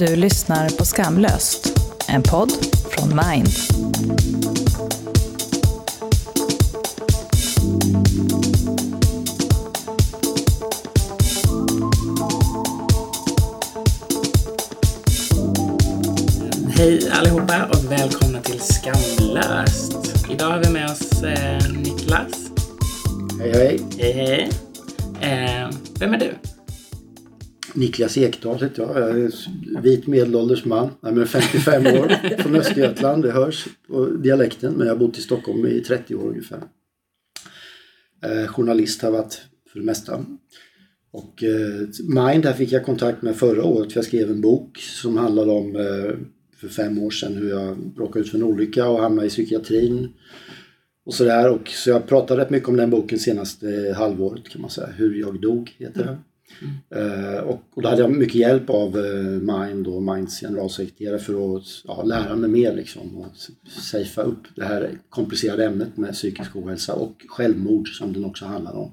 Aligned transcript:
Du 0.00 0.16
lyssnar 0.16 0.68
på 0.68 0.84
Skamlöst, 0.84 1.80
en 2.08 2.22
podd 2.22 2.52
från 2.90 3.08
Mind. 3.08 3.48
Hej 16.76 17.10
allihopa 17.10 17.64
och 17.64 17.92
välkomna 17.92 18.40
till 18.40 18.60
Skamlöst. 18.60 20.28
Idag 20.30 20.50
har 20.50 20.58
vi 20.58 20.70
med 20.70 20.90
oss 20.90 21.22
eh, 21.22 21.72
Niklas. 21.72 22.50
Hej 23.40 23.52
hej! 23.52 23.80
Hej 23.98 24.12
hej. 24.12 24.50
Eh, 25.20 25.70
vem 25.98 26.14
är 26.14 26.18
du? 26.18 26.39
Niklas 27.80 28.18
Ekdahl 28.18 28.62
heter 28.62 28.82
jag. 28.82 28.96
Jag 28.96 29.20
är 29.20 29.32
vit 29.82 30.06
medelålders 30.06 30.64
man. 30.64 30.90
Jag 31.00 31.18
är 31.18 31.24
55 31.24 31.86
år 31.86 32.38
från 32.42 32.56
Östergötland. 32.56 33.22
Det 33.22 33.30
hörs 33.30 33.66
på 33.88 34.06
dialekten. 34.06 34.72
Men 34.72 34.86
jag 34.86 34.94
har 34.94 34.98
bott 34.98 35.18
i 35.18 35.20
Stockholm 35.20 35.66
i 35.66 35.80
30 35.80 36.14
år 36.14 36.28
ungefär. 36.28 36.62
Eh, 38.24 38.46
journalist 38.46 39.02
har 39.02 39.10
varit 39.10 39.42
för 39.72 39.78
det 39.78 39.84
mesta. 39.84 40.24
Och 41.12 41.44
eh, 41.44 41.88
Mind 42.04 42.44
här 42.44 42.52
fick 42.52 42.72
jag 42.72 42.84
kontakt 42.84 43.22
med 43.22 43.36
förra 43.36 43.64
året. 43.64 43.92
För 43.92 43.98
jag 43.98 44.04
skrev 44.04 44.30
en 44.30 44.40
bok 44.40 44.78
som 44.78 45.16
handlade 45.16 45.50
om 45.50 45.76
eh, 45.76 46.16
för 46.56 46.68
fem 46.68 46.98
år 46.98 47.10
sedan 47.10 47.36
hur 47.36 47.50
jag 47.50 47.76
råkade 47.96 48.24
ut 48.24 48.30
för 48.30 48.38
en 48.38 48.44
olycka 48.44 48.88
och 48.88 49.00
hamnade 49.00 49.26
i 49.26 49.30
psykiatrin. 49.30 50.08
Och 51.04 51.14
sådär. 51.14 51.50
Och 51.50 51.68
så 51.68 51.90
jag 51.90 52.06
pratade 52.06 52.40
rätt 52.40 52.50
mycket 52.50 52.68
om 52.68 52.76
den 52.76 52.90
boken 52.90 53.18
senaste 53.18 53.94
halvåret 53.96 54.48
kan 54.48 54.60
man 54.60 54.70
säga. 54.70 54.88
Hur 54.96 55.14
jag 55.14 55.40
dog 55.40 55.74
heter 55.78 56.04
den. 56.04 56.16
Eh, 56.90 57.40
och, 57.40 57.62
och 57.74 57.82
då 57.82 57.88
hade 57.88 58.02
jag 58.02 58.10
mycket 58.10 58.34
hjälp 58.34 58.70
av 58.70 58.98
eh, 58.98 59.58
Mind 59.58 59.86
och 59.86 60.02
Minds 60.02 60.40
generalsekreterare 60.40 61.18
för 61.18 61.56
att 61.56 61.64
ja, 61.84 62.02
lära 62.02 62.36
mig 62.36 62.50
mer 62.50 62.74
liksom 62.74 63.16
och 63.16 63.32
safea 63.68 64.24
upp 64.24 64.42
det 64.54 64.64
här 64.64 64.98
komplicerade 65.08 65.64
ämnet 65.64 65.96
med 65.96 66.12
psykisk 66.12 66.56
ohälsa 66.56 66.94
och 66.94 67.22
självmord 67.28 67.88
som 67.88 68.12
den 68.12 68.24
också 68.24 68.44
handlar 68.44 68.72
om. 68.72 68.92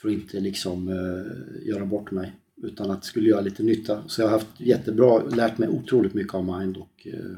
För 0.00 0.08
att 0.08 0.14
inte 0.14 0.40
liksom 0.40 0.88
eh, 0.88 1.68
göra 1.68 1.86
bort 1.86 2.10
mig 2.10 2.32
utan 2.62 2.90
att 2.90 3.02
det 3.02 3.06
skulle 3.06 3.28
göra 3.28 3.40
lite 3.40 3.62
nytta. 3.62 4.02
Så 4.06 4.20
jag 4.20 4.26
har 4.26 4.32
haft 4.32 4.60
jättebra, 4.60 5.22
lärt 5.22 5.58
mig 5.58 5.68
otroligt 5.68 6.14
mycket 6.14 6.34
av 6.34 6.58
Mind 6.58 6.76
och, 6.76 7.06
eh, 7.06 7.36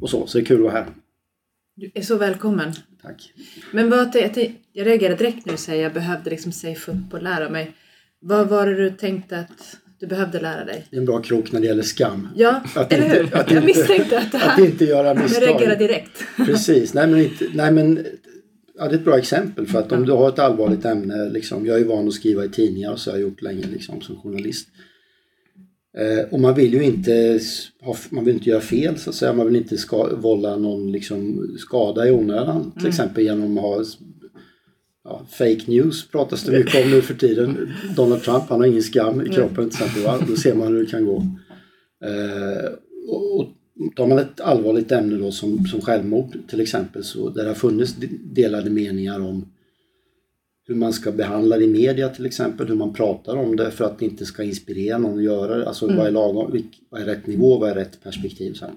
och 0.00 0.10
så. 0.10 0.26
Så 0.26 0.38
det 0.38 0.44
är 0.44 0.46
kul 0.46 0.56
att 0.56 0.62
vara 0.62 0.72
här. 0.72 0.86
Du 1.74 1.90
är 1.94 2.02
så 2.02 2.16
välkommen. 2.16 2.72
Tack. 3.02 3.32
Men 3.72 3.90
vad, 3.90 4.14
jag, 4.14 4.36
jag, 4.36 4.54
jag 4.72 4.86
reagerade 4.86 5.16
direkt 5.16 5.46
när 5.46 5.52
du 5.52 5.58
säger 5.58 5.82
jag 5.82 5.94
behövde 5.94 6.30
liksom 6.30 6.52
safe 6.52 6.92
upp 6.92 7.12
och 7.12 7.22
lära 7.22 7.50
mig. 7.50 7.74
Vad 8.20 8.48
var 8.48 8.66
det 8.66 8.74
du 8.74 8.90
tänkte 8.90 9.38
att 9.38 9.76
du 10.00 10.06
behövde 10.06 10.40
lära 10.40 10.64
dig? 10.64 10.86
Det 10.90 10.96
är 10.96 11.00
en 11.00 11.06
bra 11.06 11.22
krok 11.22 11.52
när 11.52 11.60
det 11.60 11.66
gäller 11.66 11.82
skam. 11.82 12.28
Ja, 12.36 12.62
Att 12.74 12.92
eller 12.92 13.04
inte- 13.04 13.16
hur? 13.16 13.24
att 13.24 13.50
jag 13.50 13.62
inte- 13.62 13.66
misstänkte 13.78 14.18
att 14.18 14.32
det 14.32 14.36
Att 14.38 14.42
här... 14.42 14.64
inte 14.64 14.84
göra 14.84 15.14
misstag. 15.14 15.62
Jag 15.62 15.78
direkt. 15.78 16.22
Precis, 16.46 16.94
nej 16.94 17.06
men, 17.06 17.20
inte, 17.20 17.46
nej 17.54 17.72
men 17.72 18.06
ja, 18.78 18.84
det 18.88 18.90
är 18.94 18.98
ett 18.98 19.04
bra 19.04 19.18
exempel 19.18 19.66
för 19.66 19.78
att 19.78 19.92
om 19.92 20.06
du 20.06 20.12
har 20.12 20.28
ett 20.28 20.38
allvarligt 20.38 20.84
ämne, 20.84 21.28
liksom, 21.30 21.66
jag 21.66 21.80
är 21.80 21.84
van 21.84 22.08
att 22.08 22.14
skriva 22.14 22.44
i 22.44 22.48
tidningar 22.48 22.92
och 22.92 22.98
så 23.00 23.10
har 23.10 23.18
jag 23.18 23.28
gjort 23.28 23.42
länge 23.42 23.66
liksom, 23.72 24.00
som 24.00 24.16
journalist. 24.16 24.68
Eh, 25.98 26.24
och 26.30 26.40
man 26.40 26.54
vill 26.54 26.72
ju 26.74 26.82
inte, 26.82 27.40
ha, 27.82 27.96
man 28.10 28.24
vill 28.24 28.34
inte 28.34 28.50
göra 28.50 28.60
fel 28.60 28.98
så 28.98 29.10
att 29.10 29.16
säga, 29.16 29.32
man 29.32 29.46
vill 29.46 29.56
inte 29.56 29.76
ska, 29.76 30.16
vålla 30.16 30.56
någon 30.56 30.92
liksom, 30.92 31.48
skada 31.58 32.08
i 32.08 32.10
onödan. 32.10 32.72
Till 32.78 32.88
exempel 32.88 33.24
genom 33.24 33.58
att 33.58 33.64
ha 33.64 33.84
ja, 35.08 35.26
fake 35.30 35.60
news 35.66 36.08
pratas 36.08 36.42
det 36.44 36.52
mycket 36.58 36.84
om 36.84 36.90
nu 36.90 37.02
för 37.02 37.14
tiden. 37.14 37.68
Donald 37.96 38.22
Trump, 38.22 38.42
han 38.48 38.60
har 38.60 38.66
ingen 38.66 38.82
skam 38.82 39.20
i 39.26 39.28
kroppen 39.28 39.70
till 39.70 39.82
exempel, 39.82 40.02
va? 40.02 40.18
då 40.28 40.36
ser 40.36 40.54
man 40.54 40.68
hur 40.68 40.80
det 40.84 40.90
kan 40.90 41.06
gå. 41.06 41.16
Eh, 42.04 42.70
och, 43.08 43.40
och 43.40 43.46
tar 43.96 44.06
man 44.06 44.18
ett 44.18 44.40
allvarligt 44.40 44.92
ämne 44.92 45.16
då 45.16 45.30
som, 45.32 45.66
som 45.66 45.80
självmord 45.80 46.36
till 46.48 46.60
exempel 46.60 47.04
så 47.04 47.28
där 47.30 47.42
det 47.42 47.48
har 47.50 47.54
funnits 47.54 47.94
de- 47.96 48.20
delade 48.34 48.70
meningar 48.70 49.20
om 49.20 49.52
hur 50.66 50.74
man 50.74 50.92
ska 50.92 51.12
behandla 51.12 51.56
det 51.58 51.64
i 51.64 51.68
media 51.68 52.08
till 52.08 52.26
exempel, 52.26 52.66
hur 52.68 52.74
man 52.74 52.94
pratar 52.94 53.36
om 53.36 53.56
det 53.56 53.70
för 53.70 53.84
att 53.84 53.98
det 53.98 54.04
inte 54.04 54.24
ska 54.26 54.42
inspirera 54.42 54.98
någon 54.98 55.18
att 55.18 55.24
göra 55.24 55.56
det. 55.56 55.68
Alltså 55.68 55.86
vad, 55.86 56.06
är 56.06 56.10
lagom, 56.10 56.52
vilk- 56.52 56.80
vad 56.90 57.00
är 57.00 57.04
rätt 57.06 57.26
nivå, 57.26 57.58
vad 57.58 57.70
är 57.70 57.74
rätt 57.74 58.02
perspektiv 58.02 58.52
sen. 58.54 58.70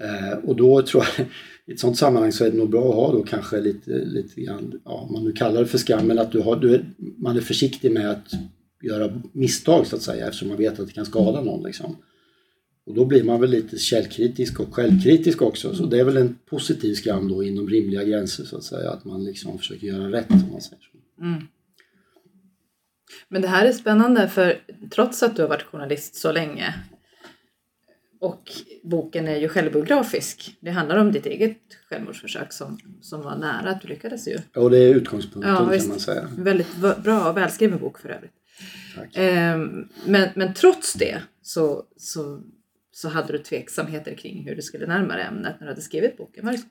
Eh, 0.00 0.38
och 0.38 0.56
då 0.56 0.82
tror 0.82 1.04
jag, 1.16 1.26
i 1.66 1.72
ett 1.72 1.80
sådant 1.80 1.98
sammanhang 1.98 2.32
så 2.32 2.44
är 2.44 2.50
det 2.50 2.56
nog 2.56 2.70
bra 2.70 2.88
att 2.88 2.94
ha 2.94 3.12
då 3.12 3.22
kanske 3.22 3.60
lite, 3.60 3.90
lite 3.90 4.40
grann, 4.40 4.80
ja, 4.84 4.90
om 4.90 5.12
man 5.12 5.24
nu 5.24 5.32
kallar 5.32 5.60
det 5.60 5.66
för 5.66 5.78
skam, 5.78 6.10
eller 6.10 6.22
att 6.22 6.32
du 6.32 6.40
har, 6.40 6.56
du 6.56 6.74
är, 6.74 6.84
man 7.18 7.36
är 7.36 7.40
försiktig 7.40 7.92
med 7.92 8.10
att 8.10 8.32
göra 8.82 9.22
misstag 9.32 9.86
så 9.86 9.96
att 9.96 10.02
säga 10.02 10.26
eftersom 10.26 10.48
man 10.48 10.56
vet 10.56 10.80
att 10.80 10.86
det 10.86 10.92
kan 10.92 11.06
skada 11.06 11.40
någon. 11.40 11.62
Liksom. 11.62 11.96
Och 12.86 12.94
då 12.94 13.04
blir 13.04 13.24
man 13.24 13.40
väl 13.40 13.50
lite 13.50 13.78
källkritisk 13.78 14.60
och 14.60 14.74
självkritisk 14.74 15.42
också. 15.42 15.74
Så 15.74 15.86
det 15.86 16.00
är 16.00 16.04
väl 16.04 16.16
en 16.16 16.38
positiv 16.50 16.94
skam 16.94 17.28
då 17.28 17.44
inom 17.44 17.68
rimliga 17.68 18.04
gränser 18.04 18.44
så 18.44 18.56
att 18.56 18.64
säga. 18.64 18.90
Att 18.90 19.04
man 19.04 19.24
liksom 19.24 19.58
försöker 19.58 19.86
göra 19.86 20.12
rätt 20.12 20.30
om 20.30 20.48
man 20.52 20.60
säger 20.60 20.82
så. 20.82 20.98
Men 23.28 23.42
det 23.42 23.48
här 23.48 23.66
är 23.66 23.72
spännande 23.72 24.28
för 24.28 24.60
trots 24.90 25.22
att 25.22 25.36
du 25.36 25.42
har 25.42 25.48
varit 25.48 25.62
journalist 25.62 26.14
så 26.14 26.32
länge 26.32 26.74
och 28.20 28.52
boken 28.82 29.28
är 29.28 29.36
ju 29.36 29.48
självbiografisk. 29.48 30.56
Det 30.60 30.70
handlar 30.70 30.96
om 30.96 31.12
ditt 31.12 31.26
eget 31.26 31.58
självmordsförsök 31.88 32.52
som, 32.52 32.78
som 33.00 33.22
var 33.22 33.36
nära 33.36 33.70
att 33.70 33.82
du 33.82 33.88
lyckades 33.88 34.28
ju. 34.28 34.38
Och 34.54 34.70
det 34.70 34.78
är 34.78 34.94
utgångspunkten 34.94 35.52
Ja, 35.52 35.56
kan 35.56 35.88
man 35.88 36.00
säga. 36.00 36.28
Väldigt 36.38 36.76
bra 37.02 37.30
och 37.30 37.36
välskriven 37.36 37.78
bok 37.78 37.98
för 37.98 38.08
övrigt. 38.08 38.32
Tack. 38.96 39.16
Ehm, 39.16 39.88
men, 40.06 40.28
men 40.34 40.54
trots 40.54 40.92
det 40.92 41.22
så, 41.42 41.84
så, 41.96 42.40
så 42.92 43.08
hade 43.08 43.32
du 43.32 43.38
tveksamheter 43.38 44.14
kring 44.14 44.44
hur 44.48 44.56
du 44.56 44.62
skulle 44.62 44.86
närma 44.86 45.16
dig 45.16 45.24
ämnet 45.24 45.54
när 45.60 45.66
du 45.66 45.72
hade 45.72 45.82
skrivit 45.82 46.16
boken. 46.16 46.44
Var 46.44 46.52
det? 46.52 46.62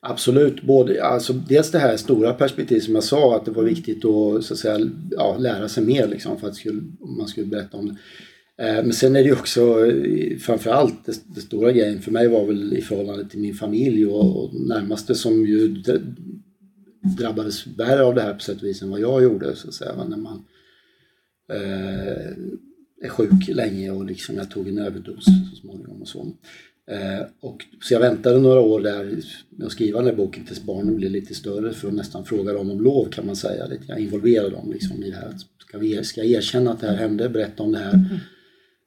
Absolut, 0.00 0.62
både, 0.62 1.04
alltså, 1.04 1.32
dels 1.32 1.70
det 1.70 1.78
här 1.78 1.96
stora 1.96 2.34
perspektivet 2.34 2.84
som 2.84 2.94
jag 2.94 3.04
sa 3.04 3.36
att 3.36 3.44
det 3.44 3.50
var 3.50 3.62
viktigt 3.62 4.04
att, 4.04 4.44
så 4.44 4.54
att 4.54 4.58
säga, 4.58 4.90
ja, 5.10 5.36
lära 5.38 5.68
sig 5.68 5.84
mer 5.84 6.06
liksom, 6.06 6.40
för 6.40 6.48
att 6.48 6.54
skulle, 6.54 6.82
om 7.00 7.16
man 7.18 7.28
skulle 7.28 7.46
berätta 7.46 7.76
om 7.76 7.86
det. 7.86 7.96
Eh, 8.58 8.74
men 8.74 8.92
sen 8.92 9.16
är 9.16 9.20
det 9.20 9.28
ju 9.28 9.32
också 9.32 9.86
eh, 9.86 10.38
framförallt 10.38 11.06
det, 11.06 11.34
det 11.34 11.40
stora 11.40 11.72
grejen 11.72 12.02
för 12.02 12.10
mig 12.10 12.28
var 12.28 12.46
väl 12.46 12.74
i 12.74 12.82
förhållande 12.82 13.28
till 13.28 13.40
min 13.40 13.54
familj 13.54 14.06
och, 14.06 14.44
och 14.44 14.54
närmaste 14.54 15.14
som 15.14 15.46
ju 15.46 15.82
drabbades 17.18 17.66
värre 17.66 18.04
av 18.04 18.14
det 18.14 18.22
här 18.22 18.34
på 18.34 18.40
sätt 18.40 18.56
och 18.56 18.68
vis 18.68 18.82
än 18.82 18.90
vad 18.90 19.00
jag 19.00 19.22
gjorde 19.22 19.56
så 19.56 19.68
att 19.68 19.74
säga. 19.74 20.04
När 20.04 20.16
man 20.16 20.44
eh, 21.52 22.32
är 23.02 23.08
sjuk 23.08 23.48
länge 23.48 23.90
och 23.90 24.04
liksom 24.04 24.36
jag 24.36 24.50
tog 24.50 24.68
en 24.68 24.78
överdos 24.78 25.24
så 25.24 25.56
småningom 25.60 26.02
och 26.02 26.08
så. 26.08 26.32
Eh, 26.90 27.26
och, 27.40 27.64
så 27.80 27.94
jag 27.94 28.00
väntade 28.00 28.38
några 28.38 28.60
år 28.60 28.80
där 28.80 29.22
med 29.50 29.66
att 29.66 29.72
skriva 29.72 29.98
den 29.98 30.08
här 30.08 30.16
boken 30.16 30.44
tills 30.44 30.62
barnen 30.62 30.96
blev 30.96 31.10
lite 31.10 31.34
större 31.34 31.72
för 31.72 31.88
att 31.88 31.94
nästan 31.94 32.24
fråga 32.24 32.52
dem 32.52 32.70
om 32.70 32.80
lov 32.80 33.08
kan 33.10 33.26
man 33.26 33.36
säga. 33.36 33.66
Lite, 33.66 33.84
jag 33.88 33.98
involverade 33.98 34.50
dem 34.50 34.72
liksom 34.72 35.02
i 35.02 35.10
det 35.10 35.16
här. 35.16 35.34
Ska, 35.58 35.78
vi, 35.78 36.04
ska 36.04 36.20
jag 36.20 36.30
erkänna 36.30 36.72
att 36.72 36.80
det 36.80 36.86
här 36.86 36.96
hände? 36.96 37.28
Berätta 37.28 37.62
om 37.62 37.72
det 37.72 37.78
här. 37.78 37.94
Mm. 37.94 38.06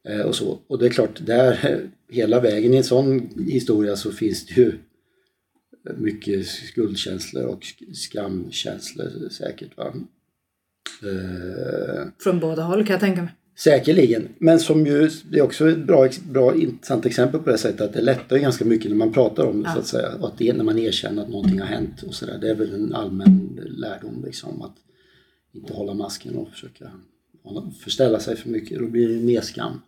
Eh, 0.09 0.21
och 0.21 0.35
så. 0.35 0.59
Och 0.67 0.79
det 0.79 0.85
är 0.85 0.89
klart, 0.89 1.25
där 1.25 1.79
hela 2.09 2.39
vägen 2.39 2.73
i 2.73 2.77
en 2.77 2.83
sån 2.83 3.29
historia 3.47 3.95
så 3.95 4.11
finns 4.11 4.45
det 4.45 4.53
ju 4.61 4.73
mycket 5.97 6.47
skuldkänslor 6.47 7.45
och 7.45 7.61
sk- 7.61 7.93
skamkänslor 7.93 9.29
säkert. 9.29 9.77
Va? 9.77 9.93
Eh, 11.03 12.07
Från 12.19 12.39
båda 12.39 12.63
håll 12.63 12.85
kan 12.85 12.93
jag 12.93 12.99
tänka 12.99 13.21
mig. 13.21 13.31
Säkerligen, 13.57 14.27
men 14.37 14.59
som 14.59 14.85
ju, 14.85 15.09
det 15.31 15.37
är 15.39 15.41
också 15.43 15.69
ett 15.69 15.77
bra, 15.85 16.09
bra 16.29 16.55
intressant 16.55 17.05
exempel 17.05 17.39
på 17.41 17.49
det 17.49 17.57
sättet 17.57 17.81
att 17.81 17.93
det 17.93 18.01
lättar 18.01 18.35
ju 18.35 18.41
ganska 18.41 18.65
mycket 18.65 18.89
när 18.91 18.97
man 18.97 19.13
pratar 19.13 19.45
om 19.45 19.63
det 19.63 19.69
Ja. 19.69 19.73
så 19.73 19.79
att 19.79 19.87
säga. 19.87 20.13
Och 20.19 20.27
att 20.27 20.37
det 20.37 20.49
är 20.49 20.53
när 20.53 20.63
man 20.63 20.79
erkänner 20.79 21.21
att 21.21 21.29
någonting 21.29 21.59
har 21.59 21.67
hänt 21.67 22.03
och 22.03 22.13
sådär. 22.13 22.37
Det 22.41 22.49
är 22.49 22.55
väl 22.55 22.73
en 22.73 22.93
allmän 22.95 23.59
lärdom 23.77 24.23
liksom 24.25 24.61
att 24.61 24.75
inte 25.53 25.73
hålla 25.73 25.93
masken 25.93 26.35
och 26.35 26.49
försöka 26.49 26.91
förställa 27.83 28.19
sig 28.19 28.35
för 28.35 28.49
mycket. 28.49 28.79
Då 28.79 28.87
blir 28.87 29.07
det 29.07 29.15
mer 29.25 29.41
skam, 29.41 29.81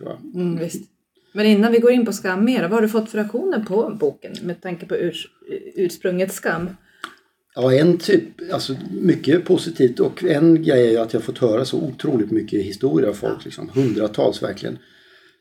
tror 0.00 0.10
jag. 0.10 0.42
Mm, 0.42 0.58
visst. 0.58 0.90
Men 1.32 1.46
innan 1.46 1.72
vi 1.72 1.78
går 1.78 1.90
in 1.90 2.06
på 2.06 2.12
skam 2.12 2.44
mer, 2.44 2.62
vad 2.62 2.70
har 2.70 2.82
du 2.82 2.88
fått 2.88 3.10
för 3.10 3.18
reaktioner 3.18 3.64
på 3.64 3.96
boken 4.00 4.32
med 4.42 4.62
tanke 4.62 4.86
på 4.86 4.94
urs, 4.94 5.26
ursprunget 5.74 6.32
skam? 6.32 6.70
Ja, 7.54 7.74
en 7.74 7.98
typ, 7.98 8.24
alltså 8.52 8.76
mycket 9.00 9.44
positivt 9.44 10.00
och 10.00 10.24
en 10.24 10.62
grej 10.62 10.86
är 10.86 10.90
ju 10.90 10.98
att 10.98 11.12
jag 11.12 11.22
fått 11.22 11.38
höra 11.38 11.64
så 11.64 11.82
otroligt 11.82 12.30
mycket 12.30 12.64
historier 12.64 13.08
av 13.08 13.14
folk, 13.14 13.44
liksom, 13.44 13.68
hundratals 13.74 14.42
verkligen. 14.42 14.78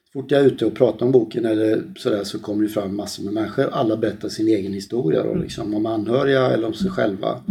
Så 0.06 0.12
fort 0.14 0.32
jag 0.32 0.42
är 0.42 0.46
ute 0.46 0.66
och 0.66 0.76
pratar 0.76 1.06
om 1.06 1.12
boken 1.12 1.46
eller 1.46 1.84
sådär 1.98 2.24
så 2.24 2.40
kommer 2.40 2.64
det 2.64 2.70
fram 2.70 2.96
massor 2.96 3.24
med 3.24 3.34
människor. 3.34 3.70
Alla 3.72 3.98
berättar 3.98 4.30
sin 4.30 4.48
egen 4.48 4.74
historia 4.74 5.24
då, 5.24 5.36
liksom, 5.36 5.74
om 5.74 5.86
anhöriga 5.86 6.46
eller 6.46 6.68
om 6.68 6.74
sig 6.74 6.92
själva. 6.92 7.30
Eh, 7.30 7.44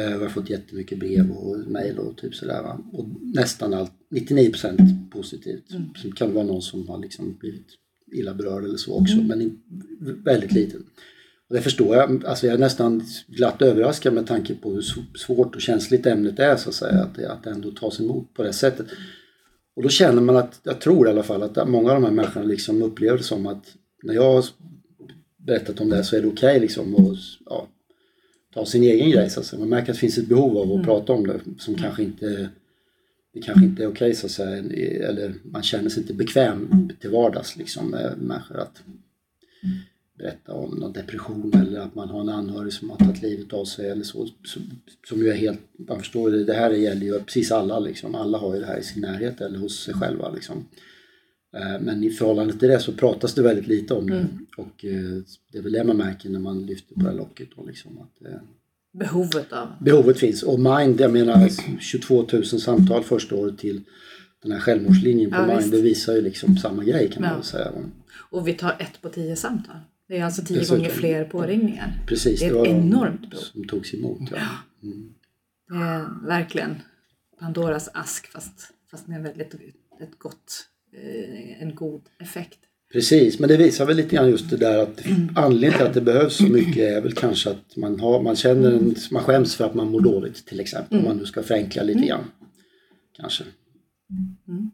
jag 0.00 0.18
har 0.18 0.28
fått 0.28 0.50
jättemycket 0.50 0.98
brev 0.98 1.30
och 1.30 1.58
mejl 1.58 1.98
och 1.98 2.16
typ 2.16 2.34
sådär. 2.34 2.62
Va? 2.62 2.80
Och 2.92 3.06
nästan 3.20 3.74
allt, 3.74 3.92
99% 4.10 5.10
positivt. 5.10 5.64
Sen 6.02 6.12
kan 6.12 6.28
det 6.28 6.34
vara 6.34 6.46
någon 6.46 6.62
som 6.62 6.88
har 6.88 6.98
liksom 6.98 7.36
blivit 7.40 7.66
illa 8.12 8.34
berörd 8.34 8.64
eller 8.64 8.76
så 8.76 9.00
också, 9.00 9.16
men 9.16 9.40
in, 9.40 9.62
väldigt 10.24 10.52
liten. 10.52 10.84
Och 11.48 11.54
det 11.56 11.62
förstår 11.62 11.96
jag. 11.96 12.24
Alltså 12.26 12.46
jag 12.46 12.54
är 12.54 12.58
nästan 12.58 13.02
glatt 13.26 13.62
överraskad 13.62 14.14
med 14.14 14.26
tanke 14.26 14.54
på 14.54 14.70
hur 14.70 14.80
sv- 14.80 15.16
svårt 15.16 15.54
och 15.54 15.60
känsligt 15.60 16.06
ämnet 16.06 16.38
är 16.38 16.56
så 16.56 16.68
att 16.68 16.74
säga. 16.74 17.02
Att 17.02 17.14
det, 17.14 17.32
att 17.32 17.44
det 17.44 17.50
ändå 17.50 17.70
tas 17.70 18.00
emot 18.00 18.34
på 18.34 18.42
det 18.42 18.52
sättet. 18.52 18.86
Och 19.76 19.82
då 19.82 19.88
känner 19.88 20.22
man 20.22 20.36
att, 20.36 20.60
jag 20.62 20.80
tror 20.80 21.06
i 21.06 21.10
alla 21.10 21.22
fall 21.22 21.42
att 21.42 21.68
många 21.68 21.92
av 21.92 22.00
de 22.00 22.04
här 22.04 22.12
människorna 22.12 22.46
liksom 22.46 22.82
upplever 22.82 23.18
det 23.18 23.24
som 23.24 23.46
att 23.46 23.74
när 24.02 24.14
jag 24.14 24.32
har 24.32 24.44
berättat 25.36 25.80
om 25.80 25.88
det 25.88 26.04
så 26.04 26.16
är 26.16 26.20
det 26.20 26.28
okej 26.28 26.48
okay 26.48 26.60
liksom 26.60 26.94
att 26.94 27.18
ja, 27.44 27.68
ta 28.54 28.66
sin 28.66 28.82
egen 28.82 29.10
grej 29.10 29.30
så 29.30 29.40
att 29.40 29.46
säga. 29.46 29.60
Man 29.60 29.68
märker 29.68 29.92
att 29.92 29.96
det 29.96 30.00
finns 30.00 30.18
ett 30.18 30.28
behov 30.28 30.56
av 30.56 30.68
att 30.68 30.74
mm. 30.74 30.84
prata 30.84 31.12
om 31.12 31.26
det 31.26 31.40
som 31.58 31.74
kanske 31.74 32.02
inte 32.02 32.48
det 33.34 33.40
kanske 33.40 33.64
inte 33.64 33.82
är 33.82 33.86
okej 33.86 34.06
okay, 34.06 34.14
så 34.14 34.26
att 34.26 34.32
säga 34.32 34.56
eller 35.08 35.34
man 35.44 35.62
känner 35.62 35.88
sig 35.88 36.02
inte 36.02 36.14
bekväm 36.14 36.90
till 37.00 37.10
vardags 37.10 37.56
liksom 37.56 37.90
med 37.90 38.18
människor 38.18 38.58
att 38.58 38.82
berätta 40.18 40.52
om 40.52 40.70
någon 40.70 40.92
depression 40.92 41.52
eller 41.54 41.80
att 41.80 41.94
man 41.94 42.08
har 42.08 42.20
en 42.20 42.28
anhörig 42.28 42.72
som 42.72 42.90
har 42.90 42.96
tagit 42.96 43.22
livet 43.22 43.52
av 43.52 43.64
sig 43.64 43.90
eller 43.90 44.04
så. 44.04 44.28
Som 45.08 45.18
ju 45.18 45.28
är 45.28 45.34
helt, 45.34 45.60
man 45.88 45.98
förstår 45.98 46.30
det, 46.30 46.44
det 46.44 46.54
här 46.54 46.70
gäller 46.70 47.06
ju 47.06 47.20
precis 47.20 47.52
alla 47.52 47.78
liksom. 47.78 48.14
Alla 48.14 48.38
har 48.38 48.54
ju 48.54 48.60
det 48.60 48.66
här 48.66 48.78
i 48.78 48.82
sin 48.82 49.02
närhet 49.02 49.40
eller 49.40 49.58
hos 49.58 49.84
sig 49.84 49.94
själva 49.94 50.30
liksom. 50.30 50.64
Eh, 51.56 51.80
men 51.80 52.04
i 52.04 52.10
förhållande 52.10 52.52
till 52.52 52.68
det 52.68 52.80
så 52.80 52.92
pratas 52.92 53.34
det 53.34 53.42
väldigt 53.42 53.66
lite 53.66 53.94
om 53.94 54.10
det. 54.10 54.16
Mm. 54.16 54.46
Och 54.56 54.84
eh, 54.84 55.22
det 55.52 55.58
är 55.58 55.62
väl 55.62 55.72
det 55.72 55.84
man 55.84 55.96
märker 55.96 56.30
när 56.30 56.38
man 56.38 56.66
lyfter 56.66 56.94
på 56.94 57.00
det 57.00 57.12
locket 57.12 57.48
då 57.56 57.64
liksom. 57.64 57.98
Att, 57.98 58.26
eh, 58.26 58.38
Behovet 58.92 59.52
av? 59.52 59.68
Behovet 59.80 60.18
finns. 60.18 60.42
Och 60.42 60.60
Mind, 60.60 61.00
jag 61.00 61.12
menar 61.12 61.48
22 61.80 62.26
000 62.32 62.44
samtal 62.44 63.02
första 63.02 63.34
året 63.34 63.58
till 63.58 63.80
den 64.42 64.52
här 64.52 64.58
självmordslinjen 64.58 65.30
på 65.30 65.36
ja, 65.36 65.46
Mind, 65.46 65.58
visst. 65.58 65.72
det 65.72 65.80
visar 65.80 66.14
ju 66.14 66.20
liksom 66.20 66.56
samma 66.56 66.84
grej 66.84 67.10
kan 67.10 67.22
ja. 67.22 67.28
man 67.28 67.38
väl 67.38 67.46
säga. 67.46 67.72
Och 68.14 68.48
vi 68.48 68.54
tar 68.54 68.76
ett 68.78 69.02
på 69.02 69.08
tio 69.08 69.36
samtal. 69.36 69.76
Det 70.08 70.18
är 70.18 70.24
alltså 70.24 70.42
tio 70.42 70.58
Dessutom. 70.58 70.78
gånger 70.78 70.90
fler 70.90 71.24
påringningar. 71.24 72.04
Precis, 72.06 72.40
det 72.40 72.46
är 72.46 72.56
ett 72.56 72.64
det 72.64 72.70
enormt 72.70 73.30
behov. 73.30 73.42
Som 73.42 73.64
togs 73.64 73.94
emot. 73.94 74.20
Ja. 74.30 74.48
Mm. 74.82 75.14
Det 75.68 75.74
är 75.74 76.26
verkligen 76.26 76.74
Pandoras 77.40 77.88
ask 77.94 78.26
fast, 78.26 78.72
fast 78.90 79.08
med 79.08 79.22
väldigt 79.22 79.54
ett 80.00 80.18
gott, 80.18 80.66
en 81.60 81.74
god 81.74 82.02
effekt. 82.20 82.58
Precis, 82.92 83.38
men 83.38 83.48
det 83.48 83.56
visar 83.56 83.86
väl 83.86 83.96
lite 83.96 84.16
grann 84.16 84.30
just 84.30 84.50
det 84.50 84.56
där 84.56 84.78
att 84.78 85.02
anledningen 85.34 85.78
till 85.78 85.86
att 85.86 85.94
det 85.94 86.00
behövs 86.00 86.36
så 86.36 86.44
mycket 86.44 86.96
är 86.96 87.00
väl 87.00 87.12
kanske 87.12 87.50
att 87.50 87.76
man, 87.76 88.00
har, 88.00 88.22
man 88.22 88.36
känner 88.36 88.72
en, 88.72 88.94
man 89.10 89.22
skäms 89.22 89.54
för 89.54 89.64
att 89.64 89.74
man 89.74 89.90
mår 89.90 90.00
dåligt 90.00 90.46
till 90.46 90.60
exempel. 90.60 90.98
Om 90.98 91.04
man 91.04 91.16
nu 91.16 91.26
ska 91.26 91.42
förenkla 91.42 91.82
lite 91.82 92.06
grann. 92.06 92.24
Kanske. 93.16 93.44
Mm. 94.48 94.70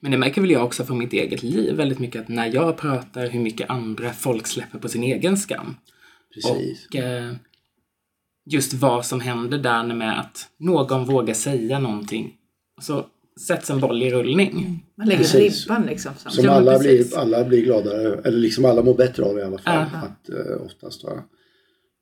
Men 0.00 0.10
det 0.10 0.18
märker 0.18 0.40
väl 0.40 0.50
jag 0.50 0.64
också 0.64 0.84
från 0.84 0.98
mitt 0.98 1.12
eget 1.12 1.42
liv 1.42 1.74
väldigt 1.74 1.98
mycket 1.98 2.22
att 2.22 2.28
när 2.28 2.54
jag 2.54 2.76
pratar 2.76 3.26
hur 3.26 3.40
mycket 3.40 3.70
andra 3.70 4.12
folk 4.12 4.46
släpper 4.46 4.78
på 4.78 4.88
sin 4.88 5.02
egen 5.02 5.36
skam. 5.36 5.76
Precis. 6.34 6.86
Och 6.86 6.96
eh, 6.96 7.32
just 8.50 8.72
vad 8.72 9.06
som 9.06 9.20
händer 9.20 9.58
där 9.58 9.94
med 9.94 10.20
att 10.20 10.48
någon 10.58 11.04
vågar 11.04 11.34
säga 11.34 11.78
någonting. 11.78 12.34
Så 12.80 13.06
sätts 13.40 13.70
en 13.70 13.80
boll 13.80 14.02
i 14.02 14.10
rullning. 14.10 14.50
Mm. 14.50 14.78
Man 14.94 15.06
lägger 15.06 15.22
precis. 15.22 15.64
ribban 15.64 15.86
liksom. 15.86 16.12
Som 16.28 16.48
alla 16.48 16.78
blir, 16.78 17.16
alla 17.18 17.44
blir 17.44 17.64
gladare, 17.64 18.20
eller 18.24 18.38
liksom 18.38 18.64
alla 18.64 18.82
mår 18.82 18.94
bättre 18.94 19.24
av 19.24 19.38
i 19.38 19.42
alla 19.42 19.58
fall. 19.58 19.86
Att, 19.92 20.28
eh, 20.28 20.64
oftast. 20.64 21.04
Va? 21.04 21.24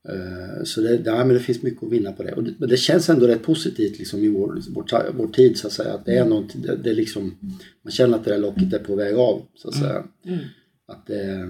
Eh, 0.09 0.65
så 0.65 0.81
det, 0.81 1.03
ja, 1.05 1.25
men 1.25 1.29
det 1.29 1.41
finns 1.41 1.63
mycket 1.63 1.83
att 1.83 1.93
vinna 1.93 2.13
på 2.13 2.23
det. 2.23 2.33
Och 2.33 2.45
det, 2.45 2.55
men 2.59 2.69
det 2.69 2.77
känns 2.77 3.09
ändå 3.09 3.27
rätt 3.27 3.43
positivt 3.43 3.99
liksom, 3.99 4.21
i 4.21 4.29
vår, 4.29 4.61
vår, 4.71 5.13
vår 5.17 5.29
tid 5.29 5.59
så 5.59 5.67
att 5.67 5.73
säga. 5.73 5.93
Att 5.95 6.07
det 6.07 6.17
är 6.17 6.25
något, 6.25 6.63
det, 6.63 6.77
det 6.77 6.93
liksom, 6.93 7.37
man 7.85 7.93
känner 7.93 8.19
att 8.19 8.25
det 8.25 8.31
där 8.31 8.39
locket 8.39 8.73
är 8.73 8.79
på 8.79 8.95
väg 8.95 9.15
av 9.15 9.43
så 9.55 9.69
att 9.69 9.75
säga. 9.75 10.05
Mm. 10.27 10.39
Att 10.89 11.07
det, 11.07 11.49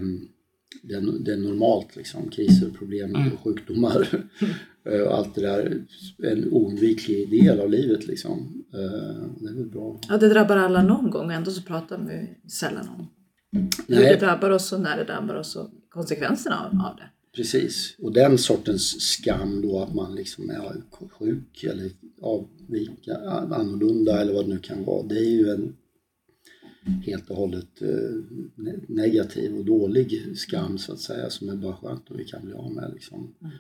det, 0.83 0.95
är, 0.95 1.25
det 1.25 1.33
är 1.33 1.37
normalt 1.37 1.97
liksom. 1.97 2.31
Kriser, 2.31 2.71
problem 2.79 3.15
mm. 3.15 3.33
och 3.33 3.41
sjukdomar. 3.41 4.09
Eh, 4.85 5.01
och 5.01 5.19
allt 5.19 5.35
det 5.35 5.41
där 5.41 5.85
är 6.23 6.33
en 6.33 6.53
oundviklig 6.53 7.31
del 7.31 7.61
av 7.61 7.71
livet 7.71 8.07
liksom. 8.07 8.65
Eh, 8.75 9.41
det 9.41 9.49
är 9.49 9.55
väl 9.55 9.71
bra. 9.71 10.01
Ja, 10.09 10.17
det 10.17 10.29
drabbar 10.29 10.57
alla 10.57 10.83
någon 10.83 11.11
gång. 11.11 11.33
Ändå 11.33 11.51
så 11.51 11.63
pratar 11.63 11.99
vi 12.09 12.49
sällan 12.49 12.89
om 12.89 13.09
hur 13.89 13.97
det 13.97 14.21
drabbar 14.21 14.51
oss 14.51 14.73
och 14.73 14.81
när 14.81 14.97
det 14.97 15.05
drabbar 15.05 15.35
oss 15.35 15.57
och 15.57 15.71
konsekvenserna 15.89 16.87
av 16.91 16.97
det. 16.97 17.11
Precis, 17.37 17.97
och 17.99 18.13
den 18.13 18.39
sortens 18.39 19.01
skam 19.01 19.63
då 19.63 19.81
att 19.81 19.95
man 19.95 20.15
liksom 20.15 20.51
är 20.51 20.83
sjuk 21.19 21.65
eller 21.65 21.91
avvika, 22.21 23.17
annorlunda 23.51 24.21
eller 24.21 24.33
vad 24.35 24.45
det 24.45 24.55
nu 24.55 24.59
kan 24.59 24.85
vara. 24.85 25.07
Det 25.07 25.19
är 25.19 25.31
ju 25.31 25.51
en 25.51 25.77
helt 27.03 27.31
och 27.31 27.37
hållet 27.37 27.83
eh, 27.83 28.69
negativ 28.89 29.57
och 29.57 29.65
dålig 29.65 30.37
skam 30.37 30.79
så 30.79 30.93
att 30.93 31.01
säga 31.01 31.31
som 31.31 31.49
är 31.49 31.57
bara 31.57 31.77
skönt 31.77 32.11
och 32.11 32.21
vi 32.21 32.25
kan 32.25 32.45
bli 32.45 32.55
av 32.55 32.73
med. 32.73 32.91
Liksom. 32.95 33.35
Mm. 33.41 33.53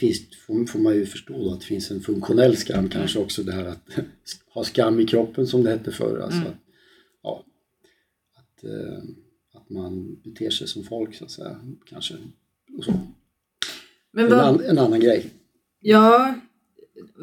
Finns, 0.00 0.20
får, 0.46 0.78
man 0.78 0.94
ju 0.94 1.06
förstå 1.06 1.44
då 1.44 1.52
att 1.52 1.60
det 1.60 1.66
finns 1.66 1.90
en 1.90 2.00
funktionell 2.00 2.56
skam 2.56 2.78
mm. 2.78 2.90
kanske 2.90 3.18
också 3.18 3.42
det 3.42 3.52
här 3.52 3.64
att 3.64 3.88
ha 4.54 4.64
skam 4.64 5.00
i 5.00 5.06
kroppen 5.06 5.46
som 5.46 5.64
det 5.64 5.70
hette 5.70 5.92
förr. 5.92 6.18
Alltså 6.18 6.40
mm. 6.40 6.52
att, 6.52 6.58
ja, 7.22 7.44
att, 8.36 8.64
eh, 8.64 8.98
att 9.54 9.70
man 9.70 10.20
beter 10.24 10.50
sig 10.50 10.68
som 10.68 10.84
folk 10.84 11.14
så 11.14 11.24
att 11.24 11.30
säga 11.30 11.60
kanske. 11.86 12.14
Men 14.12 14.30
vad, 14.30 14.38
en, 14.38 14.44
an, 14.44 14.64
en, 14.64 14.78
annan 14.78 15.00
grej. 15.00 15.30
Ja, 15.80 16.34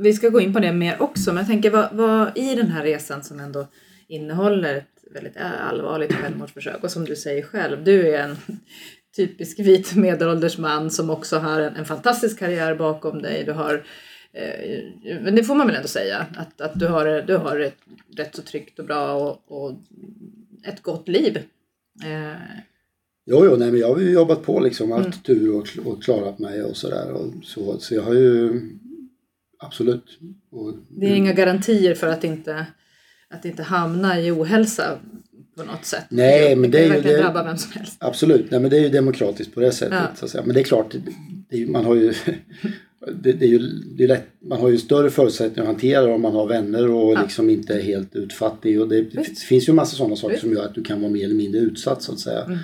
vi 0.02 0.14
ska 0.14 0.30
gå 0.30 0.42
in 0.42 0.54
på 0.54 0.60
det 0.60 0.74
mer 0.74 1.02
också, 1.02 1.30
men 1.30 1.38
jag 1.38 1.48
tänker 1.48 1.72
vad, 1.72 1.94
vad 1.94 2.38
i 2.38 2.56
den 2.56 2.68
här 2.68 2.84
resan 2.84 3.24
som 3.24 3.40
ändå 3.40 3.68
innehåller 4.08 4.76
ett 4.76 5.04
väldigt 5.12 5.38
allvarligt 5.38 6.14
självmordsförsök 6.14 6.84
och 6.84 6.92
som 6.92 7.06
du 7.06 7.16
säger 7.16 7.44
själv, 7.44 7.84
du 7.84 8.16
är 8.16 8.24
en 8.24 8.38
typisk 9.16 9.60
vit 9.60 9.96
medelålders 9.96 10.58
man 10.58 10.92
som 10.92 11.10
också 11.10 11.38
har 11.38 11.62
en, 11.62 11.76
en 11.76 11.86
fantastisk 11.86 12.40
karriär 12.40 12.76
bakom 12.76 13.22
dig. 13.22 13.44
Du 13.44 13.52
har 13.52 13.86
eh, 14.34 15.20
men 15.22 15.36
det 15.36 15.44
får 15.44 15.56
man 15.56 15.68
väl 15.68 15.76
ändå 15.76 15.88
säga, 15.88 16.26
att, 16.38 16.62
att 16.62 16.80
du 16.80 16.88
har, 16.88 17.22
du 17.28 17.38
har 17.38 17.60
ett 17.60 17.78
rätt 18.18 18.36
så 18.36 18.42
tryggt 18.42 18.80
och 18.80 18.86
bra 18.86 19.14
och, 19.14 19.42
och 19.48 19.74
ett 20.68 20.82
gott 20.82 21.08
liv. 21.08 21.38
Eh, 22.04 22.62
Jo, 23.28 23.46
jo 23.46 23.56
nej, 23.56 23.72
men 23.72 23.80
jag 23.80 23.94
har 23.94 24.00
ju 24.00 24.12
jobbat 24.12 24.44
på 24.44 24.60
liksom, 24.60 24.92
haft 24.92 25.06
mm. 25.06 25.20
tur 25.20 25.56
och, 25.56 25.68
och 25.86 26.04
klarat 26.04 26.40
mig 26.40 26.64
och 26.64 26.78
sådär. 26.78 27.32
Så, 27.44 27.80
så 27.80 27.96
jag 27.96 28.02
har 28.02 28.14
ju 28.14 28.62
absolut. 29.60 30.20
Och, 30.52 30.74
det 30.90 31.06
är 31.06 31.16
inga 31.16 31.34
garantier 31.34 31.96
för 31.96 32.08
att 32.08 32.24
inte, 32.24 32.68
att 33.30 33.46
inte 33.46 33.64
hamna 33.64 34.20
i 34.20 34.32
ohälsa 34.32 35.00
på 35.58 35.64
något 35.64 35.86
sätt. 35.86 36.06
Nej, 36.10 36.56
men 36.56 36.72
det, 36.72 36.78
det 36.78 36.84
är 36.84 36.96
ju 36.96 37.02
det, 37.02 37.18
drabba 37.18 37.44
vem 37.44 37.58
som 37.58 37.72
helst. 37.72 37.98
Absolut, 38.00 38.52
nej 38.52 38.60
men 38.60 38.70
det 38.70 38.78
är 38.78 38.82
ju 38.82 38.90
demokratiskt 38.90 39.54
på 39.54 39.60
det 39.60 39.72
sättet. 39.72 39.94
Ja. 39.94 40.16
Så 40.16 40.26
att 40.26 40.32
säga. 40.32 40.44
Men 40.46 40.56
det 40.56 40.62
är 40.62 40.64
klart, 40.64 40.96
det 41.50 41.62
är, 41.62 41.68
man 41.68 41.86
har 41.86 41.96
ju 41.96 42.14
det, 43.14 43.34
det, 43.34 43.46
är 43.46 43.50
ju 43.50 43.60
det 43.98 44.04
är 44.04 44.08
lätt, 44.08 44.28
man 44.42 44.60
har 44.60 44.70
ju 44.70 44.78
större 44.78 45.10
förutsättningar 45.10 45.62
att 45.62 45.68
hantera 45.68 46.02
det 46.02 46.14
om 46.14 46.22
man 46.22 46.34
har 46.34 46.48
vänner 46.48 46.92
och 46.92 47.14
ja. 47.14 47.22
liksom 47.22 47.50
inte 47.50 47.74
är 47.74 47.82
helt 47.82 48.16
utfattig. 48.16 48.82
Och 48.82 48.90
det, 48.90 49.02
det 49.02 49.24
finns 49.24 49.70
ju 49.70 49.74
massa 49.74 49.96
sådana 49.96 50.16
saker 50.16 50.34
Visst. 50.34 50.42
som 50.42 50.54
gör 50.54 50.66
att 50.66 50.76
du 50.76 50.84
kan 50.84 51.02
vara 51.02 51.12
mer 51.12 51.24
eller 51.24 51.36
mindre 51.36 51.62
utsatt 51.62 52.04
så 52.04 52.12
att 52.12 52.20
säga. 52.20 52.44
Mm. 52.44 52.60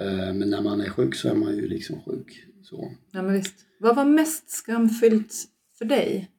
Eh, 0.00 0.34
men 0.34 0.50
när 0.50 0.60
man 0.60 0.80
är 0.80 0.88
sjuk 0.88 1.14
så 1.14 1.28
är 1.28 1.34
man 1.34 1.56
ju 1.56 1.68
liksom 1.68 2.00
sjuk. 2.06 2.44
Så. 2.62 2.92
Ja, 3.12 3.22
men 3.22 3.32
visst. 3.32 3.54
Vad 3.80 3.96
var 3.96 4.04
mest 4.04 4.50
skamfyllt 4.50 5.34
för 5.78 5.84
dig 5.84 6.30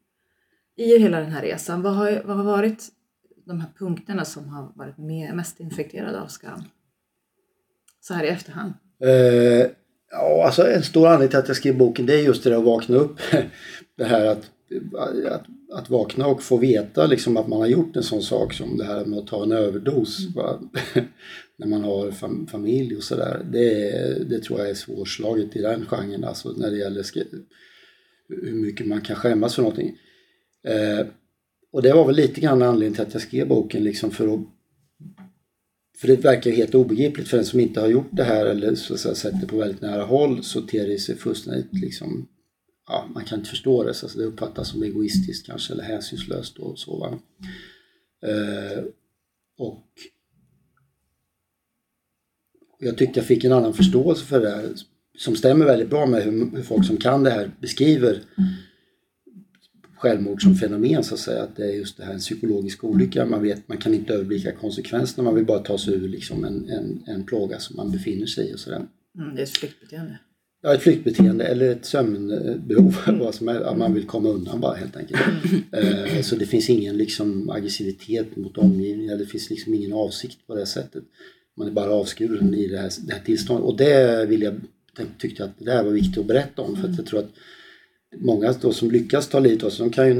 i 0.77 0.99
hela 0.99 1.19
den 1.19 1.31
här 1.31 1.41
resan? 1.41 1.81
Vad 1.81 1.93
har, 1.93 2.21
vad 2.25 2.37
har 2.37 2.43
varit 2.43 2.83
de 3.45 3.59
här 3.59 3.69
punkterna 3.79 4.25
som 4.25 4.49
har 4.49 4.71
varit 4.75 4.97
mest 5.35 5.59
infekterade 5.59 6.21
av 6.21 6.27
skam? 6.27 6.63
Så 8.01 8.13
här 8.13 8.23
i 8.23 8.27
efterhand. 8.27 8.73
Eh, 9.03 9.69
ja, 10.11 10.45
alltså 10.45 10.67
en 10.67 10.83
stor 10.83 11.07
anledning 11.07 11.29
till 11.29 11.39
att 11.39 11.47
jag 11.47 11.57
skrev 11.57 11.77
boken 11.77 12.05
det 12.05 12.13
är 12.13 12.23
just 12.23 12.43
det 12.43 12.49
där 12.49 12.57
att 12.57 12.63
vakna 12.63 12.97
upp. 12.97 13.19
det 13.97 14.05
här 14.05 14.25
att, 14.25 14.51
att, 14.97 15.45
att 15.73 15.89
vakna 15.89 16.27
och 16.27 16.43
få 16.43 16.57
veta 16.57 17.05
liksom 17.05 17.37
att 17.37 17.47
man 17.47 17.59
har 17.59 17.67
gjort 17.67 17.95
en 17.95 18.03
sån 18.03 18.21
sak 18.21 18.53
som 18.53 18.77
det 18.77 18.85
här 18.85 19.05
med 19.05 19.19
att 19.19 19.27
ta 19.27 19.43
en 19.43 19.51
överdos. 19.51 20.19
Mm. 20.35 20.69
när 21.57 21.67
man 21.67 21.83
har 21.83 22.11
fam 22.11 22.47
familj 22.47 22.95
och 22.95 23.03
sådär. 23.03 23.45
Det, 23.51 24.29
det 24.29 24.43
tror 24.43 24.59
jag 24.59 24.69
är 24.69 24.73
svårslaget 24.73 25.55
i 25.55 25.61
den 25.61 25.85
genren, 25.85 26.23
alltså 26.23 26.51
när 26.51 26.71
det 26.71 26.77
gäller 26.77 27.05
hur 28.29 28.53
mycket 28.53 28.87
man 28.87 29.01
kan 29.01 29.15
skämmas 29.15 29.55
för 29.55 29.61
någonting. 29.61 29.97
Eh, 30.67 31.07
och 31.75 31.81
det 31.81 31.93
var 31.93 32.05
väl 32.05 32.15
lite 32.15 32.41
grann 32.41 32.61
anledningen 32.61 32.93
till 32.93 33.03
att 33.03 33.13
jag 33.13 33.21
skrev 33.21 33.47
boken 33.47 33.83
liksom 33.83 34.11
för 34.11 34.33
att 34.33 34.39
för 35.97 36.07
det 36.07 36.15
verkar 36.15 36.51
helt 36.51 36.75
obegripligt 36.75 37.27
för 37.27 37.37
den 37.37 37.45
som 37.45 37.59
inte 37.59 37.81
har 37.81 37.87
gjort 37.87 38.09
det 38.11 38.23
här 38.23 38.45
eller 38.45 38.75
så 38.75 38.93
att 38.93 38.99
säga, 38.99 39.15
sett 39.15 39.41
det 39.41 39.47
på 39.47 39.57
väldigt 39.57 39.81
nära 39.81 40.03
håll 40.03 40.43
så 40.43 40.61
ter 40.61 40.87
det 40.87 40.97
sig 40.97 41.15
fullständigt 41.15 41.73
liksom 41.73 42.27
Ja, 42.87 43.09
man 43.13 43.25
kan 43.25 43.39
inte 43.39 43.49
förstå 43.49 43.83
det, 43.83 43.93
så 43.93 44.17
det 44.17 44.23
uppfattas 44.23 44.69
som 44.69 44.83
egoistiskt 44.83 45.45
kanske 45.45 45.73
eller 45.73 45.83
hänsynslöst 45.83 46.57
och 46.57 46.79
så. 46.79 46.97
Va? 46.99 47.19
Eh, 48.29 48.83
och 49.57 49.87
jag 52.79 52.97
tyckte 52.97 53.19
jag 53.19 53.27
fick 53.27 53.43
en 53.43 53.51
annan 53.51 53.73
förståelse 53.73 54.25
för 54.25 54.41
det 54.41 54.49
här 54.49 54.73
som 55.17 55.35
stämmer 55.35 55.65
väldigt 55.65 55.89
bra 55.89 56.05
med 56.05 56.23
hur, 56.23 56.51
hur 56.55 56.63
folk 56.63 56.85
som 56.87 56.97
kan 56.97 57.23
det 57.23 57.31
här 57.31 57.51
beskriver 57.59 58.21
självmord 59.97 60.41
som 60.41 60.55
fenomen 60.55 61.03
så 61.03 61.13
att 61.13 61.19
säga. 61.19 61.43
Att 61.43 61.55
det 61.55 61.63
är 61.63 61.73
just 61.73 61.97
det 61.97 62.05
här 62.05 62.13
en 62.13 62.19
psykologisk 62.19 62.83
olycka. 62.83 63.25
Man, 63.25 63.43
vet, 63.43 63.67
man 63.67 63.77
kan 63.77 63.93
inte 63.93 64.13
överblicka 64.13 64.51
konsekvenserna. 64.51 65.23
Man 65.23 65.35
vill 65.35 65.45
bara 65.45 65.59
ta 65.59 65.77
sig 65.77 65.93
ur 65.93 66.09
liksom 66.09 66.45
en, 66.45 66.69
en, 66.69 67.03
en 67.07 67.23
plåga 67.23 67.59
som 67.59 67.75
man 67.75 67.91
befinner 67.91 68.25
sig 68.25 68.49
i 68.49 68.55
och 68.55 68.59
sådär. 68.59 68.85
Mm, 69.17 69.35
det 69.35 69.41
är 69.41 69.43
ett 69.43 69.57
flyktbeteende. 69.57 70.19
Ja, 70.61 70.73
ett 70.73 70.81
flyktbeteende 70.81 71.45
eller 71.45 71.71
ett 71.71 71.85
sömnbehov. 71.85 72.97
Vad 73.19 73.35
som 73.35 73.47
är, 73.47 73.61
att 73.61 73.77
man 73.77 73.93
vill 73.93 74.05
komma 74.05 74.29
undan 74.29 74.61
bara 74.61 74.75
helt 74.75 74.97
enkelt. 74.97 75.21
Eh, 75.71 76.21
så 76.21 76.35
det 76.35 76.45
finns 76.45 76.69
ingen 76.69 76.97
liksom 76.97 77.49
aggressivitet 77.49 78.35
mot 78.35 78.57
omgivningen. 78.57 79.17
Det 79.17 79.25
finns 79.25 79.49
liksom 79.49 79.73
ingen 79.73 79.93
avsikt 79.93 80.47
på 80.47 80.55
det 80.55 80.65
sättet. 80.65 81.03
Man 81.57 81.67
är 81.67 81.71
bara 81.71 81.91
avskuren 81.91 82.53
i 82.53 82.67
det 82.67 82.77
här, 82.77 82.91
det 83.07 83.13
här 83.13 83.21
tillståndet. 83.21 83.65
Och 83.65 83.77
det 83.77 84.25
vill 84.25 84.41
jag, 84.41 84.55
tyckte 85.17 85.41
jag 85.41 85.49
att 85.49 85.59
det 85.59 85.65
där 85.65 85.83
var 85.83 85.91
viktigt 85.91 86.17
att 86.17 86.25
berätta 86.25 86.61
om. 86.61 86.75
För 86.75 86.87
att 86.87 86.97
jag 86.97 87.05
tror 87.05 87.19
att 87.19 87.31
många 88.19 88.53
då 88.61 88.73
som 88.73 88.91
lyckas 88.91 89.27
ta 89.27 89.39
livet 89.39 89.63
av 89.63 89.69
sig, 89.69 89.85
de 89.85 89.91
kan 89.91 90.07
ju 90.07 90.13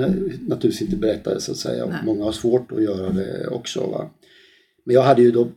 naturligtvis 0.48 0.82
inte 0.82 0.96
berätta 0.96 1.34
det 1.34 1.42
så 1.42 1.52
att 1.52 1.58
säga. 1.58 1.86
Och 1.86 1.94
många 2.04 2.24
har 2.24 2.32
svårt 2.32 2.72
att 2.72 2.84
göra 2.84 3.10
det 3.10 3.48
också. 3.48 3.80
Va? 3.80 4.10
Men 4.84 4.96
jag 4.96 5.04
hade 5.04 5.22
ju 5.22 5.32
då 5.32 5.48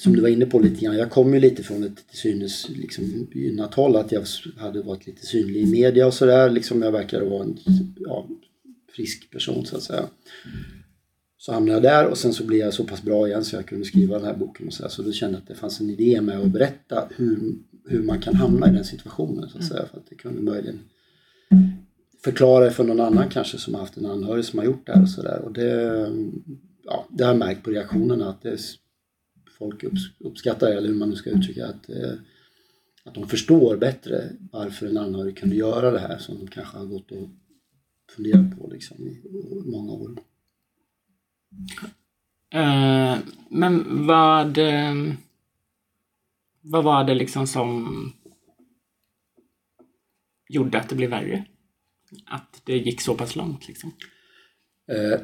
som 0.00 0.12
du 0.12 0.20
var 0.20 0.28
inne 0.28 0.46
på 0.46 0.58
lite 0.58 0.84
grann, 0.84 0.96
jag 0.96 1.10
kom 1.10 1.34
ju 1.34 1.40
lite 1.40 1.62
från 1.62 1.84
ett 1.84 2.08
till 2.08 2.18
synes 2.18 2.68
liksom, 2.68 3.28
gynnat 3.34 3.74
håll. 3.74 3.96
Att 3.96 4.12
jag 4.12 4.24
hade 4.56 4.82
varit 4.82 5.06
lite 5.06 5.26
synlig 5.26 5.60
i 5.60 5.66
media 5.66 6.06
och 6.06 6.14
sådär. 6.14 6.50
Liksom 6.50 6.82
jag 6.82 6.92
verkade 6.92 7.24
vara 7.24 7.42
en 7.42 7.58
ja, 7.96 8.28
frisk 8.96 9.30
person 9.30 9.66
så 9.66 9.76
att 9.76 9.82
säga. 9.82 10.04
Så 11.38 11.52
hamnade 11.52 11.76
jag 11.76 11.82
där 11.82 12.06
och 12.06 12.18
sen 12.18 12.32
så 12.32 12.44
blev 12.44 12.60
jag 12.60 12.74
så 12.74 12.84
pass 12.84 13.02
bra 13.02 13.28
igen 13.28 13.44
så 13.44 13.56
jag 13.56 13.66
kunde 13.66 13.84
skriva 13.84 14.16
den 14.16 14.26
här 14.26 14.36
boken. 14.36 14.66
Och 14.66 14.72
så, 14.72 14.88
så 14.88 15.02
då 15.02 15.12
kände 15.12 15.34
jag 15.34 15.42
att 15.42 15.48
det 15.48 15.54
fanns 15.54 15.80
en 15.80 15.90
idé 15.90 16.20
med 16.20 16.38
att 16.38 16.52
berätta 16.52 17.08
hur, 17.16 17.38
hur 17.88 18.02
man 18.02 18.20
kan 18.20 18.34
hamna 18.34 18.68
i 18.68 18.72
den 18.72 18.84
situationen. 18.84 19.48
Så 19.48 19.58
att 19.58 19.64
säga, 19.64 19.86
för 19.86 19.98
att 19.98 20.06
det 20.10 20.14
kunde 20.14 20.42
möjligen 20.42 20.80
förklara 22.24 22.64
det 22.64 22.70
för 22.70 22.84
någon 22.84 23.00
annan 23.00 23.28
kanske 23.28 23.58
som 23.58 23.74
har 23.74 23.80
haft 23.80 23.96
en 23.96 24.06
anhörig 24.06 24.44
som 24.44 24.58
har 24.58 24.66
gjort 24.66 24.86
det 24.86 24.92
här 24.92 25.02
och 25.02 25.08
sådär. 25.08 25.42
Och 25.44 25.52
det, 25.52 26.10
ja, 26.84 27.06
det 27.10 27.24
har 27.24 27.30
jag 27.30 27.38
märkt 27.38 27.64
på 27.64 27.70
reaktionerna 27.70 28.28
att 28.28 28.42
det 28.42 28.58
folk 29.58 29.84
uppskattar 30.18 30.66
det, 30.66 30.76
eller 30.76 30.88
hur 30.88 30.94
man 30.94 31.10
nu 31.10 31.16
ska 31.16 31.30
uttrycka 31.30 31.66
att, 31.66 31.88
eh, 31.88 32.12
att 33.04 33.14
de 33.14 33.28
förstår 33.28 33.76
bättre 33.76 34.30
varför 34.52 34.86
en 34.86 34.98
anhörig 34.98 35.38
kunde 35.38 35.56
göra 35.56 35.90
det 35.90 35.98
här 35.98 36.18
som 36.18 36.38
de 36.38 36.46
kanske 36.46 36.78
har 36.78 36.86
gått 36.86 37.10
och 37.10 37.28
funderat 38.16 38.58
på 38.58 38.70
liksom, 38.72 39.08
i 39.08 39.22
många 39.64 39.92
år. 39.92 40.10
Uh, 42.54 43.18
men 43.50 44.06
vad, 44.06 44.58
eh, 44.58 44.94
vad 46.60 46.84
var 46.84 47.04
det 47.04 47.14
liksom 47.14 47.46
som 47.46 48.12
gjorde 50.50 50.78
att 50.78 50.88
det 50.88 50.94
blev 50.94 51.10
värre? 51.10 51.44
Att 52.26 52.62
det 52.64 52.76
gick 52.76 53.00
så 53.00 53.14
pass 53.14 53.36
långt 53.36 53.68
liksom? 53.68 53.94
Uh, 54.92 55.20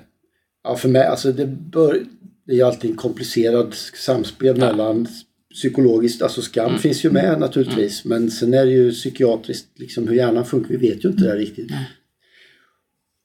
ja, 0.64 0.76
för 0.76 0.88
mig, 0.88 1.06
alltså 1.06 1.32
det, 1.32 1.46
bör, 1.46 2.06
det 2.46 2.60
är 2.60 2.64
alltid 2.64 2.90
en 2.90 2.96
komplicerad 2.96 3.74
samspel 3.74 4.58
ja. 4.58 4.66
mellan 4.66 5.08
psykologiskt, 5.54 6.22
alltså 6.22 6.42
skam 6.42 6.68
mm. 6.68 6.78
finns 6.78 7.04
ju 7.04 7.10
med 7.10 7.40
naturligtvis 7.40 8.04
mm. 8.04 8.22
men 8.22 8.30
sen 8.30 8.54
är 8.54 8.66
det 8.66 8.72
ju 8.72 8.92
psykiatriskt, 8.92 9.78
liksom 9.78 10.08
hur 10.08 10.14
hjärnan 10.14 10.44
funkar, 10.44 10.68
vi 10.68 10.76
vet 10.88 11.04
ju 11.04 11.08
inte 11.08 11.24
det 11.24 11.36
riktigt. 11.36 11.70
Mm. 11.70 11.82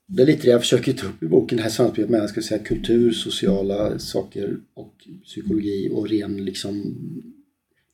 Det 0.08 0.22
är 0.22 0.26
lite 0.26 0.42
det 0.42 0.50
jag 0.50 0.60
försöker 0.60 0.92
ta 0.92 1.06
upp 1.06 1.22
i 1.22 1.26
boken, 1.26 1.56
det 1.56 1.62
här 1.62 1.70
samspelet 1.70 2.10
mellan 2.10 2.28
ska 2.28 2.42
säga, 2.42 2.64
kultur, 2.64 3.12
sociala 3.12 3.98
saker 3.98 4.56
och 4.74 4.94
psykologi 5.24 5.90
och 5.92 6.08
ren 6.08 6.44
liksom 6.44 6.96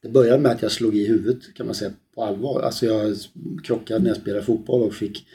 det 0.02 0.08
började 0.08 0.42
med 0.42 0.52
att 0.52 0.62
jag 0.62 0.72
slog 0.72 0.96
i 0.96 1.06
huvudet 1.06 1.54
kan 1.54 1.66
man 1.66 1.74
säga 1.74 1.92
på 2.14 2.24
allvar. 2.24 2.62
Alltså 2.62 2.86
jag 2.86 3.16
krockade 3.64 4.00
när 4.00 4.08
jag 4.08 4.16
spelade 4.16 4.44
fotboll 4.44 4.82
och 4.82 4.94
fick 4.94 5.26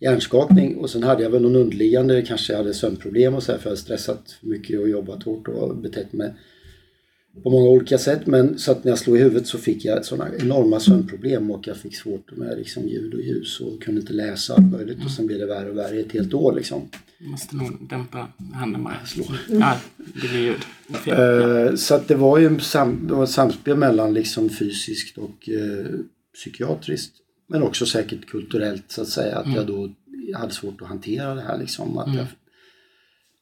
hjärnskakning 0.00 0.76
och 0.76 0.90
sen 0.90 1.02
hade 1.02 1.22
jag 1.22 1.30
väl 1.30 1.42
någon 1.42 1.56
underliggande, 1.56 2.22
kanske 2.22 2.52
jag 2.52 2.58
hade 2.58 2.74
sömnproblem 2.74 3.34
och 3.34 3.42
så 3.42 3.52
här 3.52 3.58
för 3.58 3.66
jag 3.66 3.70
hade 3.70 3.82
stressat 3.82 4.30
för 4.30 4.46
mycket 4.46 4.80
och 4.80 4.88
jobbat 4.88 5.22
hårt 5.22 5.48
och 5.48 5.76
betett 5.76 6.12
mig 6.12 6.34
på 7.42 7.50
många 7.50 7.68
olika 7.68 7.98
sätt. 7.98 8.26
Men 8.26 8.58
så 8.58 8.72
att 8.72 8.84
när 8.84 8.92
jag 8.92 8.98
slog 8.98 9.16
i 9.16 9.22
huvudet 9.22 9.46
så 9.46 9.58
fick 9.58 9.84
jag 9.84 10.04
sådana 10.04 10.30
enorma 10.38 10.80
sömnproblem 10.80 11.50
och 11.50 11.66
jag 11.66 11.76
fick 11.76 11.96
svårt 11.96 12.36
med 12.36 12.58
liksom 12.58 12.88
ljud 12.88 13.14
och 13.14 13.20
ljus 13.20 13.60
och 13.60 13.82
kunde 13.82 14.00
inte 14.00 14.12
läsa 14.12 14.54
allt 14.54 14.72
möjligt 14.72 15.04
och 15.04 15.10
sen 15.10 15.26
blev 15.26 15.38
det 15.38 15.46
värre 15.46 15.70
och 15.70 15.76
värre 15.76 15.96
i 15.96 16.00
ett 16.00 16.12
helt 16.12 16.34
år 16.34 16.52
liksom. 16.52 16.88
Måste 17.20 17.56
nog 17.56 17.88
dämpa 17.88 18.28
handen 18.54 18.84
bara. 18.84 19.06
Slå. 19.06 19.24
Ja, 19.48 19.80
det 19.96 20.28
blir 20.28 20.40
ljud. 20.40 20.64
Uh, 21.18 21.76
så 21.76 21.94
att 21.94 22.08
det 22.08 22.14
var 22.14 22.38
ju 22.38 22.46
en 22.46 22.60
sam, 22.60 23.06
var 23.08 23.24
ett 23.24 23.30
samspel 23.30 23.76
mellan 23.76 24.14
liksom 24.14 24.50
fysiskt 24.50 25.18
och 25.18 25.48
uh, 25.48 26.00
psykiatriskt. 26.34 27.14
Men 27.48 27.62
också 27.62 27.86
säkert 27.86 28.26
kulturellt 28.26 28.84
så 28.92 29.02
att 29.02 29.08
säga. 29.08 29.36
Att 29.36 29.46
mm. 29.46 29.56
jag 29.56 29.66
då 29.66 29.94
hade 30.34 30.52
svårt 30.52 30.82
att 30.82 30.88
hantera 30.88 31.34
det 31.34 31.40
här 31.40 31.58
liksom. 31.58 31.98
Att 31.98 32.06
mm. 32.06 32.18
jag, 32.18 32.26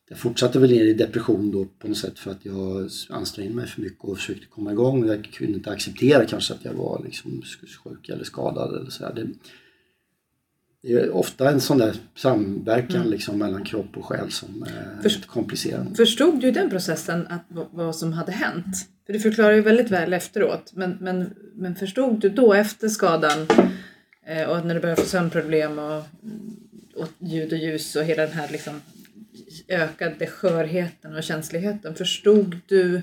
jag 0.08 0.18
fortsatte 0.18 0.58
väl 0.58 0.70
ner 0.70 0.84
i 0.84 0.94
depression 0.94 1.50
då 1.50 1.64
på 1.64 1.88
något 1.88 1.98
sätt 1.98 2.18
för 2.18 2.30
att 2.30 2.44
jag 2.44 2.90
ansträngde 3.10 3.54
mig 3.54 3.66
för 3.66 3.82
mycket 3.82 4.04
och 4.04 4.18
försökte 4.18 4.46
komma 4.46 4.72
igång. 4.72 5.06
Jag 5.06 5.24
kunde 5.24 5.52
inte 5.52 5.70
acceptera 5.70 6.24
kanske 6.24 6.54
att 6.54 6.64
jag 6.64 6.74
var 6.74 7.02
liksom 7.04 7.42
sjuk 7.84 8.08
eller 8.08 8.24
skadad 8.24 8.76
eller 8.80 8.90
så 8.90 9.12
det, 9.12 9.26
det, 10.86 10.92
är 10.92 11.10
ofta 11.10 11.50
en 11.50 11.60
sån 11.60 11.78
där 11.78 11.96
samverkan 12.16 12.96
mm. 12.96 13.10
liksom 13.10 13.38
mellan 13.38 13.64
kropp 13.64 13.96
och 13.96 14.04
själ 14.04 14.30
som 14.30 14.62
är 14.62 15.02
Först, 15.02 15.26
komplicerad. 15.26 15.96
Förstod 15.96 16.40
du 16.40 16.50
den 16.50 16.70
processen, 16.70 17.26
att, 17.26 17.44
vad 17.70 17.96
som 17.96 18.12
hade 18.12 18.32
hänt? 18.32 18.76
För 19.06 19.12
du 19.12 19.20
förklarar 19.20 19.52
ju 19.52 19.60
väldigt 19.60 19.90
väl 19.90 20.12
efteråt. 20.12 20.72
Men, 20.74 20.96
men, 21.00 21.30
men 21.54 21.74
förstod 21.74 22.20
du 22.20 22.28
då 22.28 22.54
efter 22.54 22.88
skadan 22.88 23.46
Eh, 24.28 24.48
och 24.48 24.66
när 24.66 24.74
du 24.74 24.80
börjar 24.80 24.96
få 24.96 25.06
sömnproblem 25.06 25.78
och, 25.78 26.02
och 26.96 27.08
ljud 27.18 27.52
och 27.52 27.58
ljus 27.58 27.96
och 27.96 28.02
hela 28.02 28.22
den 28.22 28.32
här 28.32 28.48
liksom 28.52 28.80
ökade 29.68 30.26
skörheten 30.26 31.14
och 31.16 31.22
känsligheten. 31.22 31.94
Förstod 31.94 32.56
du 32.66 33.02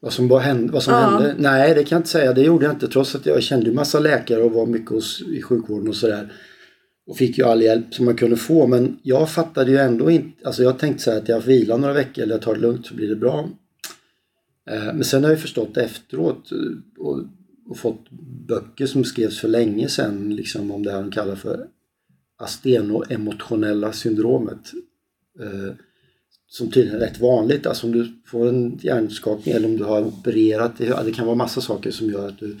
vad 0.00 0.12
som, 0.12 0.28
vad 0.28 0.42
hände, 0.42 0.72
vad 0.72 0.82
som 0.82 0.94
ja. 0.94 1.00
hände? 1.00 1.34
Nej, 1.38 1.74
det 1.74 1.84
kan 1.84 1.96
jag 1.96 2.00
inte 2.00 2.10
säga. 2.10 2.32
Det 2.32 2.42
gjorde 2.42 2.64
jag 2.64 2.74
inte 2.74 2.88
trots 2.88 3.14
att 3.14 3.26
jag 3.26 3.42
kände 3.42 3.72
massa 3.72 3.98
läkare 3.98 4.42
och 4.42 4.52
var 4.52 4.66
mycket 4.66 4.90
hos, 4.90 5.22
i 5.22 5.42
sjukvården 5.42 5.88
och 5.88 5.96
sådär. 5.96 6.32
Och 7.06 7.16
fick 7.16 7.38
ju 7.38 7.44
all 7.44 7.62
hjälp 7.62 7.94
som 7.94 8.04
man 8.04 8.16
kunde 8.16 8.36
få. 8.36 8.66
Men 8.66 8.98
jag 9.02 9.30
fattade 9.30 9.70
ju 9.70 9.76
ändå 9.76 10.10
inte. 10.10 10.46
Alltså 10.46 10.62
jag 10.62 10.78
tänkte 10.78 11.02
så 11.02 11.10
här 11.10 11.18
att 11.18 11.28
jag 11.28 11.40
vilar 11.40 11.78
några 11.78 11.94
veckor 11.94 12.22
eller 12.22 12.34
jag 12.34 12.42
tar 12.42 12.54
det 12.54 12.60
lugnt 12.60 12.86
så 12.86 12.94
blir 12.94 13.08
det 13.08 13.16
bra. 13.16 13.48
Eh, 14.70 14.84
men 14.84 15.04
sen 15.04 15.24
har 15.24 15.30
jag 15.30 15.40
förstått 15.40 15.76
efteråt 15.76 16.52
eh, 16.52 17.02
och 17.02 17.24
och 17.66 17.76
fått 17.76 18.10
böcker 18.48 18.86
som 18.86 19.04
skrevs 19.04 19.40
för 19.40 19.48
länge 19.48 19.88
sedan 19.88 20.36
liksom 20.36 20.70
om 20.70 20.82
det 20.82 20.92
här 20.92 21.00
de 21.00 21.10
kallar 21.10 21.36
för 21.36 21.66
astenoemotionella 22.36 23.92
syndromet. 23.92 24.72
Eh, 25.40 25.74
som 26.46 26.70
tydligen 26.70 27.00
är 27.00 27.06
rätt 27.06 27.20
vanligt. 27.20 27.66
Alltså 27.66 27.86
om 27.86 27.92
du 27.92 28.12
får 28.26 28.48
en 28.48 28.78
hjärnskakning 28.82 29.54
eller 29.54 29.68
om 29.68 29.76
du 29.76 29.84
har 29.84 30.02
opererat. 30.02 30.78
Det, 30.78 31.02
det 31.04 31.12
kan 31.12 31.26
vara 31.26 31.36
massa 31.36 31.60
saker 31.60 31.90
som 31.90 32.10
gör 32.10 32.28
att 32.28 32.38
du 32.38 32.56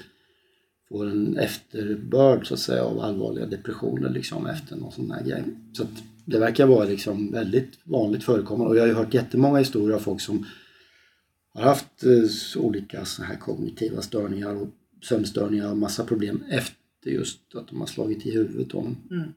får 0.94 1.10
en 1.10 1.36
efterbörd 1.38 2.46
så 2.46 2.54
att 2.54 2.60
säga 2.60 2.84
av 2.84 3.00
allvarliga 3.00 3.46
depressioner 3.46 4.10
liksom 4.10 4.46
efter 4.46 4.76
någon 4.76 4.92
sån 4.92 5.10
här 5.10 5.24
grej. 5.24 5.42
Så 5.72 5.84
det 6.24 6.38
verkar 6.38 6.66
vara 6.66 6.84
liksom 6.84 7.32
väldigt 7.32 7.78
vanligt 7.84 8.24
förekommande 8.24 8.70
och 8.70 8.76
jag 8.76 8.82
har 8.82 8.88
ju 8.88 8.94
hört 8.94 9.14
jättemånga 9.14 9.58
historier 9.58 9.96
av 9.96 10.00
folk 10.00 10.20
som 10.20 10.46
har 11.54 11.62
haft 11.62 12.04
eh, 12.04 12.62
olika 12.62 13.04
så 13.04 13.22
här 13.22 13.36
kognitiva 13.36 14.02
störningar 14.02 14.54
och 14.54 14.68
sömnstörningar 15.02 15.70
och 15.70 15.76
massa 15.76 16.04
problem 16.04 16.42
efter 16.50 17.10
just 17.10 17.54
att 17.54 17.68
de 17.68 17.80
har 17.80 17.86
slagit 17.86 18.26
i 18.26 18.30
huvudet. 18.30 18.74
Mm. 18.74 19.32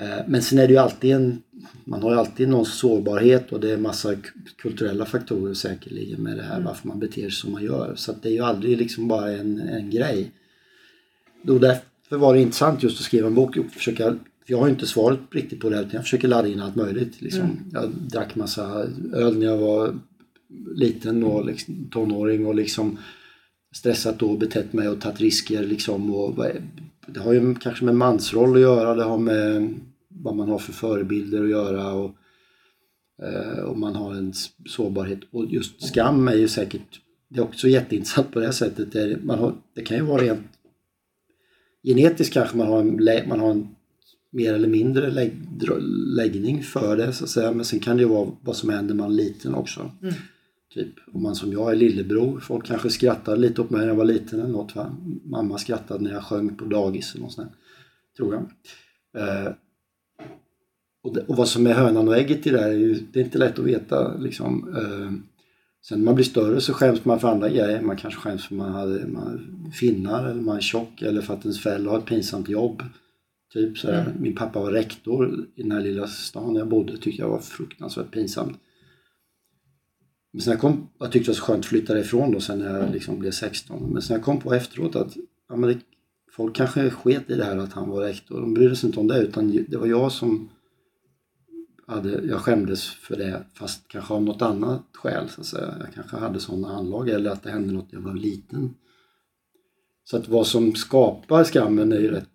Eh, 0.00 0.24
men 0.26 0.42
sen 0.42 0.58
är 0.58 0.66
det 0.66 0.72
ju 0.72 0.78
alltid 0.78 1.12
en, 1.12 1.42
man 1.84 2.02
har 2.02 2.12
ju 2.12 2.18
alltid 2.18 2.48
någon 2.48 2.66
sårbarhet 2.66 3.52
och 3.52 3.60
det 3.60 3.72
är 3.72 3.76
massa 3.76 4.14
kulturella 4.56 5.04
faktorer 5.04 5.54
säkerligen 5.54 6.22
med 6.22 6.36
det 6.36 6.42
här 6.42 6.54
mm. 6.54 6.64
varför 6.64 6.88
man 6.88 6.98
beter 6.98 7.22
sig 7.22 7.30
som 7.30 7.52
man 7.52 7.64
gör. 7.64 7.94
Så 7.96 8.12
det 8.22 8.28
är 8.28 8.32
ju 8.32 8.42
aldrig 8.42 8.78
liksom 8.78 9.08
bara 9.08 9.32
en, 9.32 9.60
en 9.60 9.90
grej. 9.90 10.32
Då 11.46 11.58
därför 11.58 12.16
var 12.16 12.34
det 12.34 12.40
intressant 12.40 12.82
just 12.82 13.00
att 13.00 13.04
skriva 13.04 13.26
en 13.26 13.34
bok 13.34 13.56
och 13.56 13.66
försöka, 13.66 14.04
för 14.04 14.16
jag 14.46 14.58
har 14.58 14.66
ju 14.66 14.72
inte 14.72 14.86
svaret 14.86 15.20
riktigt 15.30 15.60
på 15.60 15.70
det 15.70 15.80
utan 15.80 15.90
jag 15.92 16.02
försöker 16.02 16.28
ladda 16.28 16.48
in 16.48 16.60
allt 16.60 16.76
möjligt. 16.76 17.22
Liksom. 17.22 17.42
Mm. 17.42 17.56
Jag 17.72 17.90
drack 17.90 18.34
massa 18.34 18.86
öl 19.12 19.38
när 19.38 19.46
jag 19.46 19.58
var 19.58 19.94
liten 20.74 21.24
och 21.24 21.46
liksom, 21.46 21.88
tonåring 21.90 22.46
och 22.46 22.54
liksom 22.54 22.98
stressat 23.74 24.18
då, 24.18 24.36
betett 24.36 24.72
mig 24.72 24.88
och 24.88 25.00
tagit 25.00 25.20
risker 25.20 25.62
liksom. 25.62 26.14
Och, 26.14 26.44
det 27.06 27.20
har 27.20 27.32
ju 27.32 27.54
kanske 27.54 27.84
med 27.84 27.94
mansroll 27.94 28.54
att 28.54 28.60
göra, 28.60 28.94
det 28.94 29.02
har 29.02 29.18
med 29.18 29.74
vad 30.08 30.36
man 30.36 30.48
har 30.48 30.58
för 30.58 30.72
förebilder 30.72 31.42
att 31.44 31.50
göra 31.50 31.92
och 31.92 32.14
eh, 33.22 33.64
om 33.64 33.80
man 33.80 33.94
har 33.94 34.14
en 34.14 34.32
sårbarhet. 34.66 35.20
Och 35.30 35.46
just 35.46 35.82
skam 35.82 36.28
är 36.28 36.34
ju 36.34 36.48
säkert, 36.48 37.00
det 37.28 37.38
är 37.38 37.44
också 37.44 37.68
jätteintressant 37.68 38.32
på 38.32 38.40
det 38.40 38.52
sättet. 38.52 38.92
Det, 38.92 39.18
man 39.22 39.38
har, 39.38 39.54
det 39.74 39.82
kan 39.82 39.96
ju 39.96 40.02
vara 40.02 40.22
rent 40.22 40.55
genetiskt 41.86 42.34
kanske 42.34 42.56
man 42.56 42.66
har 42.66 42.80
en, 42.80 43.28
man 43.28 43.40
har 43.40 43.50
en 43.50 43.68
mer 44.30 44.54
eller 44.54 44.68
mindre 44.68 45.10
lägg, 45.10 45.32
läggning 46.16 46.62
för 46.62 46.96
det 46.96 47.12
så 47.12 47.24
att 47.24 47.30
säga. 47.30 47.52
Men 47.52 47.64
sen 47.64 47.80
kan 47.80 47.96
det 47.96 48.02
ju 48.02 48.08
vara 48.08 48.30
vad 48.40 48.56
som 48.56 48.70
händer 48.70 48.94
när 48.94 49.02
man 49.02 49.12
är 49.12 49.16
liten 49.16 49.54
också. 49.54 49.90
Mm. 50.02 50.14
Typ 50.74 50.94
om 51.12 51.22
man 51.22 51.34
som 51.34 51.52
jag 51.52 51.72
är 51.72 51.76
lillebror, 51.76 52.40
folk 52.40 52.66
kanske 52.66 52.90
skrattade 52.90 53.36
lite 53.36 53.60
åt 53.60 53.70
mig 53.70 53.80
när 53.80 53.88
jag 53.88 53.94
var 53.94 54.04
liten 54.04 54.40
eller 54.40 54.52
något. 54.52 54.76
Va? 54.76 54.96
Mamma 55.24 55.58
skrattade 55.58 56.04
när 56.04 56.12
jag 56.12 56.24
sjöng 56.24 56.56
på 56.56 56.64
dagis 56.64 57.14
eller 57.14 57.24
något 57.24 57.32
sånt 57.32 57.52
tror 58.16 58.34
jag. 58.34 58.42
Eh, 59.22 59.52
och, 61.02 61.14
det, 61.14 61.20
och, 61.20 61.36
vad 61.36 61.48
som 61.48 61.66
är 61.66 61.72
hönan 61.72 62.08
och 62.08 62.16
ägget 62.16 62.46
i 62.46 62.50
det 62.50 62.56
där, 62.56 62.68
är 62.68 62.72
ju, 62.72 62.94
det 63.12 63.20
är 63.20 63.24
inte 63.24 63.38
lätt 63.38 63.58
att 63.58 63.64
veta 63.64 64.16
liksom. 64.16 64.74
Eh, 64.76 65.35
Sen 65.88 65.98
när 65.98 66.04
man 66.04 66.14
blir 66.14 66.24
större 66.24 66.60
så 66.60 66.72
skäms 66.72 67.04
man 67.04 67.20
för 67.20 67.28
andra 67.28 67.48
grejer. 67.48 67.80
Man 67.82 67.96
kanske 67.96 68.20
skäms 68.20 68.46
för 68.46 68.54
att 68.54 68.58
man 68.58 68.72
hade 68.72 69.06
man 69.06 69.72
finnar 69.72 70.26
eller 70.28 70.40
man 70.40 70.56
är 70.56 70.60
tjock 70.60 71.02
eller 71.02 71.22
för 71.22 71.34
att 71.34 71.44
ens 71.44 71.62
föräldrar 71.62 71.92
har 71.92 71.98
ett 71.98 72.06
pinsamt 72.06 72.48
jobb. 72.48 72.82
Typ 73.52 73.78
så 73.78 73.88
Mm. 73.90 74.12
Min 74.22 74.34
pappa 74.34 74.60
var 74.60 74.72
rektor 74.72 75.46
i 75.56 75.62
den 75.62 75.72
här 75.72 75.80
lilla 75.80 76.06
stan 76.06 76.54
där 76.54 76.60
jag 76.60 76.68
bodde. 76.68 76.96
tyckte 76.96 77.22
jag 77.22 77.28
var 77.28 77.38
fruktansvärt 77.38 78.10
pinsamt. 78.10 78.58
Men 80.32 80.40
sen 80.40 80.50
jag 80.50 80.60
kom, 80.60 80.88
jag 80.98 81.12
tyckte 81.12 81.30
det 81.30 81.32
var 81.32 81.38
så 81.38 81.44
skönt 81.44 81.58
att 81.58 81.66
flytta 81.66 81.94
därifrån 81.94 82.32
då 82.32 82.40
sen 82.40 82.58
när 82.58 82.80
jag 82.80 82.92
liksom 82.92 83.18
blev 83.18 83.30
16. 83.30 83.92
Men 83.92 84.02
sen 84.02 84.14
jag 84.14 84.24
kom 84.24 84.40
på 84.40 84.54
efteråt 84.54 84.96
att 84.96 85.16
ja, 85.48 85.56
men 85.56 85.70
det, 85.70 85.78
folk 86.32 86.56
kanske 86.56 86.90
sket 86.90 87.30
i 87.30 87.34
det 87.34 87.44
här 87.44 87.56
att 87.56 87.72
han 87.72 87.90
var 87.90 88.00
rektor. 88.00 88.40
De 88.40 88.54
brydde 88.54 88.76
sig 88.76 88.86
inte 88.86 89.00
om 89.00 89.08
det 89.08 89.22
utan 89.22 89.64
det 89.68 89.76
var 89.76 89.86
jag 89.86 90.12
som 90.12 90.48
hade, 91.86 92.10
jag 92.26 92.40
skämdes 92.40 92.88
för 92.88 93.16
det 93.16 93.42
fast 93.54 93.88
kanske 93.88 94.14
av 94.14 94.22
något 94.22 94.42
annat 94.42 94.82
skäl 94.92 95.28
så 95.28 95.40
att 95.40 95.46
säga. 95.46 95.74
Jag 95.80 95.94
kanske 95.94 96.16
hade 96.16 96.40
sådana 96.40 96.68
anlag 96.68 97.08
eller 97.08 97.30
att 97.30 97.42
det 97.42 97.50
hände 97.50 97.72
något 97.72 97.92
när 97.92 97.98
jag 98.00 98.06
var 98.06 98.14
liten. 98.14 98.74
Så 100.04 100.16
att 100.16 100.28
vad 100.28 100.46
som 100.46 100.74
skapar 100.74 101.44
skammen 101.44 101.92
är 101.92 101.98
ju 102.00 102.10
rätt 102.10 102.28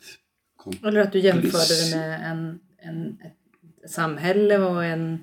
kom- 0.57 0.73
Eller 0.83 0.99
att 1.01 1.11
du 1.11 1.19
jämförde 1.19 1.91
det 1.91 1.97
med 1.97 2.31
en, 2.31 2.59
en, 2.77 3.17
ett 3.83 3.91
samhälle 3.91 4.57
och 4.57 4.85
en 4.85 5.19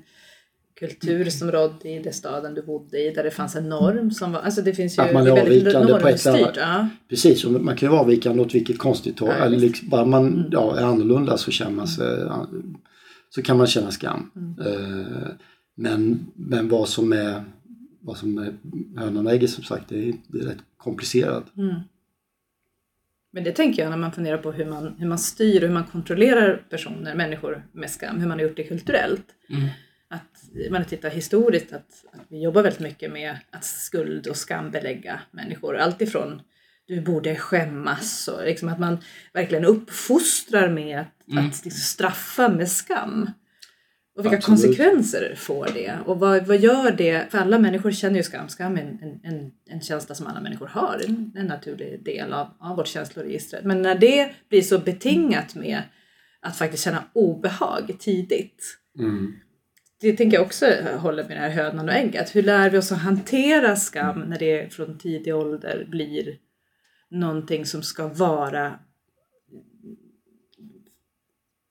kultur 0.79 1.29
som 1.29 1.51
rådde 1.51 1.89
i 1.89 1.99
den 1.99 2.13
staden 2.13 2.53
du 2.53 2.61
bodde 2.61 2.99
i 2.99 3.11
där 3.13 3.23
det 3.23 3.31
fanns 3.31 3.55
en 3.55 3.69
norm 3.69 4.11
som 4.11 4.31
var, 4.31 4.39
alltså 4.39 4.61
det 4.61 4.73
finns 4.73 4.97
ju 4.97 5.01
Att 5.01 5.13
man 5.13 5.27
är 5.27 5.31
avvikande 5.31 5.99
på 5.99 6.07
ett 6.07 6.27
annat- 6.27 6.55
Ja. 6.57 6.87
Precis, 7.09 7.45
och 7.45 7.51
man 7.51 7.75
kan 7.75 7.87
ju 7.87 7.91
vara 7.91 8.01
avvikande 8.01 8.41
åt 8.41 8.55
vilket 8.55 8.77
konstigt 8.77 9.19
håll. 9.19 9.29
Ja, 9.39 9.45
eller 9.45 9.57
liksom, 9.57 9.89
bara 9.89 10.05
man 10.05 10.49
ja, 10.51 10.77
är 10.77 10.83
annorlunda 10.83 11.37
så 11.37 11.51
känner 11.51 11.71
man 11.71 11.87
sig, 11.87 12.17
så 13.29 13.41
kan 13.41 13.57
man 13.57 13.67
känna 13.67 13.91
skam. 13.91 14.31
Eh, 14.65 15.31
Men, 15.75 16.27
men 16.35 16.69
vad 16.69 16.89
som 16.89 17.13
är 17.13 17.43
vad 18.01 18.17
som 18.17 18.37
är 18.37 18.53
hönan 18.99 19.27
och 19.27 19.33
ägget 19.33 19.49
som 19.49 19.63
sagt, 19.63 19.89
det 19.89 20.09
är, 20.09 20.13
det 20.27 20.39
är 20.39 20.43
rätt 20.43 20.63
komplicerat. 20.77 21.57
Mm. 21.57 21.75
Men 23.31 23.43
det 23.43 23.51
tänker 23.51 23.81
jag 23.81 23.89
när 23.89 23.97
man 23.97 24.11
funderar 24.11 24.37
på 24.37 24.51
hur 24.51 24.65
man, 24.65 24.95
hur 24.97 25.07
man 25.07 25.19
styr 25.19 25.61
och 25.61 25.67
hur 25.67 25.73
man 25.73 25.83
kontrollerar 25.83 26.63
personer, 26.69 27.15
människor 27.15 27.67
med 27.71 27.89
skam, 27.89 28.19
hur 28.19 28.27
man 28.27 28.39
har 28.39 28.45
gjort 28.45 28.55
det 28.57 28.63
kulturellt. 28.63 29.25
Mm. 29.49 29.67
Att 30.07 30.71
man 30.71 30.85
tittar 30.85 31.09
historiskt 31.09 31.73
att, 31.73 32.05
att 32.11 32.25
vi 32.27 32.41
jobbar 32.41 32.63
väldigt 32.63 32.81
mycket 32.81 33.11
med 33.11 33.37
att 33.51 33.65
skuld 33.65 34.27
och 34.27 34.37
skam 34.37 34.71
belägga 34.71 35.21
människor. 35.31 35.77
Alltifrån 35.77 36.41
du 36.89 37.01
borde 37.01 37.35
skämmas 37.35 38.27
och 38.27 38.43
liksom 38.45 38.69
att 38.69 38.79
man 38.79 38.97
verkligen 39.33 39.65
uppfostrar 39.65 40.69
med 40.69 40.99
att, 40.99 41.07
Mm. 41.31 41.47
att 41.47 41.65
liksom 41.65 41.81
straffa 41.81 42.49
med 42.49 42.71
skam. 42.71 43.29
Och 44.17 44.25
vilka 44.25 44.37
Absolut. 44.37 44.61
konsekvenser 44.61 45.35
får 45.37 45.67
det? 45.73 45.97
Och 46.05 46.19
vad, 46.19 46.47
vad 46.47 46.57
gör 46.57 46.91
det? 46.91 47.31
För 47.31 47.37
alla 47.37 47.59
människor 47.59 47.91
känner 47.91 48.15
ju 48.15 48.23
skam. 48.23 48.49
Skam 48.49 48.77
är 48.77 48.81
en, 48.81 49.19
en, 49.23 49.51
en, 49.69 49.81
känsla 49.81 50.15
som 50.15 50.27
alla 50.27 50.41
människor 50.41 50.67
har. 50.67 51.01
En, 51.07 51.31
en 51.35 51.45
naturlig 51.45 52.03
del 52.05 52.33
av, 52.33 52.47
av 52.59 52.77
vårt 52.77 52.87
känsloregister. 52.87 53.61
Men 53.63 53.81
när 53.81 53.95
det 53.95 54.31
blir 54.49 54.61
så 54.61 54.79
betingat 54.79 55.55
med 55.55 55.81
att 56.41 56.57
faktiskt 56.57 56.83
känna 56.83 57.03
obehag 57.13 57.95
tidigt. 57.99 58.63
Mm. 58.99 59.33
Det 60.01 60.13
tänker 60.13 60.37
jag 60.37 60.45
också 60.45 60.65
håller 60.97 61.23
med 61.23 61.37
det 61.37 61.41
här 61.41 61.49
hönan 61.49 61.89
och 61.89 61.95
ägget. 61.95 62.35
Hur 62.35 62.43
lär 62.43 62.69
vi 62.69 62.77
oss 62.77 62.91
att 62.91 63.01
hantera 63.01 63.75
skam 63.75 64.19
när 64.19 64.39
det 64.39 64.73
från 64.73 64.97
tidig 64.97 65.35
ålder 65.35 65.85
blir 65.89 66.37
någonting 67.11 67.65
som 67.65 67.83
ska 67.83 68.07
vara 68.07 68.79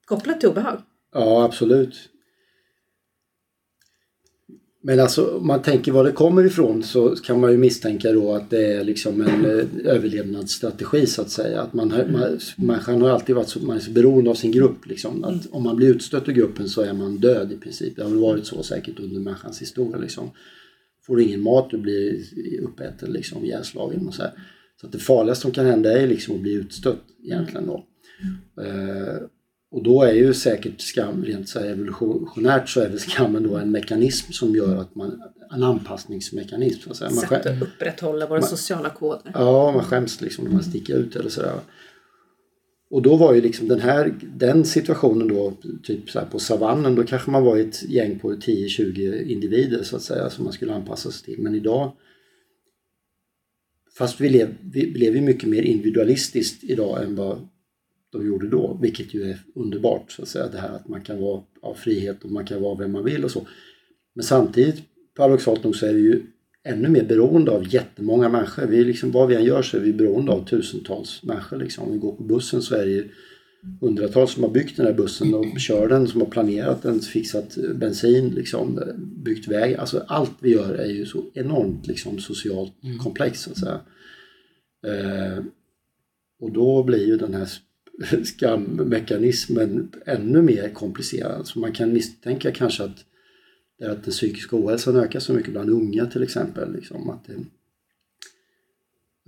kopplat 0.05 0.39
till 0.39 0.49
obehag? 0.49 0.81
Ja, 1.13 1.43
absolut. 1.43 2.09
Men 4.81 4.99
alltså 4.99 5.37
om 5.37 5.47
man 5.47 5.61
tänker 5.61 5.91
var 5.91 6.03
det 6.03 6.11
kommer 6.11 6.45
ifrån 6.45 6.83
så 6.83 7.09
kan 7.15 7.39
man 7.39 7.51
ju 7.51 7.57
misstänka 7.57 8.11
då 8.11 8.33
att 8.33 8.49
det 8.49 8.73
är 8.73 8.83
liksom 8.83 9.21
en 9.21 9.45
eh, 9.45 9.65
överlevnadsstrategi 9.93 11.05
så 11.05 11.21
att 11.21 11.29
säga. 11.29 11.61
Att 11.61 11.73
man, 11.73 11.91
har- 11.91 12.05
man, 12.05 12.39
människan 12.57 13.01
har 13.01 13.09
alltid 13.09 13.35
varit 13.35 13.49
så, 13.49 13.59
man 13.59 13.75
är 13.77 13.81
så 13.81 13.91
beroende 13.91 14.29
av 14.29 14.35
sin 14.35 14.51
grupp. 14.51 14.85
Liksom. 14.85 15.23
Att 15.23 15.47
om 15.51 15.63
man 15.63 15.75
blir 15.75 15.89
utstött 15.95 16.29
ur 16.29 16.33
gruppen 16.33 16.69
så 16.69 16.81
är 16.81 16.93
man 16.93 17.17
död 17.17 17.51
i 17.51 17.57
princip. 17.57 17.95
Det 17.95 18.03
har 18.03 18.09
väl 18.09 18.19
varit 18.19 18.45
så 18.45 18.63
säkert 18.63 18.99
under 18.99 19.19
människans 19.21 19.61
historia. 19.61 19.97
Liksom. 19.97 20.31
Får 21.01 21.15
du 21.17 21.23
ingen 21.23 21.41
mat, 21.41 21.69
du 21.69 21.77
blir 21.77 22.23
uppäten, 22.63 23.11
liksom, 23.13 23.45
ihjälslagen 23.45 24.07
och 24.07 24.13
så 24.13 24.21
här. 24.21 24.31
Så 24.81 24.85
att 24.85 24.91
det 24.91 24.99
farligaste 24.99 25.41
som 25.41 25.51
kan 25.51 25.65
hända 25.65 26.01
är 26.01 26.07
liksom 26.07 26.35
att 26.35 26.41
bli 26.41 26.53
utstött 26.53 27.03
egentligen 27.23 27.67
då. 27.67 27.85
Eh, 28.63 29.21
och 29.71 29.83
då 29.83 30.03
är 30.03 30.13
ju 30.13 30.33
säkert 30.33 30.81
skam, 30.81 31.25
rent 31.25 31.49
så 31.49 31.59
här 31.59 31.67
evolutionärt 31.67 32.69
så 32.69 32.81
är 32.81 32.89
väl 32.89 32.99
skammen 32.99 33.43
då 33.43 33.57
en 33.57 33.71
mekanism 33.71 34.31
som 34.31 34.55
gör 34.55 34.75
att 34.75 34.95
man, 34.95 35.21
en 35.51 35.63
anpassningsmekanism 35.63 36.81
så 36.81 36.89
att 36.89 36.97
säga. 36.97 37.09
Man 37.09 37.19
Sätt 37.19 37.45
att 37.45 37.61
upprätthålla 37.61 38.27
våra 38.27 38.41
sociala 38.41 38.89
koder. 38.89 39.31
ja, 39.33 39.71
man 39.71 39.83
skäms 39.83 40.21
liksom 40.21 40.45
när 40.45 40.51
man 40.51 40.63
sticker 40.63 40.95
ut 40.95 41.15
eller 41.15 41.29
sådär. 41.29 41.59
Och 42.91 43.01
då 43.01 43.15
var 43.15 43.33
ju 43.33 43.41
liksom 43.41 43.67
den 43.67 43.79
här, 43.79 44.13
den 44.21 44.65
situationen 44.65 45.27
då, 45.27 45.53
typ 45.83 46.09
så 46.09 46.19
här 46.19 46.25
på 46.25 46.39
savannen, 46.39 46.95
då 46.95 47.03
kanske 47.03 47.31
man 47.31 47.43
var 47.43 47.57
ett 47.57 47.83
gäng 47.83 48.19
på 48.19 48.31
10-20 48.31 49.23
individer 49.23 49.83
så 49.83 49.95
att 49.95 50.01
säga 50.01 50.29
som 50.29 50.43
man 50.43 50.53
skulle 50.53 50.73
anpassa 50.73 51.11
sig 51.11 51.25
till. 51.25 51.43
Men 51.43 51.55
idag, 51.55 51.91
fast 53.99 54.21
vi 54.21 54.29
lever 54.29 54.55
vi 54.71 54.85
lever 54.85 55.15
ju 55.15 55.21
mycket 55.21 55.49
mer 55.49 55.61
individualistiskt 55.61 56.63
idag 56.63 57.03
än 57.03 57.15
vad 57.15 57.47
de 58.11 58.27
gjorde 58.27 58.49
då, 58.49 58.79
vilket 58.81 59.13
ju 59.13 59.23
är 59.23 59.37
underbart 59.55 60.11
så 60.11 60.21
att 60.21 60.27
säga. 60.27 60.47
Det 60.47 60.57
här 60.57 60.69
att 60.69 60.87
man 60.87 61.01
kan 61.01 61.21
vara 61.21 61.41
av 61.61 61.73
frihet 61.73 62.23
och 62.23 62.31
man 62.31 62.45
kan 62.45 62.61
vara 62.61 62.75
vem 62.75 62.91
man 62.91 63.03
vill 63.03 63.23
och 63.23 63.31
så. 63.31 63.47
Men 64.13 64.23
samtidigt, 64.23 64.83
paradoxalt 65.15 65.63
nog, 65.63 65.75
så 65.75 65.85
är 65.85 65.93
vi 65.93 66.01
ju 66.01 66.21
ännu 66.63 66.89
mer 66.89 67.03
beroende 67.03 67.51
av 67.51 67.73
jättemånga 67.73 68.29
människor. 68.29 68.65
Vi 68.65 68.83
liksom, 68.83 69.11
vad 69.11 69.27
vi 69.27 69.35
än 69.35 69.43
gör 69.43 69.61
så 69.61 69.77
är 69.77 69.81
vi 69.81 69.93
beroende 69.93 70.31
av 70.31 70.45
tusentals 70.45 71.23
människor. 71.23 71.57
Liksom. 71.57 71.83
Om 71.83 71.91
vi 71.91 71.97
går 71.97 72.15
på 72.15 72.23
bussen 72.23 72.61
så 72.61 72.75
är 72.75 72.85
det 72.85 72.91
ju 72.91 73.09
hundratals 73.81 74.31
som 74.31 74.43
har 74.43 74.49
byggt 74.49 74.77
den 74.77 74.85
här 74.85 74.93
bussen 74.93 75.33
och 75.33 75.59
kör 75.59 75.89
den, 75.89 76.07
som 76.07 76.21
har 76.21 76.27
planerat 76.27 76.81
den, 76.81 76.99
fixat 76.99 77.57
bensin, 77.75 78.29
liksom, 78.29 78.79
byggt 78.97 79.47
väg. 79.47 79.75
Alltså 79.75 80.03
allt 80.07 80.35
vi 80.39 80.53
gör 80.53 80.73
är 80.73 80.91
ju 80.91 81.05
så 81.05 81.25
enormt 81.33 81.87
liksom, 81.87 82.19
socialt 82.19 82.73
komplext 83.03 83.43
så 83.43 83.51
att 83.51 83.57
säga. 83.57 83.81
Eh, 84.87 85.43
och 86.39 86.51
då 86.51 86.83
blir 86.83 87.07
ju 87.07 87.17
den 87.17 87.33
här 87.33 87.49
skammekanismen 88.23 89.91
ännu 90.05 90.41
mer 90.41 90.69
komplicerad. 90.69 91.47
Så 91.47 91.59
man 91.59 91.71
kan 91.71 91.93
misstänka 91.93 92.51
kanske 92.51 92.83
att, 92.83 93.05
att 93.83 94.03
den 94.03 94.11
psykiska 94.11 94.55
ohälsan 94.55 94.95
ökar 94.95 95.19
så 95.19 95.33
mycket 95.33 95.51
bland 95.51 95.69
unga 95.69 96.05
till 96.05 96.23
exempel. 96.23 96.73
Liksom, 96.73 97.09
att, 97.09 97.27
det, 97.27 97.33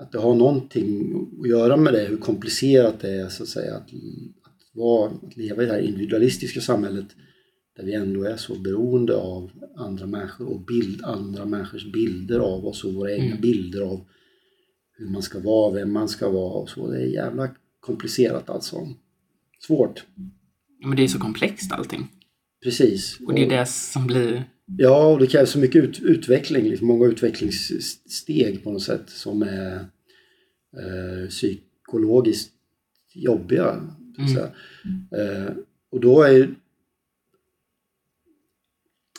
att 0.02 0.12
det 0.12 0.18
har 0.18 0.36
någonting 0.36 1.14
att 1.42 1.50
göra 1.50 1.78
med 1.78 1.94
det, 1.94 2.06
hur 2.06 2.18
komplicerat 2.18 3.00
det 3.00 3.10
är 3.10 3.30
så 3.30 3.44
att 3.44 3.50
säga 3.50 3.76
att, 3.76 3.84
att, 4.44 4.60
vara, 4.74 5.12
att 5.12 5.38
leva 5.38 5.64
i 5.64 5.66
det 5.66 5.72
här 5.72 5.80
individualistiska 5.80 6.62
samhället 6.62 7.06
där 7.76 7.84
vi 7.84 7.94
ändå 7.94 8.24
är 8.24 8.38
så 8.38 8.56
beroende 8.56 9.16
av 9.16 9.52
andra 9.76 10.06
människor 10.06 10.48
och 10.48 10.66
bild, 10.66 11.04
andra 11.04 11.46
människors 11.46 11.92
bilder 11.92 12.40
av 12.40 12.66
oss 12.66 12.84
och 12.84 12.94
våra 12.94 13.12
egna 13.12 13.26
Mm. 13.26 13.42
bilder 13.42 13.82
av 13.82 14.06
hur 14.98 15.10
man 15.10 15.22
ska 15.22 15.40
vara, 15.40 15.74
vem 15.74 15.94
man 15.94 16.08
ska 16.10 16.30
vara 16.30 16.54
och 16.54 16.70
så. 16.70 16.92
Det 16.92 17.02
är 17.02 17.06
jävla 17.06 17.50
komplicerat 17.80 18.50
alltså. 18.50 18.78
Svårt. 19.60 20.06
Men 20.86 20.96
det 20.96 21.04
är 21.04 21.08
så 21.08 21.20
komplext 21.20 21.72
allting. 21.72 22.08
Precis. 22.64 23.20
Och 23.28 23.34
det 23.34 23.46
är 23.46 23.50
det 23.50 23.66
som 23.66 24.08
blir... 24.08 24.51
Ja, 24.78 25.14
och 25.14 25.20
det 25.20 25.28
krävs 25.28 25.50
så 25.50 25.60
mycket 25.60 25.84
ut, 25.84 26.00
utveckling, 26.00 26.70
liksom 26.70 26.88
många 26.88 27.06
utvecklingssteg 27.06 28.64
på 28.64 28.72
något 28.72 28.84
sätt 28.84 29.10
som 29.10 29.42
är 29.42 29.76
eh, 30.78 31.30
psykologiskt 31.30 32.54
jobbiga. 33.14 33.98
Mm. 34.18 34.38
Eh, 35.12 35.54
och 35.90 36.00
då 36.00 36.22
är 36.22 36.56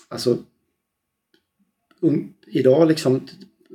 alltså 0.08 0.38
um, 2.00 2.34
idag 2.46 2.88
liksom 2.88 3.20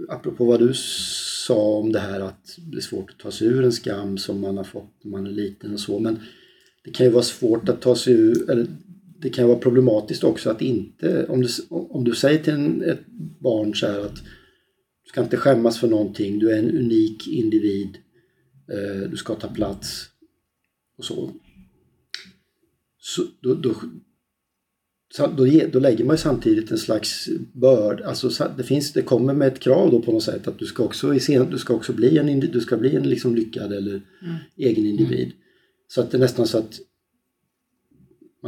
apropå 0.10 0.46
vad 0.46 0.60
du 0.60 0.74
sa 0.74 1.78
om 1.78 1.92
det 1.92 2.00
här 2.00 2.20
att 2.20 2.58
det 2.58 2.78
är 2.78 2.82
svårt 2.82 3.10
att 3.10 3.18
ta 3.18 3.32
sig 3.32 3.48
ur 3.48 3.64
en 3.64 3.72
skam 3.72 4.18
som 4.18 4.42
man 4.42 4.58
har 4.58 4.64
fått 4.64 4.94
när 5.02 5.12
man 5.12 5.28
är 5.28 5.32
liten 5.32 5.74
och 5.74 5.80
så 5.80 6.00
men 6.00 6.20
det 6.84 6.92
kan 6.92 7.06
ju 7.06 7.12
vara 7.12 7.24
svårt 7.24 7.70
att 7.70 7.82
ta 7.82 7.96
sig 7.96 8.14
ur 8.14 8.50
eller 8.50 8.68
det 9.22 9.30
kan 9.30 9.48
vara 9.48 9.60
problematiskt 9.60 10.24
också 10.24 10.50
att 10.50 10.62
inte 10.62 11.26
om 11.26 11.42
du, 11.42 11.48
om 11.70 12.04
du 12.04 12.16
säger 12.16 12.44
till 12.44 12.54
en, 12.54 12.84
ett 12.84 13.08
barn 13.40 13.76
så 13.76 13.88
här 13.88 14.00
att 14.00 14.16
du 15.04 15.10
ska 15.10 15.24
inte 15.24 15.38
skämmas 15.38 15.80
för 15.80 15.88
någonting, 15.88 16.40
du 16.40 16.52
är 16.52 16.60
en 16.60 16.78
unik 16.78 17.28
individ, 17.28 17.98
eh, 18.72 19.10
du 19.10 19.18
ska 19.18 19.36
ta 19.36 19.48
plats 19.48 20.06
och 20.98 21.06
så. 21.06 21.32
så 23.00 23.24
då, 23.42 23.54
då, 23.54 23.74
då, 25.18 25.46
då 25.72 25.80
lägger 25.80 26.06
man 26.06 26.14
ju 26.14 26.18
samtidigt 26.18 26.72
en 26.72 26.78
slags 26.78 27.30
börd, 27.54 28.02
alltså 28.02 28.50
det, 28.58 28.64
finns, 28.64 28.94
det 28.94 29.02
kommer 29.02 29.34
med 29.34 29.48
ett 29.48 29.60
krav 29.60 29.92
då 29.92 30.02
på 30.02 30.12
något 30.12 30.24
sätt 30.24 30.48
att 30.48 30.60
du 30.60 30.66
ska 30.66 30.84
också, 30.84 31.12
du 31.52 31.58
ska 31.58 31.74
också 31.74 31.94
bli 31.94 32.18
en, 32.18 32.40
du 32.40 32.62
ska 32.62 32.78
bli 32.78 32.96
en 32.96 33.10
liksom 33.10 33.36
lyckad 33.36 33.74
eller 33.74 34.02
egen 34.56 34.86
individ. 34.86 35.32
Så 35.88 36.02
att 36.02 36.12
det 36.12 36.18
är 36.18 36.20
nästan 36.20 36.48
så 36.48 36.58
att 36.58 36.80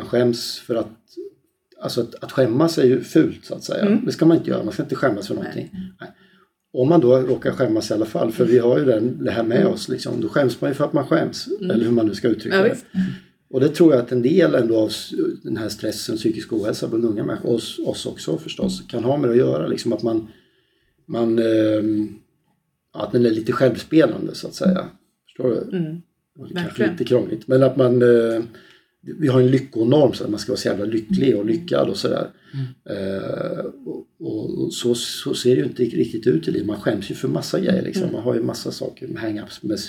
skäms 0.06 0.60
för 0.60 0.76
att 0.76 0.88
alltså 1.82 2.02
att, 2.02 2.24
att 2.24 2.32
skämmas 2.32 2.78
är 2.78 2.86
ju 2.86 3.02
fult 3.02 3.46
så 3.46 3.56
att 3.56 3.64
säga. 3.64 3.86
Mm. 3.86 4.06
Det 4.06 4.12
ska 4.12 4.26
man 4.26 4.38
inte 4.38 4.50
göra, 4.50 4.64
man 4.64 4.74
ska 4.74 4.84
inte 4.84 4.96
skämmas 4.96 5.28
för 5.28 5.36
någonting. 5.36 5.70
Nej. 6.00 6.12
Om 6.74 6.90
man 6.90 7.02
då 7.02 7.18
råkar 7.18 7.52
skämmas 7.52 7.92
i 7.92 7.94
alla 7.94 8.06
fall, 8.06 8.32
för 8.32 8.46
vi 8.46 8.60
har 8.60 8.80
ju 8.80 8.86
den, 8.86 9.24
det 9.24 9.32
här 9.32 9.44
med 9.44 9.66
oss 9.66 9.90
liksom. 9.90 10.22
Då 10.22 10.30
skäms 10.30 10.62
man 10.62 10.70
ju 10.70 10.74
för 10.74 10.86
att 10.86 10.94
man 10.94 11.08
skäms. 11.08 11.48
Eller 11.62 11.86
hur 11.86 11.92
man 11.92 12.06
nu 12.06 12.16
ska 12.16 12.28
uttrycka 12.28 12.56
Mm. 12.58 12.68
Ja, 12.68 12.74
det. 12.74 12.76
visst. 12.76 12.86
Och 13.50 13.60
det 13.60 13.70
tror 13.70 13.94
jag 13.94 14.02
att 14.02 14.12
en 14.12 14.22
del 14.22 14.56
ändå 14.56 14.78
av 14.78 14.92
den 15.44 15.58
här 15.58 15.70
stressen, 15.70 16.18
psykisk 16.18 16.54
ohälsa 16.54 16.88
bland 16.88 17.06
unga 17.06 17.24
människor, 17.24 17.54
oss, 17.54 17.80
oss 17.80 18.06
också 18.06 18.38
förstås, 18.38 18.82
kan 18.88 19.04
ha 19.04 19.18
med 19.18 19.30
det 19.30 19.34
att 19.34 19.38
göra. 19.38 19.68
Liksom 19.68 19.94
att 19.94 20.04
man, 20.04 20.28
man 21.06 21.38
ja, 22.94 23.02
att 23.04 23.12
den 23.12 23.26
är 23.26 23.32
lite 23.32 23.52
självspelande 23.52 24.36
så 24.36 24.48
att 24.48 24.54
säga. 24.54 24.86
Förstår 25.26 25.50
du? 25.50 25.78
Mm. 25.78 26.02
Kanske 26.54 26.92
lite 26.92 27.04
krångligt. 27.04 27.48
Men 27.48 27.64
att 27.64 27.78
man, 27.78 28.02
eh, 28.02 28.44
vi 29.02 29.28
har 29.28 29.42
en 29.42 29.52
lyckonorm 29.52 30.14
så 30.14 30.24
att 30.24 30.30
man 30.30 30.40
ska 30.40 30.52
vara 30.52 30.60
så 30.60 30.68
jävla 30.68 30.86
lycklig 30.86 31.38
och 31.38 31.46
lyckad 31.46 31.90
och 31.90 31.98
sådär. 31.98 32.30
Eh, 32.90 33.66
och, 33.86 34.08
och, 34.20 34.74
så, 34.74 34.96
så 34.96 35.34
ser 35.34 35.56
det 35.56 35.62
ju 35.62 35.68
inte 35.68 35.84
riktigt 35.84 36.28
ut 36.28 36.48
i 36.48 36.52
livet. 36.52 36.68
Man 36.68 36.82
skäms 36.82 37.12
ju 37.12 37.16
för 37.16 37.28
massa 37.28 37.60
grejer 37.60 37.82
liksom. 37.82 38.12
Man 38.12 38.24
har 38.24 38.36
ju 38.36 38.44
massa 38.44 38.72
saker 38.72 39.08
hang-ups. 39.08 39.60
Med, 39.62 39.80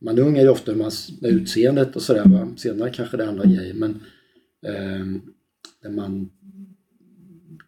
man 0.00 0.18
är 0.18 0.22
ung 0.22 0.38
är 0.38 0.42
ju 0.42 0.48
ofta 0.48 0.74
med, 0.74 0.92
med 1.20 1.30
utseendet 1.30 1.96
och 1.96 2.02
sådär. 2.02 2.48
Senare 2.56 2.90
kanske 2.90 3.16
det 3.16 3.22
är 3.22 3.28
andra 3.28 3.44
grejer. 3.44 3.74
Men 3.74 3.90
eh, 4.66 5.06
där 5.82 5.90
man 5.90 6.30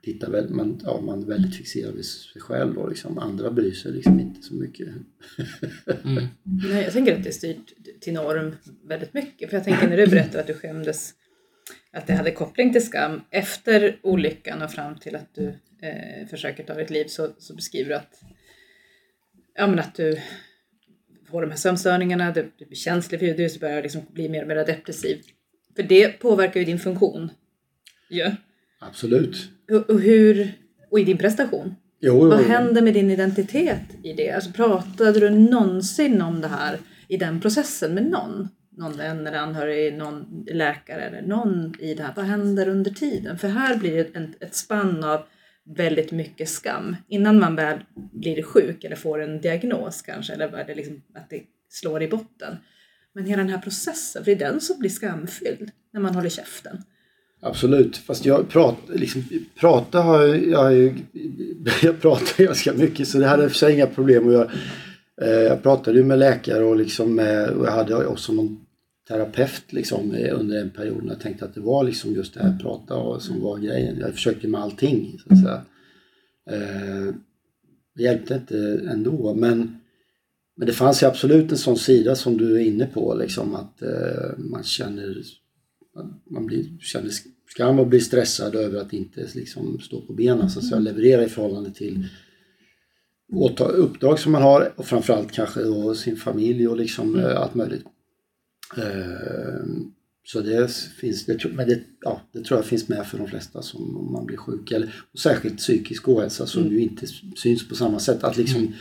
tittar 0.05 0.31
väl, 0.31 0.51
man, 0.51 0.81
ja, 0.85 1.01
man 1.01 1.23
är 1.23 1.27
väldigt 1.27 1.57
fixerad 1.57 1.95
vid 1.95 2.05
sig 2.05 2.43
själv 2.43 2.79
och 2.79 2.88
liksom, 2.88 3.19
andra 3.19 3.51
bryr 3.51 3.73
sig 3.73 3.93
liksom 3.93 4.21
inte 4.21 4.43
så 4.43 4.55
mycket. 4.55 4.88
Mm. 6.05 6.25
Nej, 6.43 6.83
jag 6.83 6.93
tänker 6.93 7.17
att 7.17 7.23
det 7.23 7.29
är 7.29 7.33
styrt 7.33 7.73
till 8.01 8.12
norm 8.12 8.57
väldigt 8.85 9.14
mycket. 9.14 9.51
För 9.51 9.57
jag 9.57 9.64
tänker 9.64 9.88
när 9.88 9.97
du 9.97 10.07
berättar 10.07 10.40
att 10.40 10.47
du 10.47 10.55
skämdes, 10.55 11.14
att 11.93 12.07
det 12.07 12.12
hade 12.12 12.31
koppling 12.31 12.73
till 12.73 12.87
skam 12.87 13.21
efter 13.31 13.99
olyckan 14.03 14.62
och 14.62 14.73
fram 14.73 14.99
till 14.99 15.17
att 15.17 15.35
du 15.35 15.49
eh, 15.83 16.27
försöker 16.31 16.64
ta 16.64 16.75
ditt 16.75 16.90
liv 16.90 17.05
så, 17.07 17.29
så 17.38 17.55
beskriver 17.55 17.90
du 17.90 17.97
att, 17.97 18.23
ja, 19.55 19.67
men 19.67 19.79
att 19.79 19.95
du 19.95 20.21
får 21.31 21.43
de 21.43 21.51
här 21.51 21.59
sömnstörningarna, 21.59 22.33
du, 22.33 22.51
du 22.59 22.64
blir 22.64 22.77
känslig 22.77 23.21
för 23.21 23.27
ljud, 23.27 23.37
du 23.37 23.59
börjar 23.59 23.83
liksom 23.83 24.03
bli 24.12 24.29
mer 24.29 24.43
och 24.43 24.49
mer 24.49 24.57
depressiv. 24.57 25.23
För 25.77 25.83
det 25.83 26.09
påverkar 26.09 26.61
ju 26.61 26.67
din 26.67 26.79
funktion. 26.79 27.31
Ja. 28.09 28.33
Absolut. 28.79 29.54
Och, 29.88 30.00
hur, 30.00 30.53
och 30.90 31.00
i 31.00 31.05
din 31.05 31.18
prestation. 31.18 31.74
Jo, 32.00 32.18
jo, 32.22 32.29
Vad 32.29 32.40
jo. 32.40 32.48
händer 32.48 32.83
med 32.83 32.94
din 32.94 33.11
identitet 33.11 33.81
i 34.03 34.12
det? 34.12 34.31
Alltså, 34.31 34.53
pratade 34.53 35.20
du 35.20 35.31
någonsin 35.31 36.22
om 36.22 36.40
det 36.40 36.48
här 36.48 36.79
i 37.09 37.16
den 37.16 37.40
processen 37.40 37.94
med 37.94 38.11
någon? 38.11 38.48
Någon 38.77 38.96
vän 38.96 39.27
eller 39.27 39.38
anhörig, 39.38 39.94
någon 39.94 40.44
läkare 40.50 41.03
eller 41.03 41.22
någon 41.22 41.74
i 41.81 41.94
det 41.94 42.03
här. 42.03 42.12
Vad 42.16 42.24
händer 42.24 42.68
under 42.68 42.90
tiden? 42.90 43.38
För 43.38 43.48
här 43.48 43.77
blir 43.77 43.92
det 43.96 44.16
en, 44.16 44.35
ett 44.40 44.55
spann 44.55 45.05
av 45.05 45.20
väldigt 45.77 46.12
mycket 46.12 46.48
skam. 46.48 46.96
Innan 47.09 47.38
man 47.38 47.57
väl 47.57 47.79
blir 48.12 48.42
sjuk 48.42 48.85
eller 48.85 48.96
får 48.96 49.22
en 49.22 49.40
diagnos 49.40 50.03
kanske. 50.03 50.33
Eller 50.33 50.64
det 50.66 50.74
liksom, 50.74 51.03
att 51.14 51.31
det 51.31 51.42
slår 51.68 52.03
i 52.03 52.09
botten. 52.09 52.57
Men 53.12 53.24
hela 53.24 53.42
den 53.42 53.53
här 53.53 53.61
processen, 53.61 54.24
för 54.24 54.35
det 54.35 54.44
är 54.44 54.50
den 54.50 54.61
som 54.61 54.79
blir 54.79 54.90
skamfylld 54.90 55.70
när 55.92 56.00
man 56.00 56.14
håller 56.14 56.29
käften. 56.29 56.83
Absolut, 57.46 57.96
fast 57.96 58.24
jag 58.24 58.48
pratar, 58.48 58.94
liksom, 58.94 59.22
prata 59.61 60.00
har 60.00 60.24
jag, 60.24 60.74
jag, 60.74 61.04
jag 61.83 62.00
pratar 62.00 62.44
ganska 62.44 62.72
mycket 62.72 63.09
så 63.09 63.18
det 63.18 63.26
hade 63.26 63.44
i 63.44 63.46
och 63.46 63.50
för 63.50 63.59
sig 63.59 63.74
inga 63.74 63.87
problem 63.87 64.26
att 64.26 64.33
göra. 64.33 64.50
Eh, 65.22 65.28
jag 65.28 65.62
pratade 65.62 65.98
ju 65.98 66.04
med 66.04 66.18
läkare 66.18 66.64
och, 66.64 66.76
liksom 66.76 67.14
med, 67.14 67.50
och 67.50 67.66
jag 67.66 67.72
hade 67.72 68.07
också 68.07 68.33
någon 68.33 68.66
terapeut 69.09 69.72
liksom, 69.72 70.16
under 70.33 70.61
en 70.61 70.70
period 70.70 71.04
när 71.04 71.12
jag 71.12 71.20
tänkte 71.20 71.44
att 71.44 71.54
det 71.54 71.61
var 71.61 71.85
liksom 71.85 72.14
just 72.14 72.35
det 72.35 72.42
här 72.42 72.48
att 72.48 72.62
prata 72.62 72.96
och, 72.96 73.22
som 73.22 73.40
var 73.40 73.59
grejen. 73.59 73.98
Jag 74.00 74.12
försökte 74.12 74.48
med 74.48 74.61
allting 74.61 75.18
så 75.18 75.33
att 75.33 75.40
säga. 75.42 75.62
Eh, 76.50 77.14
det 77.96 78.02
hjälpte 78.02 78.35
inte 78.35 78.80
ändå 78.90 79.35
men, 79.35 79.78
men 80.57 80.66
det 80.66 80.72
fanns 80.72 81.02
ju 81.02 81.07
absolut 81.07 81.52
en 81.52 81.59
sån 81.59 81.76
sida 81.76 82.14
som 82.14 82.38
du 82.38 82.57
är 82.57 82.64
inne 82.64 82.87
på 82.87 83.14
liksom 83.14 83.54
att 83.54 83.83
eh, 83.83 84.38
man 84.38 84.62
känner 84.62 85.24
man 86.30 86.46
blir, 86.46 86.78
känner 86.80 87.11
skam 87.55 87.79
och 87.79 87.87
blir 87.87 88.01
stressad 88.01 88.55
över 88.55 88.81
att 88.81 88.93
inte 88.93 89.29
liksom 89.35 89.81
stå 89.81 90.01
på 90.01 90.12
benen 90.12 90.51
så 90.51 90.59
att 90.59 90.69
säga, 90.69 90.81
leverera 90.81 91.25
i 91.25 91.29
förhållande 91.29 91.71
till 91.71 92.09
uppdrag 93.59 94.19
som 94.19 94.33
man 94.33 94.43
har 94.43 94.73
och 94.77 94.87
framförallt 94.87 95.33
kanske 95.33 95.62
då 95.62 95.95
sin 95.95 96.17
familj 96.17 96.69
och 96.69 96.77
liksom 96.77 97.19
eh, 97.19 97.40
allt 97.40 97.55
möjligt. 97.55 97.85
Eh, 98.77 99.64
så 100.27 100.40
det 100.40 100.71
finns, 100.73 101.27
det, 101.27 101.45
men 101.45 101.69
det, 101.69 101.81
ja, 102.01 102.21
det 102.33 102.45
tror 102.45 102.59
jag 102.59 102.67
finns 102.67 102.88
med 102.88 103.07
för 103.07 103.19
de 103.19 103.29
flesta 103.29 103.62
som 103.62 103.97
om 103.97 104.12
man 104.12 104.27
blir 104.27 104.37
sjuk. 104.37 104.73
Eller, 104.73 104.95
och 105.12 105.19
särskilt 105.19 105.59
psykisk 105.59 106.09
ohälsa 106.09 106.47
som 106.47 106.67
ju 106.71 106.81
inte 106.81 107.07
syns 107.37 107.69
på 107.69 107.75
samma 107.75 107.99
sätt. 107.99 108.25
Att 108.25 108.37
liksom 108.37 108.73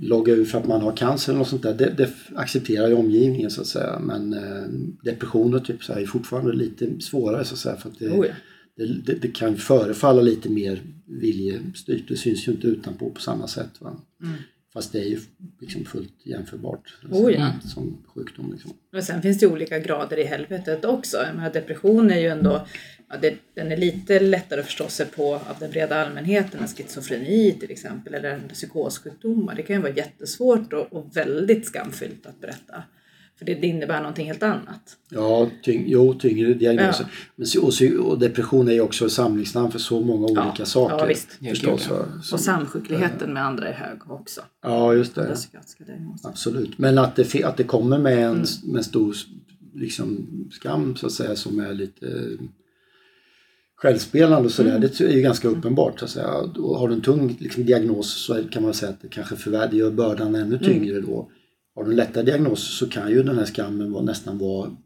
logga 0.00 0.32
ur 0.32 0.44
för 0.44 0.58
att 0.58 0.66
man 0.66 0.80
har 0.80 0.96
cancer 0.96 1.32
eller 1.32 1.38
något 1.38 1.48
sånt 1.48 1.62
där. 1.62 1.74
Det, 1.74 1.94
det 1.96 2.10
accepterar 2.34 2.88
ju 2.88 2.94
omgivningen 2.94 3.50
så 3.50 3.60
att 3.60 3.66
säga. 3.66 3.98
Men 3.98 4.32
eh, 4.32 4.68
depressioner 5.02 5.58
typ 5.58 5.84
så 5.84 5.92
här 5.92 6.00
är 6.00 6.06
fortfarande 6.06 6.52
lite 6.52 7.00
svårare 7.00 7.44
så 7.44 7.54
att 7.54 7.60
säga. 7.60 7.76
För 7.76 7.88
att 7.88 7.98
det, 7.98 8.08
Oh 8.08 8.26
ja. 8.26 8.34
det, 9.04 9.14
det, 9.14 9.28
kan 9.28 9.56
förefalla 9.56 10.22
lite 10.22 10.48
mer 10.48 10.82
viljestyrt. 11.06 12.08
Det 12.08 12.16
syns 12.16 12.48
ju 12.48 12.52
inte 12.52 12.66
utanpå 12.66 13.10
på 13.10 13.20
samma 13.20 13.48
sätt. 13.48 13.80
Va? 13.80 13.96
Fast 14.78 14.92
det 14.92 14.98
är 14.98 15.08
ju 15.08 15.20
liksom 15.60 15.84
fullt 15.84 16.14
jämförbart. 16.22 16.94
Oh 17.10 17.32
ja. 17.32 17.52
som 17.64 17.98
sjukdom. 18.06 18.52
Liksom. 18.52 18.72
Men 18.90 19.02
sen 19.02 19.22
finns 19.22 19.38
det 19.38 19.46
olika 19.46 19.78
grader 19.78 20.18
i 20.18 20.24
helvetet 20.24 20.84
också. 20.84 21.26
Depression 21.52 22.10
är 22.10 22.18
ju 22.18 22.28
ändå, 22.28 22.66
ja, 23.08 23.16
det, 23.22 23.34
den 23.54 23.72
är 23.72 23.76
lite 23.76 24.20
lättare 24.20 24.60
att 24.60 24.66
förstå 24.66 24.88
sig 24.88 25.06
på 25.06 25.34
av 25.34 25.56
den 25.60 25.70
breda 25.70 26.06
allmänheten 26.06 26.60
än 26.60 26.68
schizofreni 26.68 27.56
till 27.60 27.70
exempel, 27.70 28.14
eller 28.14 28.40
psykossjukdomar. 28.48 29.54
Det 29.54 29.62
kan 29.62 29.76
ju 29.76 29.82
vara 29.82 29.92
jättesvårt 29.92 30.72
och, 30.72 30.92
och 30.92 31.16
väldigt 31.16 31.66
skamfyllt 31.66 32.26
att 32.26 32.40
berätta. 32.40 32.82
För 33.38 33.44
det, 33.44 33.54
det 33.54 33.66
innebär 33.66 33.98
någonting 34.00 34.26
helt 34.26 34.42
annat. 34.42 34.96
Ja, 35.10 35.50
tyng, 35.62 35.84
jo, 35.86 36.14
tyngre 36.14 36.54
diagnoser. 36.54 37.06
Ja. 37.36 37.44
Men, 37.58 37.98
och, 38.00 38.06
och 38.10 38.18
depression 38.18 38.68
är 38.68 38.72
ju 38.72 38.80
också 38.80 39.06
ett 39.06 39.12
samlingsnamn 39.12 39.70
för 39.70 39.78
så 39.78 40.00
många 40.00 40.24
olika 40.26 40.52
Ja, 40.58 40.64
saker. 40.64 40.96
ja, 40.98 41.04
visst. 41.04 41.28
Förstås, 41.48 41.90
va? 41.90 41.96
Som- 42.22 42.36
Och 42.36 42.40
samsjukligheten 42.40 43.32
med 43.32 43.44
andra 43.44 43.68
är 43.68 43.72
hög 43.72 44.10
också. 44.10 44.40
ja, 44.62 44.94
just 44.94 45.14
det. 45.14 45.36
Absolut. 46.22 46.78
Men 46.78 46.98
att 46.98 47.16
det, 47.16 47.44
att 47.44 47.56
det 47.56 47.64
kommer 47.64 47.98
med 47.98 48.18
Mm. 48.18 48.30
en, 48.38 48.44
med 48.72 48.78
en 48.78 48.84
stor 48.84 49.14
liksom, 49.74 50.26
skam 50.52 50.96
så 50.96 51.06
att 51.06 51.12
säga 51.12 51.36
som 51.36 51.60
är 51.60 51.74
lite 51.74 52.06
eh, 52.06 52.44
självspelande 53.76 54.46
och 54.46 54.52
sådär. 54.52 54.70
Mm. 54.70 54.80
Det 54.80 55.00
är 55.00 55.10
ju 55.12 55.20
ganska 55.20 55.48
uppenbart 55.48 55.98
så 55.98 56.04
att 56.04 56.10
säga. 56.10 56.28
Och 56.34 56.78
har 56.78 56.88
du 56.88 56.94
en 56.94 57.00
tung 57.00 57.36
liksom, 57.40 57.64
diagnos 57.64 58.12
så 58.26 58.42
kan 58.50 58.62
man 58.62 58.74
säga 58.74 58.90
att 58.90 59.02
det 59.02 59.08
kanske 59.08 59.34
förvär- 59.36 59.68
det 59.70 59.76
gör 59.76 59.90
bördan 59.90 60.34
ännu 60.34 60.56
Mm. 60.56 60.58
tyngre 60.58 61.00
då. 61.00 61.30
Har 61.78 61.84
du 61.84 61.90
en 61.90 61.96
lättare 61.96 62.24
diagnos 62.24 62.78
så 62.78 62.88
kan 62.88 63.10
ju 63.10 63.22
den 63.22 63.38
här 63.38 63.46
skammen 63.46 63.92
vara, 63.92 64.02
nästan 64.04 64.38
vara 64.38 64.76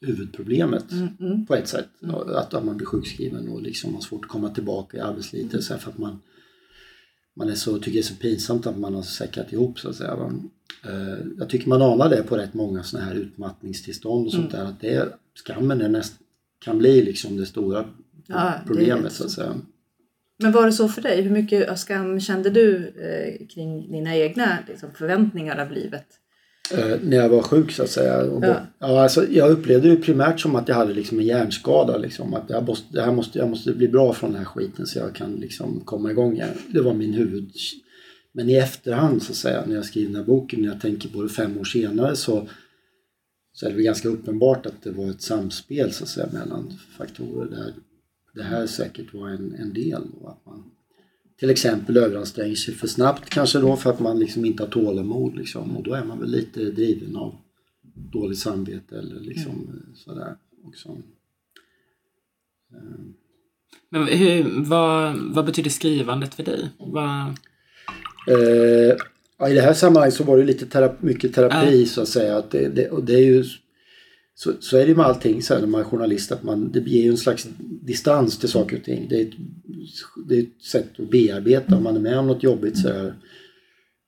huvudproblemet 0.00 0.84
Mm, 1.20 1.46
på 1.46 1.54
ett 1.54 1.68
sätt. 1.68 1.88
Att, 2.08 2.54
att 2.54 2.64
man 2.64 2.76
blir 2.76 2.86
sjukskriven 2.86 3.48
och 3.48 3.62
liksom 3.62 3.94
har 3.94 4.00
svårt 4.00 4.24
att 4.24 4.30
komma 4.30 4.48
tillbaka 4.50 4.96
i 4.96 5.00
arbetslivet 5.00 5.64
så 5.64 5.72
här, 5.74 5.80
för 5.80 5.90
att 5.90 5.98
man, 5.98 6.20
man 7.36 7.48
är 7.48 7.54
så, 7.54 7.78
tycker 7.78 7.92
det 7.92 7.98
är 7.98 8.02
så 8.02 8.14
pinsamt 8.14 8.66
att 8.66 8.78
man 8.78 8.94
har 8.94 9.02
säckrat 9.02 9.52
ihop 9.52 9.78
så 9.80 9.88
att 9.88 9.96
säga. 9.96 10.32
Eh, 10.84 11.18
Jag 11.38 11.48
tycker 11.48 11.68
man 11.68 11.82
anar 11.82 12.08
det 12.10 12.22
på 12.22 12.36
rätt 12.36 12.54
många 12.54 12.82
sådana 12.82 13.06
här 13.08 13.14
utmattningstillstånd 13.14 14.26
och 14.26 14.32
sånt 14.32 14.50
där. 14.50 14.64
Att 14.64 14.80
det 14.80 14.94
är, 14.94 15.08
skammen 15.34 15.80
är 15.80 15.88
näst, 15.88 16.14
kan 16.58 16.78
bli 16.78 17.02
liksom 17.04 17.36
det 17.36 17.46
stora 17.46 17.84
Ja, 18.26 18.44
det 18.44 18.60
problemet 18.66 19.12
så. 19.12 19.16
så 19.18 19.24
att 19.24 19.30
säga. 19.30 19.54
Men 20.42 20.52
var 20.52 20.66
det 20.66 20.72
så 20.72 20.88
för 20.88 21.02
dig? 21.02 21.22
Hur 21.22 21.30
mycket 21.30 21.78
skam 21.78 22.20
kände 22.20 22.50
du 22.50 22.76
eh, 22.76 23.46
kring 23.46 23.92
dina 23.92 24.16
egna 24.16 24.58
liksom, 24.68 24.88
förväntningar 24.94 25.62
av 25.62 25.72
livet? 25.72 26.06
Eh, 26.74 26.98
när 27.02 27.16
jag 27.16 27.28
var 27.28 27.42
sjuk 27.42 27.72
så 27.72 27.82
att 27.82 27.90
säga. 27.90 28.22
Och 28.22 28.44
Ja. 28.44 28.56
ja. 28.78 29.02
Alltså, 29.02 29.26
jag 29.30 29.50
upplevde 29.50 29.88
det 29.88 29.96
primärt 29.96 30.40
som 30.40 30.56
att 30.56 30.68
jag 30.68 30.74
hade 30.74 30.94
liksom 30.94 31.18
en 31.18 31.26
hjärnskada. 31.26 31.98
Liksom, 31.98 32.34
att 32.34 32.50
jag 32.50 32.64
måste, 32.64 32.86
det 32.92 33.02
här 33.02 33.12
måste, 33.12 33.38
jag 33.38 33.48
måste 33.48 33.72
bli 33.72 33.88
bra 33.88 34.12
från 34.12 34.30
den 34.30 34.38
här 34.38 34.46
skiten 34.46 34.86
så 34.86 34.98
jag 34.98 35.14
kan 35.14 35.32
liksom 35.32 35.80
komma 35.84 36.10
igång 36.10 36.32
igen. 36.34 36.54
Det 36.68 36.80
var 36.80 36.94
min 36.94 37.14
huvud... 37.14 37.50
Men 38.34 38.48
i 38.48 38.54
efterhand 38.54 39.22
så 39.22 39.32
att 39.32 39.36
säga, 39.36 39.62
när 39.66 39.74
jag 39.74 39.84
skriver 39.84 40.06
den 40.06 40.16
här 40.16 40.24
boken, 40.24 40.60
när 40.60 40.68
jag 40.68 40.80
tänker 40.80 41.08
på 41.08 41.22
det 41.22 41.28
fem 41.28 41.58
år 41.58 41.64
senare 41.64 42.16
så, 42.16 42.48
så 43.52 43.66
är 43.66 43.70
det 43.70 43.76
väl 43.76 43.84
ganska 43.84 44.08
uppenbart 44.08 44.66
att 44.66 44.82
det 44.82 44.90
var 44.90 45.10
ett 45.10 45.22
samspel 45.22 45.92
så 45.92 46.04
att 46.04 46.10
säga 46.10 46.28
mellan 46.32 46.72
faktorer 46.98 47.50
där 47.50 47.72
det 48.34 48.42
här 48.42 48.66
säkert 48.66 49.14
var 49.14 49.28
en, 49.28 49.54
en 49.54 49.72
del. 49.72 50.02
Då, 50.20 50.26
att 50.26 50.46
man 50.46 50.70
till 51.38 51.50
exempel 51.50 51.96
överanstränger 51.96 52.54
sig 52.54 52.74
för 52.74 52.86
snabbt 52.86 53.30
kanske 53.30 53.58
då 53.58 53.76
för 53.76 53.90
att 53.90 54.00
man 54.00 54.18
liksom 54.18 54.44
inte 54.44 54.62
har 54.62 54.70
tålamod 54.70 55.36
liksom. 55.36 55.76
Och 55.76 55.82
då 55.82 55.94
är 55.94 56.04
man 56.04 56.20
väl 56.20 56.30
lite 56.30 56.64
driven 56.64 57.16
av 57.16 57.34
dåligt 57.94 58.38
samvete 58.38 58.98
eller 58.98 59.20
liksom 59.20 59.52
eh, 59.52 59.94
sådär 59.94 60.36
också. 60.64 60.98
Men 63.88 64.06
hur, 64.06 64.64
vad, 64.64 65.16
vad 65.16 65.44
betyder 65.44 65.70
skrivandet 65.70 66.34
för 66.34 66.42
dig? 66.42 66.70
Vad, 66.78 67.36
Eh, 68.28 68.96
ja, 69.38 69.48
I 69.48 69.54
det 69.54 69.60
här 69.60 69.74
sammanhanget 69.74 70.14
så 70.14 70.24
var 70.24 70.38
det 70.38 70.44
lite 70.44 70.66
terapi, 70.66 71.06
mycket 71.06 71.34
terapi 71.34 71.86
så 71.86 72.02
att 72.02 72.08
säga. 72.08 72.36
Att 72.36 72.50
det, 72.50 72.68
det, 72.68 72.90
och 72.90 73.04
det 73.04 73.14
är 73.14 73.24
ju 73.24 73.44
så, 74.34 74.52
så 74.60 74.76
är 74.76 74.86
det 74.86 74.94
med 74.94 75.06
allting 75.06 75.42
så 75.42 75.54
här 75.54 75.60
när 75.60 75.68
man 75.68 75.80
är 75.80 75.84
journalist 75.84 76.32
att 76.32 76.42
man, 76.42 76.72
det 76.72 76.80
ger 76.80 77.02
ju 77.02 77.10
en 77.10 77.16
slags 77.16 77.48
distans 77.58 78.38
till 78.38 78.48
saker 78.48 78.76
och 78.76 78.84
ting. 78.84 79.06
Det 79.08 79.20
är 79.20 79.26
ett, 79.26 79.34
det 80.28 80.36
är 80.38 80.42
ett 80.42 80.62
sätt 80.62 80.88
att 80.98 81.10
bearbeta 81.10 81.76
om 81.76 81.82
man 81.82 81.96
är 81.96 82.00
med 82.00 82.18
om 82.18 82.26
något 82.26 82.42
jobbigt 82.42 82.78
så 82.78 82.88
här, 82.88 83.14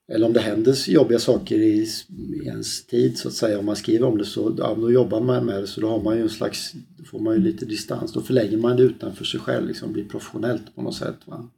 eller 0.07 0.25
om 0.25 0.33
det 0.33 0.39
händer 0.39 0.89
jobbiga 0.89 1.19
saker 1.19 1.55
i, 1.55 1.87
i 2.43 2.47
ens 2.47 2.85
tid 2.85 3.17
så 3.17 3.27
att 3.27 3.33
säga, 3.33 3.59
om 3.59 3.65
man 3.65 3.75
skriver 3.75 4.07
om 4.07 4.17
det 4.17 4.25
så 4.25 4.55
ja, 4.57 4.75
då 4.75 4.91
jobbar 4.91 5.21
man 5.21 5.45
med 5.45 5.61
det 5.61 5.67
så 5.67 5.81
då 5.81 5.87
har 5.87 6.03
man 6.03 6.15
ju 6.15 6.21
en 6.21 6.29
slags, 6.29 6.73
då 6.97 7.03
får 7.03 7.19
man 7.19 7.33
ju 7.35 7.41
lite 7.41 7.65
distans, 7.65 8.13
då 8.13 8.21
förlägger 8.21 8.57
man 8.57 8.77
det 8.77 8.83
utanför 8.83 9.25
sig 9.25 9.39
själv, 9.39 9.67
liksom 9.67 9.93
blir 9.93 10.03
professionellt 10.03 10.75
på 10.75 10.81
något 10.81 10.95
sätt. 10.95 11.17
Va? 11.25 11.49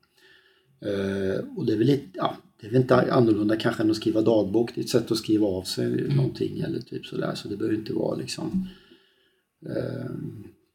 Eh, 0.85 1.57
och 1.57 1.65
det 1.65 1.73
är 1.73 1.77
väl 1.77 1.87
lite, 1.87 2.07
ja, 2.13 2.37
det 2.61 2.67
är 2.67 2.71
väl 2.71 2.81
inte 2.81 2.95
annorlunda 2.95 3.55
kanske 3.55 3.83
än 3.83 3.91
att 3.91 3.95
skriva 3.95 4.21
dagbok, 4.21 4.71
det 4.75 4.81
är 4.81 4.83
ett 4.83 4.89
sätt 4.89 5.11
att 5.11 5.17
skriva 5.17 5.47
av 5.47 5.63
sig 5.63 5.85
mm. 5.85 6.15
någonting 6.15 6.59
eller 6.59 6.79
typ 6.79 7.05
sådär, 7.05 7.35
så 7.35 7.47
det 7.47 7.57
behöver 7.57 7.77
inte 7.77 7.93
vara 7.93 8.15
liksom 8.15 8.67
eh, 9.65 10.11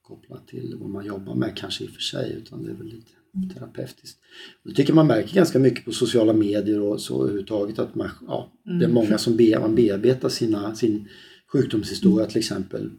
kopplat 0.02 0.48
till 0.48 0.76
vad 0.80 0.90
man 0.90 1.06
jobbar 1.06 1.34
med 1.34 1.56
kanske 1.56 1.84
i 1.84 1.86
och 1.86 1.90
för 1.90 2.00
sig, 2.00 2.32
utan 2.32 2.62
det 2.62 2.70
är 2.70 2.74
väl 2.74 2.86
lite 2.86 3.12
terapeutiskt. 3.54 4.18
Jag 4.62 4.76
tycker 4.76 4.92
man 4.92 5.06
märker 5.06 5.34
ganska 5.34 5.58
mycket 5.58 5.84
på 5.84 5.92
sociala 5.92 6.32
medier 6.32 6.80
och 6.80 7.00
så 7.00 7.22
överhuvudtaget 7.22 7.78
att 7.78 7.94
man, 7.94 8.10
ja, 8.26 8.52
mm. 8.66 8.78
det 8.78 8.84
är 8.84 8.88
många 8.88 9.18
som 9.18 9.36
be, 9.36 9.60
man 9.60 9.74
bearbetar 9.74 10.28
sina, 10.28 10.74
sin 10.74 11.08
sjukdomshistoria 11.52 12.26
till 12.26 12.38
exempel 12.38 12.90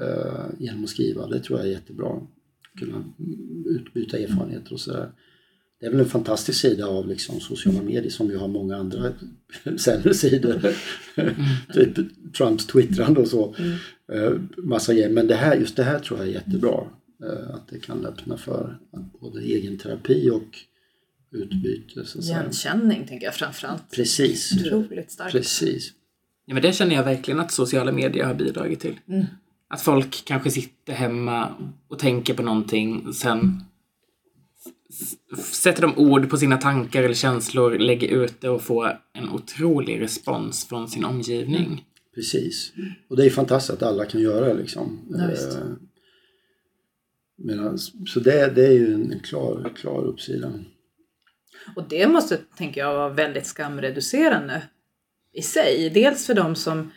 eh, 0.00 0.44
genom 0.58 0.84
att 0.84 0.90
skriva. 0.90 1.26
Det 1.26 1.40
tror 1.40 1.58
jag 1.58 1.68
är 1.68 1.72
jättebra. 1.72 2.26
Kunna 2.78 3.04
utbyta 3.66 4.18
erfarenheter 4.18 4.72
och 4.72 4.80
sådär. 4.80 5.12
Det 5.82 5.86
är 5.86 5.90
väl 5.90 6.00
en 6.00 6.08
fantastisk 6.08 6.60
sida 6.60 6.86
av 6.86 7.08
liksom 7.08 7.40
sociala 7.40 7.82
medier 7.82 8.10
som 8.10 8.30
ju 8.30 8.36
har 8.36 8.48
många 8.48 8.76
andra 8.76 9.12
sämre 9.78 10.14
sidor. 10.14 10.74
Mm. 11.14 11.34
typ 11.74 11.96
Trumps 12.36 12.66
twittrande 12.66 13.20
och 13.20 13.28
så. 13.28 13.54
Mm. 13.58 13.72
Eh, 14.12 14.32
massa 14.56 14.94
grejer. 14.94 15.10
Men 15.10 15.26
det 15.26 15.34
här, 15.34 15.56
just 15.56 15.76
det 15.76 15.82
här 15.82 15.98
tror 15.98 16.18
jag 16.18 16.28
är 16.28 16.32
jättebra. 16.32 16.84
Eh, 17.24 17.54
att 17.54 17.68
det 17.68 17.78
kan 17.78 18.06
öppna 18.06 18.36
för 18.36 18.78
både 19.20 19.40
egen 19.40 19.78
terapi 19.78 20.30
och 20.30 20.58
utbyte. 21.30 22.04
Så 22.04 22.18
Igenkänning 22.18 23.06
tänker 23.06 23.26
jag 23.26 23.34
framförallt. 23.34 23.90
Precis. 23.90 24.52
Otroligt 24.66 25.10
starkt. 25.10 25.32
Precis. 25.32 25.92
Ja, 26.46 26.54
men 26.54 26.62
det 26.62 26.72
känner 26.72 26.94
jag 26.94 27.04
verkligen 27.04 27.40
att 27.40 27.52
sociala 27.52 27.92
medier 27.92 28.24
har 28.24 28.34
bidragit 28.34 28.80
till. 28.80 28.98
Mm. 29.08 29.24
Att 29.68 29.82
folk 29.82 30.24
kanske 30.24 30.50
sitter 30.50 30.92
hemma 30.92 31.48
och 31.88 31.98
tänker 31.98 32.34
på 32.34 32.42
någonting 32.42 33.12
sen 33.12 33.64
sätter 35.52 35.82
de 35.82 35.98
ord 35.98 36.30
på 36.30 36.36
sina 36.36 36.56
tankar 36.56 37.02
eller 37.02 37.14
känslor, 37.14 37.78
lägger 37.78 38.08
ut 38.08 38.40
det 38.40 38.48
och 38.48 38.62
får 38.62 39.00
en 39.12 39.28
otrolig 39.28 40.00
respons 40.00 40.64
från 40.68 40.88
sin 40.88 41.04
omgivning. 41.04 41.66
Mm. 41.66 41.78
Precis. 42.14 42.72
Och 43.08 43.16
det 43.16 43.26
är 43.26 43.30
fantastiskt 43.30 43.72
att 43.72 43.88
alla 43.88 44.04
kan 44.04 44.20
göra 44.20 44.46
det 44.46 44.54
liksom. 44.54 44.98
Ja, 45.10 45.30
Medan, 47.36 47.78
så 47.78 48.20
det, 48.20 48.54
det 48.54 48.66
är 48.66 48.72
ju 48.72 48.94
en 48.94 49.20
klar, 49.20 49.72
klar 49.76 50.04
uppsida. 50.04 50.52
Och 51.76 51.88
det 51.88 52.06
måste, 52.06 52.36
tänker 52.56 52.80
jag, 52.80 52.94
vara 52.94 53.08
väldigt 53.08 53.46
skamreducerande 53.46 54.62
i 55.32 55.42
sig. 55.42 55.90
Dels 55.94 56.26
för 56.26 56.34
de 56.34 56.54
som 56.54 56.90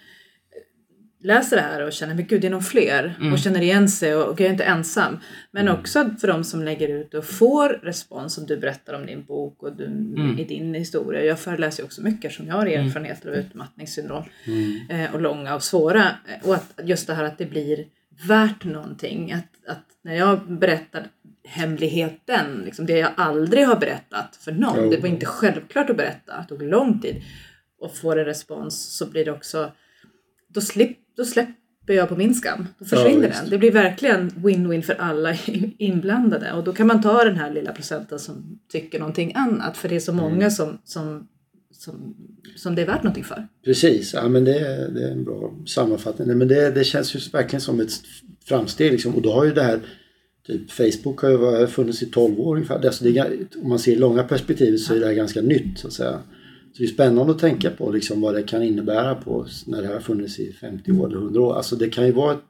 läser 1.23 1.56
det 1.56 1.62
här 1.62 1.82
och 1.82 1.93
känner 1.93 2.15
men 2.15 2.25
gud 2.25 2.41
det 2.41 2.47
är 2.47 2.51
nog 2.51 2.65
fler 2.65 3.15
mm. 3.19 3.34
och 3.34 3.39
känner 3.39 3.62
igen 3.62 3.89
sig 3.89 4.15
och, 4.15 4.28
och 4.28 4.39
jag 4.39 4.47
är 4.47 4.51
inte 4.51 4.63
ensam. 4.63 5.19
Men 5.51 5.67
mm. 5.67 5.80
också 5.80 6.10
för 6.21 6.28
de 6.28 6.43
som 6.43 6.63
lägger 6.63 6.88
ut 6.88 7.13
och 7.13 7.25
får 7.25 7.69
respons 7.69 8.34
som 8.34 8.45
du 8.45 8.58
berättar 8.58 8.93
om 8.93 9.06
din 9.06 9.23
bok 9.23 9.63
och 9.63 9.75
du, 9.75 9.86
mm. 9.86 10.39
i 10.39 10.43
din 10.43 10.73
historia. 10.73 11.23
Jag 11.23 11.39
föreläser 11.39 11.84
också 11.84 12.01
mycket 12.01 12.34
som 12.34 12.47
jag 12.47 12.56
har 12.56 12.65
mm. 12.65 12.88
erfarenheter 12.88 13.30
av 13.30 13.36
utmattningssyndrom 13.36 14.23
mm. 14.45 14.89
eh, 14.89 15.13
och 15.13 15.21
långa 15.21 15.56
och 15.56 15.63
svåra. 15.63 16.12
Och 16.43 16.56
att 16.56 16.80
just 16.84 17.08
det 17.08 17.13
här 17.13 17.23
att 17.23 17.38
det 17.38 17.45
blir 17.45 17.86
värt 18.28 18.63
någonting. 18.63 19.32
Att, 19.32 19.69
att 19.71 19.86
när 20.01 20.15
jag 20.15 20.58
berättar 20.60 21.08
hemligheten, 21.47 22.62
liksom 22.65 22.86
det 22.86 22.97
jag 22.97 23.12
aldrig 23.17 23.67
har 23.67 23.75
berättat 23.75 24.36
för 24.36 24.51
någon, 24.51 24.89
det 24.89 24.97
var 24.97 25.10
inte 25.10 25.25
självklart 25.25 25.89
att 25.89 25.97
berätta, 25.97 26.38
det 26.38 26.47
tog 26.47 26.62
lång 26.62 26.99
tid, 26.99 27.23
och 27.80 27.95
får 27.95 28.19
en 28.19 28.25
respons 28.25 28.97
så 28.97 29.10
blir 29.10 29.25
det 29.25 29.32
också, 29.32 29.71
då, 30.47 30.62
slipp, 30.62 30.97
då 31.17 31.25
släpper 31.25 31.93
jag 31.93 32.10
på 32.10 32.15
min 32.15 32.36
skam. 32.36 32.67
Då 32.80 32.86
försvinner 32.86 33.28
ja, 33.28 33.41
den. 33.41 33.49
Det 33.49 33.58
blir 33.58 33.71
verkligen 33.71 34.30
win-win 34.30 34.82
för 34.82 34.93
alla 34.93 35.36
inblandade 35.78 36.51
och 36.51 36.63
då 36.63 36.73
kan 36.73 36.88
man 36.88 37.01
ta 37.01 37.23
den 37.23 37.36
här 37.36 37.54
lilla 37.54 37.71
procenten 37.71 38.19
som 38.19 38.60
tycker 38.71 38.99
någonting 38.99 39.32
annat 39.36 39.78
för 39.78 39.89
det 39.89 39.95
är 39.95 39.99
så 39.99 40.13
många 40.13 40.36
mm. 40.36 40.51
som, 40.51 40.78
som 40.84 41.28
som, 41.71 42.15
som 42.56 42.75
det 42.75 42.82
är 42.82 42.86
värt 42.86 43.04
någonting 43.04 43.23
för. 43.23 43.47
Precis, 43.65 44.13
ja, 44.13 44.28
men 44.28 44.45
det, 44.45 44.60
är, 44.60 44.89
det 44.89 45.04
är 45.04 45.12
en 45.12 45.23
bra 45.23 45.54
sammanfattning. 45.65 46.38
Men 46.38 46.47
det, 46.47 46.71
det 46.71 46.84
känns 46.84 47.15
ju 47.15 47.19
verkligen 47.34 47.62
som 47.62 47.80
ett 47.80 47.91
framsteg 48.45 48.91
liksom. 48.91 49.15
och 49.15 49.21
då 49.21 49.32
har 49.32 49.45
ju 49.45 49.54
det 49.54 49.63
här 49.63 49.80
Typ 50.47 50.71
Facebook 50.71 51.21
har 51.21 51.60
ju 51.60 51.67
funnits 51.67 52.04
i 52.04 52.06
12 52.06 52.39
år 52.39 52.56
ungefär. 52.56 52.86
Alltså 52.86 53.04
det 53.04 53.38
om 53.63 53.69
man 53.69 53.80
ser 53.80 53.91
i 53.91 53.95
långa 53.95 54.23
perspektivet 54.23 54.80
så 54.80 54.95
är 54.95 54.99
det 54.99 55.06
här 55.06 55.13
ganska 55.13 55.41
nytt 55.41 55.80
så 55.80 55.88
att 55.88 55.93
säga. 55.93 56.19
Så 56.75 56.81
det 56.81 56.85
är 56.85 56.93
spännande 56.93 57.31
att 57.31 57.39
tänka 57.39 57.71
på 57.71 57.91
liksom 57.91 58.21
vad 58.21 58.35
det 58.35 58.43
kan 58.43 58.63
innebära 58.63 59.15
på 59.15 59.47
när 59.65 59.81
det 59.81 59.88
här 59.88 59.93
har 59.93 60.01
funnits 60.01 60.39
i 60.39 60.53
50 60.53 60.91
år 60.91 61.07
eller 61.07 61.17
100 61.17 61.41
år. 61.41 61.55
Alltså 61.55 61.75
det 61.75 61.89
kan 61.89 62.05
ju 62.05 62.11
vara 62.11 62.33
ett, 62.33 62.43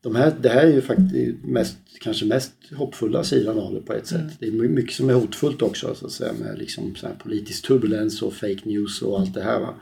de 0.00 0.14
här, 0.16 0.34
det 0.40 0.48
här 0.48 0.66
är 0.66 0.72
ju 0.72 0.80
faktiskt 0.80 1.44
mest, 1.44 1.76
kanske 2.00 2.26
mest 2.26 2.52
hoppfulla 2.76 3.24
sidan 3.24 3.58
av 3.58 3.74
det 3.74 3.80
på 3.80 3.92
ett 3.92 4.06
sätt. 4.06 4.20
Mm. 4.20 4.32
Det 4.38 4.46
är 4.46 4.52
mycket 4.52 4.94
som 4.94 5.10
är 5.10 5.14
hotfullt 5.14 5.62
också 5.62 5.94
så 5.94 6.06
att 6.06 6.12
säga 6.12 6.32
med 6.32 6.58
liksom 6.58 6.94
så 6.94 7.08
politisk 7.22 7.66
turbulens 7.66 8.22
och 8.22 8.34
fake 8.34 8.60
news 8.64 9.02
och 9.02 9.20
allt 9.20 9.34
det 9.34 9.42
här. 9.42 9.60
Va? 9.60 9.74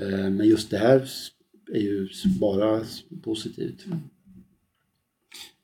Eh, 0.00 0.30
men 0.30 0.48
just 0.48 0.70
det 0.70 0.78
här 0.78 1.08
är 1.72 1.80
ju 1.80 2.08
bara 2.40 2.80
positivt. 3.22 3.86
Mm. 3.86 3.98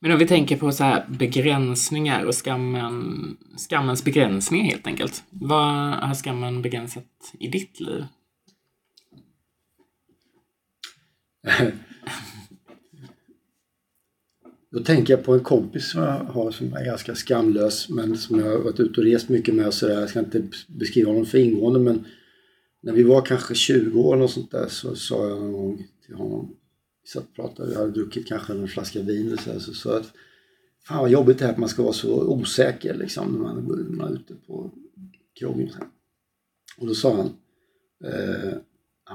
Men 0.02 0.12
om 0.12 0.18
vi 0.18 0.26
tänker 0.26 0.56
på 0.56 0.72
så 0.72 0.84
här 0.84 1.06
begränsningar 1.08 2.24
och 2.24 2.34
skammen, 2.34 3.36
skammens 3.70 4.04
begränsningar 4.04 4.64
helt 4.64 4.86
enkelt. 4.86 5.24
Vad 5.30 5.94
har 5.94 6.14
skammen 6.14 6.62
begränsat 6.62 7.04
i 7.40 7.48
ditt 7.48 7.80
liv? 7.80 8.04
Då 14.72 14.80
tänker 14.80 15.12
jag 15.14 15.24
på 15.24 15.34
en 15.34 15.44
kompis 15.44 15.90
som 15.90 16.02
jag 16.02 16.24
har 16.24 16.50
som 16.50 16.72
är 16.72 16.84
ganska 16.84 17.14
skamlös 17.14 17.88
men 17.88 18.16
som 18.16 18.38
jag 18.38 18.46
har 18.46 18.58
varit 18.58 18.80
ute 18.80 19.00
och 19.00 19.06
rest 19.06 19.28
mycket 19.28 19.54
med 19.54 19.74
Så. 19.74 19.88
Jag 19.88 20.08
ska 20.08 20.18
inte 20.18 20.48
beskriva 20.66 21.10
honom 21.10 21.26
för 21.26 21.38
ingående 21.38 21.80
men 21.80 22.04
när 22.82 22.92
vi 22.92 23.02
var 23.02 23.22
kanske 23.22 23.54
20 23.54 24.00
år 24.00 24.20
och 24.20 24.30
sånt 24.30 24.50
där 24.50 24.66
så 24.68 24.96
sa 24.96 25.28
jag 25.28 25.38
någon 25.38 25.52
gång 25.52 25.86
till 26.06 26.14
honom 26.14 26.56
satt 27.12 27.23
och 27.23 27.35
pratade, 27.35 27.73
jag 27.73 27.79
hade 27.79 27.92
druckit 27.92 28.27
kanske 28.27 28.53
en 28.53 28.68
flaska 28.68 29.03
vin 29.03 29.33
och 29.33 29.40
så, 29.40 29.61
så 29.61 29.75
sa 29.75 29.96
att 29.96 30.12
Fan 30.85 30.99
vad 30.99 31.11
jobbigt 31.11 31.38
det 31.38 31.44
är 31.44 31.51
att 31.51 31.59
man 31.59 31.68
ska 31.68 31.83
vara 31.83 31.92
så 31.92 32.23
osäker 32.23 32.94
liksom 32.94 33.33
när 33.33 33.38
man, 33.38 33.96
man 33.96 34.12
är 34.12 34.14
ute 34.14 34.35
på 34.35 34.70
krogen. 35.38 35.68
Och, 35.68 35.85
och 36.79 36.87
då 36.87 36.94
sa 36.94 37.16
han 37.16 37.33
eh, 38.05 38.53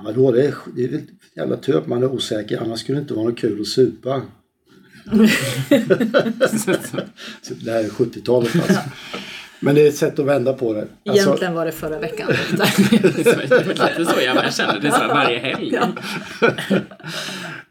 vadå 0.04 0.32
det 0.32 0.46
är, 0.46 0.56
det 0.76 0.84
är 0.84 0.90
väl 0.90 1.02
jävla 1.36 1.58
tur 1.58 1.78
att 1.78 1.88
man 1.88 2.04
är 2.04 2.12
osäker 2.12 2.58
annars 2.58 2.80
skulle 2.80 2.98
det 2.98 3.02
inte 3.02 3.14
vara 3.14 3.30
något 3.30 3.40
kul 3.40 3.62
att 3.62 3.68
supa. 3.68 4.22
så 7.42 7.54
det 7.54 7.72
här 7.72 7.84
är 7.84 7.90
70-talet 7.90 8.56
alltså. 8.56 8.80
Men 9.60 9.76
det 9.76 9.82
är 9.82 9.88
ett 9.88 9.96
sätt 9.96 10.20
att 10.20 10.26
vända 10.26 10.54
på 10.54 10.74
det. 10.74 10.80
Alltså... 10.82 11.28
Egentligen 11.28 11.54
var 11.54 11.66
det 11.66 11.72
förra 11.72 12.00
veckan. 12.00 12.28
det 12.58 12.64
är 12.64 14.06
så 14.06 14.22
jag 14.22 14.54
känner 14.54 14.80
det 14.80 14.92
så 14.92 15.08
varje 15.08 15.40
helg. 15.40 15.74
Ja. 15.74 15.88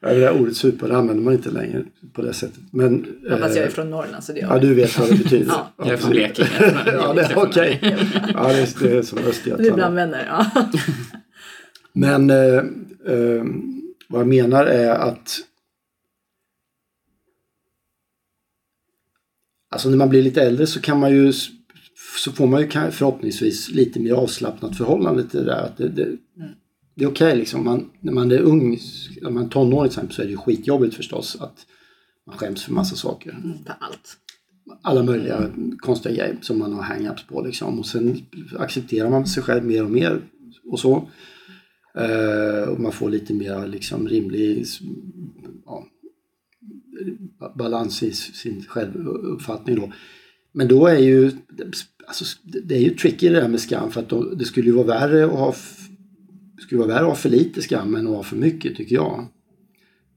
det 0.01 0.21
där 0.21 0.41
ordet 0.41 0.57
supa 0.57 0.89
det 0.89 0.97
använder 0.97 1.25
man 1.25 1.33
inte 1.33 1.51
längre 1.51 1.85
på 2.13 2.23
det 2.23 2.33
sättet. 2.33 2.61
Men, 2.71 3.07
ja, 3.31 3.37
fast 3.37 3.57
jag 3.57 3.65
är 3.65 3.71
från 3.71 3.91
Norrland 3.91 4.25
så 4.25 4.33
det 4.33 4.41
gör 4.41 4.49
Ja, 4.49 4.59
du 4.59 4.75
vet 4.75 4.99
vad 4.99 5.09
det 5.09 5.15
betyder. 5.15 5.47
ja. 5.49 5.73
Jag 5.77 5.89
är 5.89 5.97
från 5.97 6.11
Blekinge. 6.11 6.49
ja, 6.87 7.13
det 7.13 7.23
är 7.23 7.39
okej. 7.39 7.79
Okay. 7.83 7.95
Ja, 8.35 8.49
det 8.49 8.61
är, 8.61 8.69
det 8.81 8.99
är 8.99 9.03
som 9.03 9.19
Östergötland. 9.19 9.71
Du 9.71 9.73
bland 9.73 9.95
vänner, 9.95 10.27
ja. 10.29 10.47
Men 11.93 12.31
eh, 12.31 12.57
eh, 13.07 13.45
vad 14.09 14.21
jag 14.21 14.29
menar 14.29 14.67
är 14.67 14.91
att 14.91 15.41
Alltså 19.71 19.89
när 19.89 19.97
man 19.97 20.09
blir 20.09 20.23
lite 20.23 20.43
äldre 20.43 20.67
så 20.67 20.81
kan 20.81 20.99
man 20.99 21.13
ju 21.13 21.33
så 22.19 22.33
får 22.33 22.47
man 22.47 22.61
ju 22.61 22.69
förhoppningsvis 22.69 23.71
lite 23.71 24.01
mer 24.01 24.13
avslappnat 24.13 24.77
förhållande 24.77 25.25
till 25.25 25.41
det 25.41 25.47
där. 25.47 25.65
Att 25.65 25.77
det, 25.77 25.89
det, 25.89 26.17
det 26.95 27.05
är 27.05 27.09
okej 27.09 27.27
okay, 27.27 27.39
liksom. 27.39 27.65
Man, 27.65 27.91
när 28.01 28.13
man 28.13 28.31
är 28.31 28.41
ung, 28.41 28.79
när 29.23 29.31
man 29.31 29.45
är 29.45 29.49
tonåring 29.49 29.91
till 29.91 29.99
exempel, 29.99 30.15
så 30.15 30.23
är 30.23 30.27
det 30.27 30.33
ju 30.33 30.37
skitjobbigt 30.37 30.95
förstås 30.95 31.37
att 31.41 31.67
man 32.27 32.37
skäms 32.37 32.65
för 32.65 32.73
massa 32.73 32.97
saker. 32.97 33.31
Mm, 33.31 33.59
allt. 33.81 34.17
Alla 34.83 35.03
möjliga 35.03 35.37
mm. 35.37 35.79
konstiga 35.79 36.15
grejer 36.15 36.39
som 36.41 36.59
man 36.59 36.73
har 36.73 36.83
hang-ups 36.83 37.29
på 37.29 37.43
liksom. 37.43 37.79
Och 37.79 37.87
sen 37.87 38.21
accepterar 38.59 39.11
man 39.11 39.27
sig 39.27 39.43
själv 39.43 39.65
mer 39.65 39.85
och 39.85 39.91
mer 39.91 40.21
och 40.65 40.81
så. 40.81 41.09
Uh, 41.99 42.69
och 42.69 42.81
man 42.81 42.93
får 42.93 43.11
lite 43.11 43.35
mer 43.35 43.67
liksom 43.67 44.09
rimlig 44.09 44.67
ja, 45.65 45.87
balans 47.55 48.03
i 48.03 48.13
sin 48.13 48.65
självuppfattning 48.69 49.77
då. 49.77 49.93
Men 50.53 50.69
då 50.69 50.87
är 50.87 50.99
ju, 50.99 51.31
alltså, 52.07 52.25
det 52.43 52.75
är 52.75 52.81
ju 52.81 52.91
tricky 52.91 53.29
det 53.29 53.41
där 53.41 53.49
med 53.49 53.61
skam 53.61 53.91
för 53.91 54.01
att 54.01 54.09
då, 54.09 54.23
det 54.23 54.45
skulle 54.45 54.67
ju 54.67 54.73
vara 54.73 54.87
värre 54.87 55.25
att 55.25 55.31
ha 55.31 55.55
skulle 56.61 56.79
vara 56.79 56.89
värre 56.89 57.01
att 57.01 57.09
ha 57.09 57.15
för 57.15 57.29
lite 57.29 57.63
skam 57.63 57.95
än 57.95 58.07
att 58.07 58.17
ha 58.17 58.23
för 58.23 58.37
mycket 58.37 58.77
tycker 58.77 58.95
jag. 58.95 59.27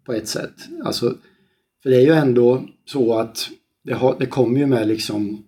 på 0.06 0.14
ett 0.14 0.28
sätt. 0.28 0.68
Alltså, 0.84 1.18
för 1.84 1.90
det 1.90 1.96
är 1.96 2.02
ju 2.02 2.12
ändå 2.12 2.68
så 2.86 3.20
att 3.20 3.50
det, 3.84 3.94
har, 3.94 4.16
det 4.20 4.26
kommer 4.26 4.60
ju 4.60 4.66
med 4.66 4.88
liksom 4.88 5.44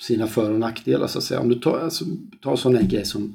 sina 0.00 0.26
för 0.26 0.50
och 0.52 0.60
nackdelar 0.60 1.06
så 1.06 1.18
att 1.18 1.24
säga. 1.24 1.40
Om 1.40 1.48
du 1.48 1.54
tar, 1.54 1.78
alltså, 1.78 2.04
tar 2.42 2.56
sån 2.56 2.76
en 2.76 2.88
grej 2.88 3.04
som 3.04 3.34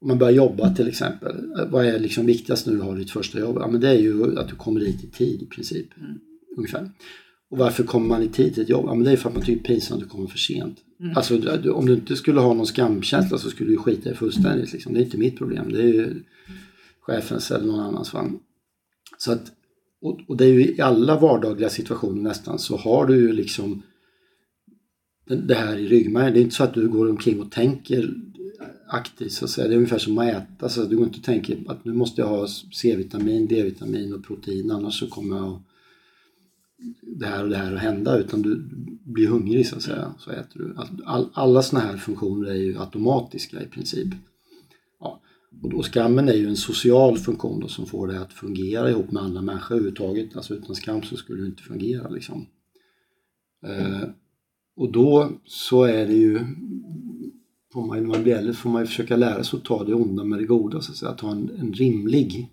om 0.00 0.08
man 0.08 0.18
börjar 0.18 0.32
jobba 0.32 0.74
till 0.74 0.88
exempel. 0.88 1.36
Vad 1.70 1.86
är 1.86 1.98
liksom 1.98 2.26
viktigast 2.26 2.66
när 2.66 2.74
du 2.74 2.80
har 2.80 2.96
ditt 2.96 3.10
första 3.10 3.38
jobb? 3.38 3.56
Ja, 3.60 3.68
men 3.68 3.80
det 3.80 3.88
är 3.88 3.98
ju 3.98 4.38
att 4.38 4.48
du 4.48 4.54
kommer 4.54 4.80
dit 4.80 5.04
i 5.04 5.06
tid 5.06 5.42
i 5.42 5.46
princip. 5.46 5.86
Mm. 5.98 6.18
Ungefär. 6.56 6.90
Och 7.56 7.60
varför 7.60 7.84
kommer 7.84 8.06
man 8.08 8.22
i 8.22 8.28
tid 8.28 8.54
till 8.54 8.62
ett 8.62 8.68
jobb? 8.68 8.84
Ja, 8.86 8.94
men 8.94 9.04
det 9.04 9.10
är 9.12 9.16
för 9.16 9.28
att 9.28 9.34
man 9.34 9.44
tycker 9.44 9.64
pinsamt 9.64 10.02
att 10.02 10.08
du 10.08 10.10
kommer 10.10 10.26
för 10.28 10.38
sent. 10.38 10.78
Mm. 11.00 11.16
Alltså, 11.16 11.36
du- 11.38 11.70
om 11.70 11.86
du 11.86 11.94
inte 11.94 12.16
skulle 12.16 12.40
ha 12.40 12.54
någon 12.54 12.66
skamkänsla 12.66 13.38
så 13.38 13.50
skulle 13.50 13.70
du 13.70 13.76
skita 13.76 14.10
i 14.10 14.14
fullständigt. 14.14 14.72
Liksom. 14.72 14.94
Det 14.94 15.00
är 15.00 15.04
inte 15.04 15.18
mitt 15.18 15.38
problem. 15.38 15.72
Det 15.72 15.80
är 15.82 15.86
ju 15.92 16.22
chefens 17.00 17.50
eller 17.50 17.66
någon 17.66 17.80
annans. 17.80 18.14
Va? 18.14 18.30
Så 19.18 19.32
att, 19.32 19.52
och, 20.02 20.20
och 20.28 20.36
det 20.36 20.44
är 20.44 20.48
ju 20.52 20.64
i 20.74 20.80
alla 20.80 21.18
vardagliga 21.20 21.70
situationer 21.70 22.22
nästan 22.22 22.58
så 22.58 22.76
har 22.76 23.06
du 23.06 23.16
ju 23.16 23.32
liksom 23.32 23.82
det 25.28 25.36
det 25.36 25.54
här 25.54 25.76
i 25.76 25.88
ryggmärgen. 25.88 26.32
Det 26.32 26.40
är 26.40 26.42
inte 26.42 26.54
så 26.54 26.64
att 26.64 26.74
du 26.74 26.88
går 26.88 27.10
omkring 27.10 27.40
och 27.40 27.50
tänker 27.50 28.14
aktivt 28.88 29.32
så 29.32 29.44
att 29.44 29.50
säga. 29.50 29.68
Det 29.68 29.74
är 29.74 29.76
ungefär 29.76 29.98
som 29.98 30.18
att 30.18 30.28
äta. 30.28 30.68
Så 30.68 30.82
att 30.82 30.90
du 30.90 30.96
går 30.96 31.06
inte 31.06 31.18
och 31.18 31.24
tänker 31.24 31.58
att 31.66 31.84
nu 31.84 31.92
måste 31.92 32.20
jag 32.20 32.28
ha 32.28 32.46
C-vitamin, 32.72 33.46
D-vitamin 33.46 34.12
och 34.14 34.24
protein 34.24 34.70
annars 34.70 34.98
så 34.98 35.06
kommer 35.06 35.36
jag 35.36 35.48
att 35.54 35.62
det 37.02 37.26
här 37.26 37.44
och 37.44 37.50
det 37.50 37.56
här 37.56 37.74
att 37.74 37.80
hända 37.80 38.18
utan 38.18 38.42
du 38.42 38.68
blir 39.04 39.28
hungrig 39.28 39.66
så 39.66 39.76
att 39.76 39.82
säga. 39.82 40.14
Så 40.18 40.30
äter 40.30 40.58
du. 40.60 40.74
Alltså, 40.76 40.94
all, 41.04 41.28
alla 41.32 41.62
sådana 41.62 41.86
här 41.86 41.96
funktioner 41.96 42.50
är 42.50 42.54
ju 42.54 42.78
automatiska 42.78 43.62
i 43.62 43.66
princip. 43.66 44.14
Ja. 45.00 45.20
Och 45.62 45.70
då 45.70 45.82
skammen 45.82 46.28
är 46.28 46.34
ju 46.34 46.48
en 46.48 46.56
social 46.56 47.18
funktion 47.18 47.60
då, 47.60 47.68
som 47.68 47.86
får 47.86 48.06
dig 48.06 48.16
att 48.16 48.32
fungera 48.32 48.90
ihop 48.90 49.10
med 49.10 49.22
andra 49.22 49.42
människor 49.42 49.74
överhuvudtaget. 49.74 50.36
Alltså 50.36 50.54
utan 50.54 50.76
skam 50.76 51.02
så 51.02 51.16
skulle 51.16 51.40
du 51.40 51.46
inte 51.46 51.62
fungera 51.62 52.08
liksom. 52.08 52.46
Eh, 53.66 54.08
och 54.76 54.92
då 54.92 55.32
så 55.44 55.84
är 55.84 56.06
det 56.06 56.14
ju 56.14 56.40
får 57.72 57.86
man, 57.86 57.98
när 57.98 58.06
man 58.06 58.22
blir 58.22 58.34
äldre 58.34 58.52
får 58.52 58.70
man 58.70 58.82
ju 58.82 58.86
försöka 58.86 59.16
lära 59.16 59.44
sig 59.44 59.56
att 59.56 59.64
ta 59.64 59.84
det 59.84 59.94
onda 59.94 60.24
med 60.24 60.38
det 60.38 60.46
goda 60.46 60.80
så 60.80 60.92
att 60.92 60.98
säga. 60.98 61.10
Att 61.10 61.20
ha 61.20 61.32
en, 61.32 61.50
en 61.58 61.72
rimlig 61.72 62.50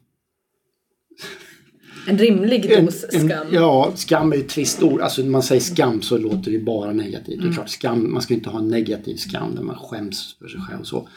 en 2.08 2.18
rimlig 2.18 2.66
en, 2.66 2.86
dos 2.86 3.06
en, 3.14 3.28
skam. 3.28 3.48
Ja, 3.52 3.92
skam 3.96 4.32
är 4.32 4.36
ju 4.36 4.42
ett 4.42 4.50
trist 4.50 4.84
ord. 4.84 5.02
Alltså 5.02 5.22
när 5.22 5.30
man 5.30 5.44
säger 5.44 5.62
skam 5.62 6.02
så 6.02 6.18
låter 6.18 6.52
det 6.52 6.60
bara 6.60 6.92
negativt. 6.92 7.36
Mm. 7.36 7.46
Det 7.46 7.52
är 7.52 7.54
klart, 7.54 7.70
skam, 7.70 8.14
man 8.14 8.22
ska 8.22 8.34
inte 8.34 8.50
ha 8.50 8.60
en 8.60 8.68
negativ 8.68 9.16
skam 9.16 9.56
där 9.56 9.64
man 9.64 9.76
skäms 9.76 10.36
för 10.40 10.48
sig 10.48 10.62
själv 10.62 10.80
och 10.80 10.88
så. 10.88 11.08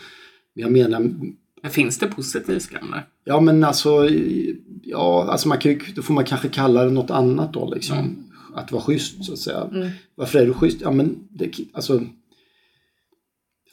Men 0.54 0.62
jag 0.62 0.72
menar, 0.72 1.00
Men 1.62 1.70
finns 1.70 1.98
det 1.98 2.06
positiv 2.06 2.58
skam 2.58 2.90
där? 2.90 3.06
ja 3.24 3.40
men 3.40 3.64
alltså, 3.64 4.08
ja, 4.82 5.28
alltså 5.30 5.48
man 5.48 5.58
kan 5.58 5.72
ju, 5.72 5.80
då 5.94 6.02
får 6.02 6.14
man 6.14 6.24
kanske 6.24 6.48
kalla 6.48 6.84
det 6.84 6.90
något 6.90 7.10
annat 7.10 7.52
då 7.52 7.72
liksom. 7.74 7.98
Mm. 7.98 8.16
Att 8.54 8.72
vara 8.72 8.82
schysst 8.82 9.24
så 9.24 9.32
att 9.32 9.38
säga. 9.38 9.68
Mm. 9.72 9.88
Varför 10.14 10.38
är 10.38 10.46
du 10.46 10.54
schysst? 10.54 10.80
Ja 10.80 10.90
men 10.90 11.18
det, 11.30 11.50
alltså 11.72 12.02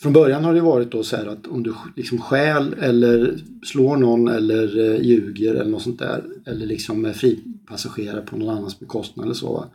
från 0.03 0.13
början 0.13 0.43
har 0.43 0.53
det 0.53 0.61
varit 0.61 0.91
då 0.91 1.03
så 1.03 1.15
här 1.15 1.25
att 1.25 1.47
om 1.47 1.63
du 1.63 1.75
liksom 1.95 2.17
stjäl 2.17 2.73
eller 2.73 3.39
slår 3.65 3.97
någon 3.97 4.27
eller 4.27 4.79
eh, 4.79 5.01
ljuger 5.01 5.55
eller 5.55 5.71
något 5.71 5.81
sånt 5.81 5.99
där 5.99 6.23
eller 6.45 6.65
liksom 6.65 7.05
eh, 7.05 7.09
är 7.09 7.13
fripassagerare 7.13 8.21
på 8.21 8.37
någon 8.37 8.57
annans 8.57 8.79
bekostnad 8.79 9.25
eller 9.25 9.35
så. 9.35 9.65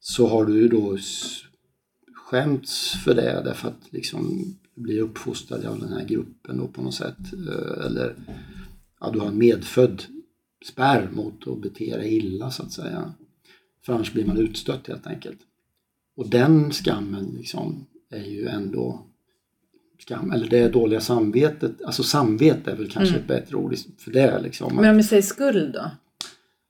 Så 0.00 0.26
har 0.26 0.44
du 0.44 0.60
ju 0.60 0.68
då 0.68 0.98
skämts 2.14 3.04
för 3.04 3.14
det 3.14 3.42
därför 3.44 3.68
att 3.68 3.92
liksom 3.92 4.54
bli 4.74 5.00
uppfostrad 5.00 5.64
av 5.64 5.80
den 5.80 5.92
här 5.92 6.04
gruppen 6.04 6.58
då 6.58 6.68
på 6.68 6.82
något 6.82 6.94
sätt. 6.94 7.32
Eh, 7.32 7.86
eller 7.86 8.14
ja, 9.00 9.10
du 9.10 9.18
har 9.18 9.28
en 9.28 9.38
medfödd 9.38 10.02
spärr 10.64 11.10
mot 11.12 11.48
att 11.48 11.62
bete 11.62 11.96
dig 11.96 12.16
illa 12.16 12.50
så 12.50 12.62
att 12.62 12.72
säga. 12.72 13.12
För 13.86 13.92
annars 13.92 14.12
blir 14.12 14.26
man 14.26 14.38
utstött 14.38 14.88
helt 14.88 15.06
enkelt. 15.06 15.38
Och 16.16 16.30
den 16.30 16.72
skammen 16.72 17.34
liksom 17.36 17.86
är 18.10 18.24
ju 18.24 18.46
ändå 18.46 19.06
skam, 20.04 20.30
eller 20.32 20.48
det 20.48 20.68
dåliga 20.68 21.00
samvetet, 21.00 21.82
alltså 21.82 22.02
samvete 22.02 22.70
är 22.70 22.76
väl 22.76 22.90
kanske 22.90 23.16
ett 23.16 23.26
bättre 23.26 23.56
ord 23.56 23.74
för 23.98 24.10
det 24.10 24.40
liksom. 24.42 24.76
Men 24.76 24.90
om 24.90 24.96
vi 24.96 25.02
säger 25.02 25.22
skuld 25.22 25.72
då? 25.72 25.90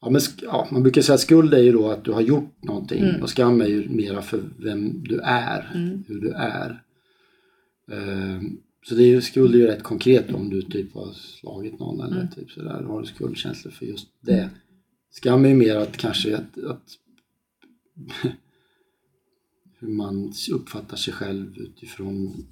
Ja, 0.01 0.11
men, 0.11 0.21
ja, 0.43 0.69
man 0.73 0.83
brukar 0.83 1.03
säga 1.03 1.15
att 1.15 1.21
skuld 1.21 1.55
är 1.55 1.59
ju 1.63 1.73
då 1.73 1.91
att 1.91 2.05
du 2.05 2.13
har 2.13 2.21
gjort 2.21 2.63
någonting 2.63 3.03
Mm. 3.03 3.23
och 3.23 3.31
skam 3.31 3.61
är 3.61 3.67
ju 3.67 3.89
mera 3.89 4.23
för 4.23 4.43
vem 4.59 5.03
du 5.05 5.21
är, 5.25 5.73
Mm. 5.75 6.05
hur 6.09 6.21
du 6.21 6.31
är. 6.33 6.83
Ehm, 7.93 8.57
så 8.87 8.95
det 8.95 9.03
är 9.03 9.07
ju, 9.07 9.21
skuld 9.21 9.55
är 9.55 9.59
ju 9.59 9.67
rätt 9.67 9.83
konkret 9.83 10.33
om 10.33 10.51
du 10.51 10.63
typ 10.63 10.95
har 10.95 11.13
slagit 11.13 11.79
någon 11.79 12.01
eller 12.01 12.17
Mm. 12.21 12.29
typ 12.31 12.51
sådär, 12.51 12.83
då 12.83 12.89
har 12.89 13.01
du 13.01 13.07
skuldkänslor 13.07 13.73
för 13.73 13.87
just 13.87 14.07
det. 14.21 14.51
Skam 15.11 15.45
är 15.45 15.49
ju 15.49 15.55
mer 15.55 15.77
att 15.77 15.97
kanske 15.97 16.37
att, 16.37 16.59
att 16.65 16.83
hur 19.79 19.89
man 19.89 20.33
uppfattar 20.53 20.97
sig 20.97 21.15
själv 21.15 21.57
utifrån 21.59 22.47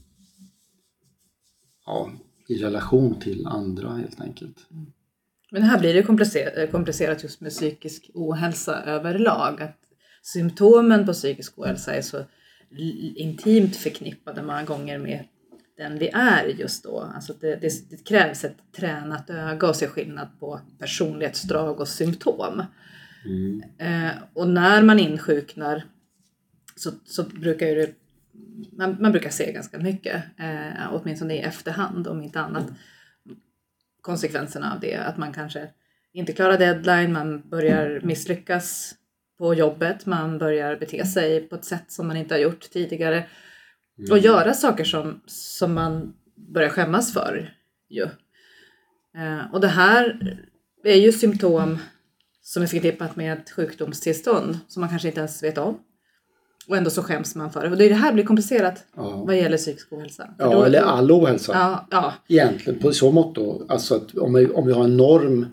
ja, 1.92 2.10
i 2.48 2.58
relation 2.58 3.20
till 3.20 3.46
andra 3.46 3.90
helt 3.90 4.20
enkelt. 4.20 4.56
Men 5.50 5.62
här 5.62 5.78
blir 5.78 5.94
det 5.94 6.02
komplicerat, 6.66 7.22
just 7.22 7.40
med 7.40 7.50
psykisk 7.50 8.10
ohälsa 8.14 8.82
överlag. 8.82 9.62
Att 9.62 9.78
symptomen 10.22 11.06
på 11.06 11.12
psykisk 11.12 11.58
ohälsa 11.58 11.94
är 11.94 12.02
så 12.02 12.24
intimt 13.16 13.76
förknippade 13.76 14.42
många 14.42 14.62
gånger 14.62 14.98
med 14.98 15.24
den 15.76 15.98
vi 15.98 16.08
är 16.08 16.44
just 16.44 16.84
då. 16.84 17.00
Alltså 17.14 17.34
det, 17.40 17.56
det, 17.56 17.90
det 17.90 18.04
krävs 18.04 18.44
ett 18.44 18.56
tränat 18.76 19.30
öga 19.30 19.68
att 19.68 19.76
se 19.76 19.86
skillnad 19.86 20.28
på 20.40 20.60
personlighetsdrag 20.78 21.80
och 21.80 21.88
symptom. 21.88 22.62
Mm. 23.24 23.62
Eh, 23.78 24.12
och 24.34 24.48
när 24.48 24.82
man 24.82 24.98
insjuknar 24.98 25.84
så, 26.76 26.90
så 27.04 27.22
brukar 27.22 27.66
det, 27.66 27.94
man, 28.72 28.96
man 29.00 29.12
brukar 29.12 29.30
se 29.30 29.52
ganska 29.52 29.78
mycket, 29.78 30.24
eh, 30.38 30.94
åtminstone 30.94 31.34
i 31.34 31.40
efterhand 31.40 32.08
om 32.08 32.22
inte 32.22 32.40
annat, 32.40 32.66
konsekvenserna 34.00 34.74
av 34.74 34.80
det. 34.80 34.96
Att 34.96 35.16
man 35.16 35.32
kanske 35.32 35.68
inte 36.12 36.32
klarar 36.32 36.58
deadline, 36.58 37.12
man 37.12 37.48
börjar 37.48 38.00
misslyckas 38.04 38.94
på 39.38 39.54
jobbet, 39.54 40.06
man 40.06 40.38
börjar 40.38 40.76
bete 40.76 41.06
sig 41.06 41.48
på 41.48 41.54
ett 41.54 41.64
sätt 41.64 41.92
som 41.92 42.06
man 42.06 42.16
inte 42.16 42.34
har 42.34 42.40
gjort 42.40 42.70
tidigare. 42.70 43.26
Och 44.10 44.18
göra 44.18 44.54
saker 44.54 44.84
som, 44.84 45.20
som 45.26 45.74
man 45.74 46.14
börjar 46.36 46.68
skämmas 46.68 47.12
för. 47.12 47.54
Ju. 47.88 48.02
Eh, 49.16 49.52
och 49.52 49.60
det 49.60 49.68
här 49.68 50.18
är 50.84 50.96
ju 50.96 51.12
symptom 51.12 51.78
som 52.42 52.62
är 52.62 52.66
förknippat 52.66 53.16
med 53.16 53.38
ett 53.38 53.50
sjukdomstillstånd 53.50 54.58
som 54.68 54.80
man 54.80 54.90
kanske 54.90 55.08
inte 55.08 55.20
ens 55.20 55.42
vet 55.42 55.58
om. 55.58 55.78
Och 56.68 56.76
ändå 56.76 56.90
så 56.90 57.02
skäms 57.02 57.34
man 57.34 57.50
för 57.52 57.62
det. 57.64 57.70
Och 57.70 57.76
det 57.76 57.84
är 57.84 57.88
det 57.88 57.94
här 57.94 58.12
blir 58.12 58.24
komplicerat 58.24 58.84
Ja. 58.96 59.24
vad 59.26 59.36
gäller 59.36 59.56
psykisk 59.56 59.92
ohälsa. 59.92 60.30
För 60.38 60.44
Ja, 60.44 60.52
då- 60.54 60.62
eller 60.64 60.80
all 60.80 61.12
ohälsa. 61.12 61.52
Ja, 61.54 61.86
ja, 61.90 62.14
Egentligen 62.28 62.78
på 62.80 62.92
så 62.92 63.12
mått 63.12 63.34
då. 63.34 63.66
Alltså 63.68 63.94
att 63.94 64.14
om 64.14 64.34
vi, 64.34 64.46
om 64.46 64.66
vi 64.66 64.72
har 64.72 64.84
en 64.84 64.96
norm. 64.96 65.46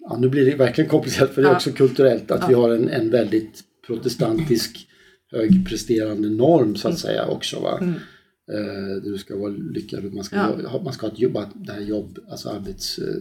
Ja, 0.00 0.16
nu 0.16 0.28
blir 0.28 0.44
det 0.46 0.56
verkligen 0.56 0.90
komplicerat 0.90 1.30
för 1.30 1.42
det 1.42 1.48
är 1.48 1.50
Ja. 1.52 1.56
också 1.56 1.70
kulturellt 1.72 2.30
att 2.30 2.48
vi 2.48 2.52
Ja. 2.52 2.60
har 2.60 2.70
en, 2.70 2.88
en 2.88 3.10
väldigt 3.10 3.60
protestantisk 3.86 4.88
högpresterande 5.32 6.30
norm 6.30 6.76
så 6.76 6.88
att 6.88 6.98
säga 6.98 7.26
också. 7.26 7.60
Va? 7.60 7.78
Mm. 7.80 7.94
Eh, 8.52 9.02
du 9.04 9.18
ska 9.18 9.36
vara 9.36 9.50
lyckad 9.50 10.14
man 10.14 10.24
ska, 10.24 10.36
ha, 10.38 10.82
man 10.82 10.92
ska 10.92 11.06
ha 11.06 11.12
ett 11.12 11.18
jobb, 11.20 11.38
det 11.54 11.72
här 11.72 11.80
jobb, 11.80 12.18
alltså 12.30 12.48
arbets... 12.48 12.98
Eh, 12.98 13.14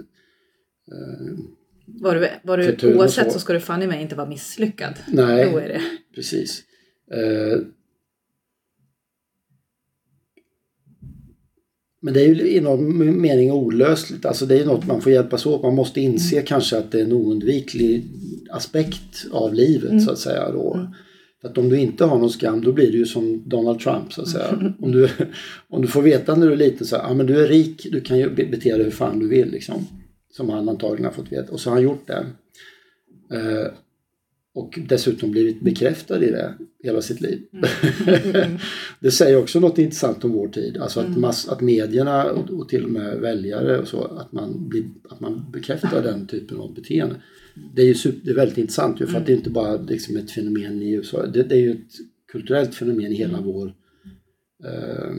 var 1.85 2.15
du, 2.15 2.29
var 2.43 2.57
du 2.57 2.95
oavsett 2.95 3.27
så. 3.27 3.33
så 3.33 3.39
ska 3.39 3.53
du 3.53 3.59
fan 3.59 3.81
i 3.83 3.87
mig 3.87 4.01
inte 4.01 4.15
vara 4.15 4.27
misslyckad. 4.29 4.93
nej, 5.07 5.49
Då 5.51 5.57
är 5.57 5.67
det. 5.67 5.81
precis. 6.15 6.63
Eh, 7.11 7.59
Men 12.05 12.13
det 12.13 12.21
är 12.21 12.27
ju 12.35 12.47
i 12.49 12.61
någon 12.61 13.21
mening 13.21 13.51
olösligt. 13.51 14.25
Alltså 14.25 14.45
det 14.45 14.59
är 14.59 14.65
något 14.65 14.87
man 14.87 15.01
får 15.01 15.11
hjälpas 15.11 15.45
åt. 15.45 15.61
Man 15.63 15.75
måste 15.75 16.01
inse 16.01 16.41
kanske 16.41 16.77
att 16.77 16.91
det 16.91 16.99
är 16.99 17.03
en 17.03 17.13
oundviklig 17.13 18.05
aspekt 18.51 19.25
av 19.31 19.53
livet 19.53 20.03
så 20.03 20.11
att 20.11 20.19
säga. 20.19 20.51
Då. 20.51 20.87
För 21.41 21.49
att 21.49 21.57
om 21.57 21.69
du 21.69 21.77
inte 21.79 22.05
har 22.05 22.19
någon 22.19 22.29
skam 22.29 22.61
då 22.61 22.71
blir 22.71 22.91
du 22.91 22.97
ju 22.97 23.05
som 23.05 23.49
Donald 23.49 23.79
Trump 23.79 24.13
så 24.13 24.21
att 24.21 24.27
säga. 24.29 24.73
Om, 24.79 24.91
du, 24.91 25.09
om 25.69 25.81
du 25.81 25.87
får 25.87 26.01
veta 26.01 26.35
när 26.35 26.47
du 26.47 26.53
är 26.53 26.57
liten 26.57 26.87
så 26.87 26.95
här, 26.95 27.03
ja 27.03 27.13
men 27.13 27.25
du 27.25 27.43
är 27.43 27.47
rik, 27.47 27.87
du 27.91 28.01
kan 28.01 28.17
ju 28.17 28.29
be- 28.29 28.45
bete 28.51 28.75
dig 28.75 28.83
hur 28.83 28.91
fan 28.91 29.19
du 29.19 29.27
vill 29.27 29.51
liksom. 29.51 29.87
Som 30.31 30.49
han 30.49 30.69
antagligen 30.69 31.05
har 31.05 31.11
fått 31.11 31.31
veta. 31.31 31.51
Och 31.51 31.59
så 31.59 31.69
har 31.69 31.75
han 31.75 31.83
gjort 31.83 32.07
det. 32.07 32.25
Eh, 33.37 33.67
och 34.53 34.79
dessutom 34.89 35.31
blivit 35.31 35.61
bekräftad 35.61 36.23
i 36.23 36.31
det 36.31 36.53
hela 36.83 37.01
sitt 37.01 37.21
liv. 37.21 37.41
det 38.99 39.11
säger 39.11 39.37
också 39.37 39.59
något 39.59 39.77
intressant 39.77 40.23
om 40.23 40.31
vår 40.31 40.47
tid. 40.47 40.77
Alltså 40.77 40.99
att, 40.99 41.17
mass, 41.17 41.47
att 41.47 41.61
medierna 41.61 42.31
och, 42.31 42.49
och 42.49 42.69
till 42.69 42.83
och 42.83 42.91
med 42.91 43.19
väljare 43.19 43.79
och 43.79 43.87
så, 43.87 44.03
att 44.03 44.31
man, 44.31 44.69
blir, 44.69 44.83
att 45.09 45.19
man 45.19 45.51
bekräftar 45.51 46.03
den 46.03 46.27
typen 46.27 46.57
av 46.57 46.73
beteende. 46.73 47.15
Det 47.75 47.81
är 47.81 47.85
ju 47.85 47.93
super, 47.93 48.19
det 48.25 48.31
är 48.31 48.35
väldigt 48.35 48.57
intressant 48.57 49.01
ju, 49.01 49.05
för 49.05 49.17
att 49.17 49.25
det 49.25 49.31
är 49.31 49.37
inte 49.37 49.49
bara 49.49 49.75
liksom 49.75 50.17
ett 50.17 50.31
fenomen 50.31 50.81
i 50.81 50.91
USA. 50.91 51.25
Det, 51.25 51.43
det 51.43 51.55
är 51.55 51.59
ju 51.59 51.71
ett 51.71 51.93
kulturellt 52.31 52.75
fenomen 52.75 53.11
i 53.11 53.15
hela 53.15 53.41
vår, 53.41 53.73
eh, 54.63 55.11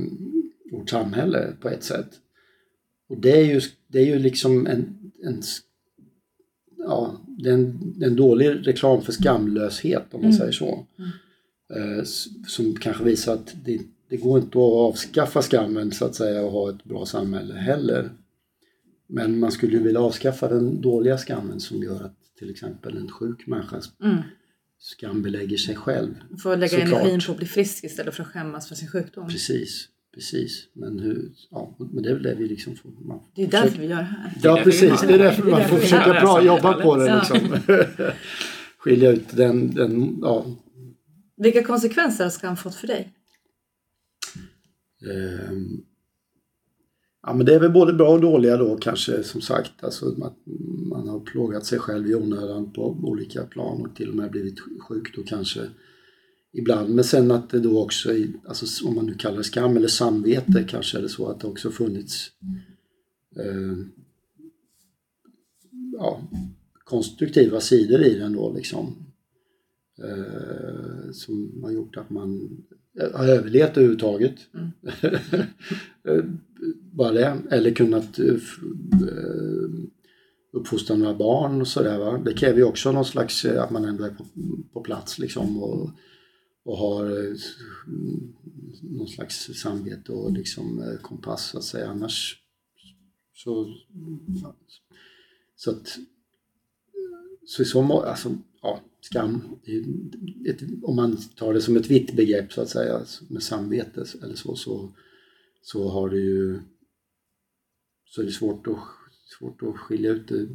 vårt 0.72 0.90
samhälle 0.90 1.52
på 1.60 1.68
ett 1.68 1.84
sätt. 1.84 2.08
Och 3.08 3.20
det 3.20 3.40
är 3.40 3.44
ju, 3.44 3.60
det 3.88 3.98
är 3.98 4.06
ju 4.06 4.18
liksom 4.18 4.66
en, 4.66 5.12
en 5.22 5.42
ja, 6.86 7.20
det 7.38 7.48
är 7.50 7.54
en, 7.54 7.94
en 8.02 8.16
dålig 8.16 8.66
reklam 8.66 9.02
för 9.02 9.12
skamlöshet 9.12 10.02
om 10.10 10.20
man 10.20 10.24
Mm. 10.30 10.38
säger 10.38 10.52
så. 10.52 10.86
Eh, 11.76 11.98
s- 12.02 12.26
som 12.48 12.74
kanske 12.76 13.04
visar 13.04 13.34
att 13.34 13.54
det, 13.64 13.80
det 14.10 14.16
går 14.16 14.38
inte 14.38 14.58
att 14.58 14.64
avskaffa 14.64 15.42
skammen 15.42 15.92
så 15.92 16.04
att 16.04 16.14
säga 16.14 16.42
och 16.42 16.52
ha 16.52 16.70
ett 16.70 16.84
bra 16.84 17.06
samhälle 17.06 17.54
heller. 17.54 18.10
Men 19.06 19.38
man 19.38 19.52
skulle 19.52 19.72
ju 19.72 19.82
vilja 19.82 20.00
avskaffa 20.00 20.48
den 20.48 20.80
dåliga 20.80 21.18
skammen 21.18 21.60
som 21.60 21.82
gör 21.82 22.04
att 22.04 22.16
till 22.38 22.50
exempel 22.50 22.96
en 22.96 23.08
sjuk 23.10 23.46
människa 23.46 23.80
Mm. 24.02 24.16
skambelägger 24.78 25.56
sig 25.56 25.74
själv. 25.76 26.14
Får 26.42 26.56
lägga 26.56 26.68
Såklart. 26.80 27.00
energin 27.00 27.20
på 27.26 27.32
att 27.32 27.38
bli 27.38 27.46
frisk 27.46 27.84
istället 27.84 28.14
för 28.14 28.22
att 28.22 28.28
skämmas 28.28 28.68
för 28.68 28.74
sin 28.74 28.88
sjukdom. 28.88 29.28
Precis, 29.28 29.88
precis. 30.14 30.68
Men, 30.72 30.98
hur, 30.98 31.32
ja, 31.50 31.76
men 31.78 32.02
det 32.02 32.10
är 32.10 32.14
väl 32.14 32.22
det 32.22 32.34
vi 32.34 32.48
liksom 32.48 32.76
får... 32.76 32.90
Man 32.90 33.20
Det 33.34 33.42
är 33.42 33.50
därför 33.50 33.78
vi 33.78 33.86
gör 33.86 33.96
det 33.96 34.02
här. 34.02 34.32
Ja 34.42 34.60
precis, 34.64 35.00
det 35.00 35.14
är 35.14 35.18
det. 35.18 35.24
därför 35.24 35.50
man 35.50 35.64
får 35.64 35.76
försöka 35.76 36.20
bra 36.20 36.44
jobba 36.44 36.72
på 36.72 36.96
det 36.96 37.14
liksom. 37.14 37.56
Skilja 38.78 39.10
ut 39.10 39.36
den, 39.36 39.74
den 39.74 40.18
ja, 40.22 40.46
Vilka 41.36 41.62
konsekvenser 41.62 42.24
har 42.24 42.30
skam 42.30 42.56
fått 42.56 42.74
för 42.74 42.86
dig? 42.86 43.12
Ehm, 45.10 45.84
Ja 47.26 47.34
men 47.34 47.46
det 47.46 47.54
är 47.54 47.60
väl 47.60 47.72
både 47.72 47.92
bra 47.92 48.08
och 48.08 48.20
dåliga 48.20 48.56
då 48.56 48.76
kanske 48.76 49.22
som 49.22 49.40
sagt. 49.40 49.84
Alltså 49.84 50.08
att 50.08 50.36
man 50.90 51.08
har 51.08 51.20
plågat 51.20 51.66
sig 51.66 51.78
själv 51.78 52.06
i 52.06 52.14
onödan 52.14 52.72
på 52.72 52.98
olika 53.02 53.42
plan 53.42 53.86
och 53.86 53.96
till 53.96 54.08
och 54.08 54.16
med 54.16 54.30
blivit 54.30 54.60
sjuk 54.88 55.16
då 55.16 55.22
kanske 55.22 55.60
ibland. 56.54 56.94
Men 56.94 57.04
sen 57.04 57.30
att 57.30 57.50
det 57.50 57.60
då 57.60 57.82
också, 57.82 58.12
i- 58.12 58.32
alltså 58.48 58.86
om 58.88 58.94
man 58.94 59.06
nu 59.06 59.14
kallar 59.14 59.36
det 59.38 59.44
skam 59.44 59.76
eller 59.76 59.88
samvete 59.88 60.64
kanske 60.68 60.98
är 60.98 61.02
det 61.02 61.08
så 61.08 61.28
att 61.28 61.40
det 61.40 61.46
också 61.46 61.70
funnits 61.70 62.30
eh, 63.36 63.76
ja, 65.92 66.20
konstruktiva 66.84 67.60
sidor 67.60 68.02
i 68.02 68.14
den 68.18 68.32
då 68.32 68.52
liksom. 68.56 68.94
Eh, 70.02 71.10
som 71.12 71.60
har 71.64 71.70
gjort 71.70 71.96
att 71.96 72.10
man 72.10 72.56
har 73.14 73.26
överlevt 73.28 73.70
överhuvudtaget. 73.76 74.34
Eh, 76.08 76.24
Bara 76.92 77.12
det. 77.12 77.36
Eller 77.50 77.70
kunnat 77.70 78.18
eh, 78.18 78.26
eh, 78.28 79.70
uppfostra 80.52 80.96
några 80.96 81.14
barn 81.14 81.60
och 81.60 81.68
sådär. 81.68 82.18
Det 82.24 82.32
kräver 82.32 82.58
ju 82.58 82.64
också 82.64 82.92
någon 82.92 83.04
slags, 83.04 83.44
eh, 83.44 83.62
att 83.62 83.70
man 83.70 83.84
ändå 83.84 84.04
är 84.04 84.10
på, 84.10 84.24
på 84.72 84.80
plats 84.80 85.18
liksom 85.18 85.62
och, 85.62 85.90
och 86.64 86.78
har 86.78 87.04
eh, 87.04 87.36
mm, 87.86 88.34
någon 88.82 89.08
slags 89.08 89.50
samvete 89.54 90.12
och 90.12 90.32
liksom 90.32 90.82
eh, 90.82 90.96
kompass 91.00 91.50
så 91.50 91.58
att 91.58 91.64
säga. 91.64 91.88
Annars 91.88 92.42
så... 93.34 93.74
Så 95.56 95.70
att... 95.70 95.98
Så 97.46 97.62
i 97.62 97.64
så 97.64 97.82
må, 97.82 98.00
alltså, 98.00 98.38
ja, 98.62 98.80
skam. 99.00 99.42
Ett, 100.46 100.62
om 100.82 100.96
man 100.96 101.16
tar 101.36 101.54
det 101.54 101.60
som 101.60 101.76
ett 101.76 101.90
vitt 101.90 102.16
begrepp 102.16 102.52
så 102.52 102.60
att 102.60 102.68
säga, 102.68 103.02
med 103.28 103.42
samvete 103.42 104.04
eller 104.22 104.34
så, 104.34 104.56
så, 104.56 104.92
så 105.62 105.88
har 105.88 106.08
det 106.08 106.18
ju 106.18 106.60
så 108.14 108.20
är 108.20 108.24
det 108.24 108.32
svårt 108.32 108.66
att, 108.66 108.78
svårt 109.38 109.62
att 109.62 109.76
skilja 109.76 110.10
ut 110.10 110.28
det 110.28 110.48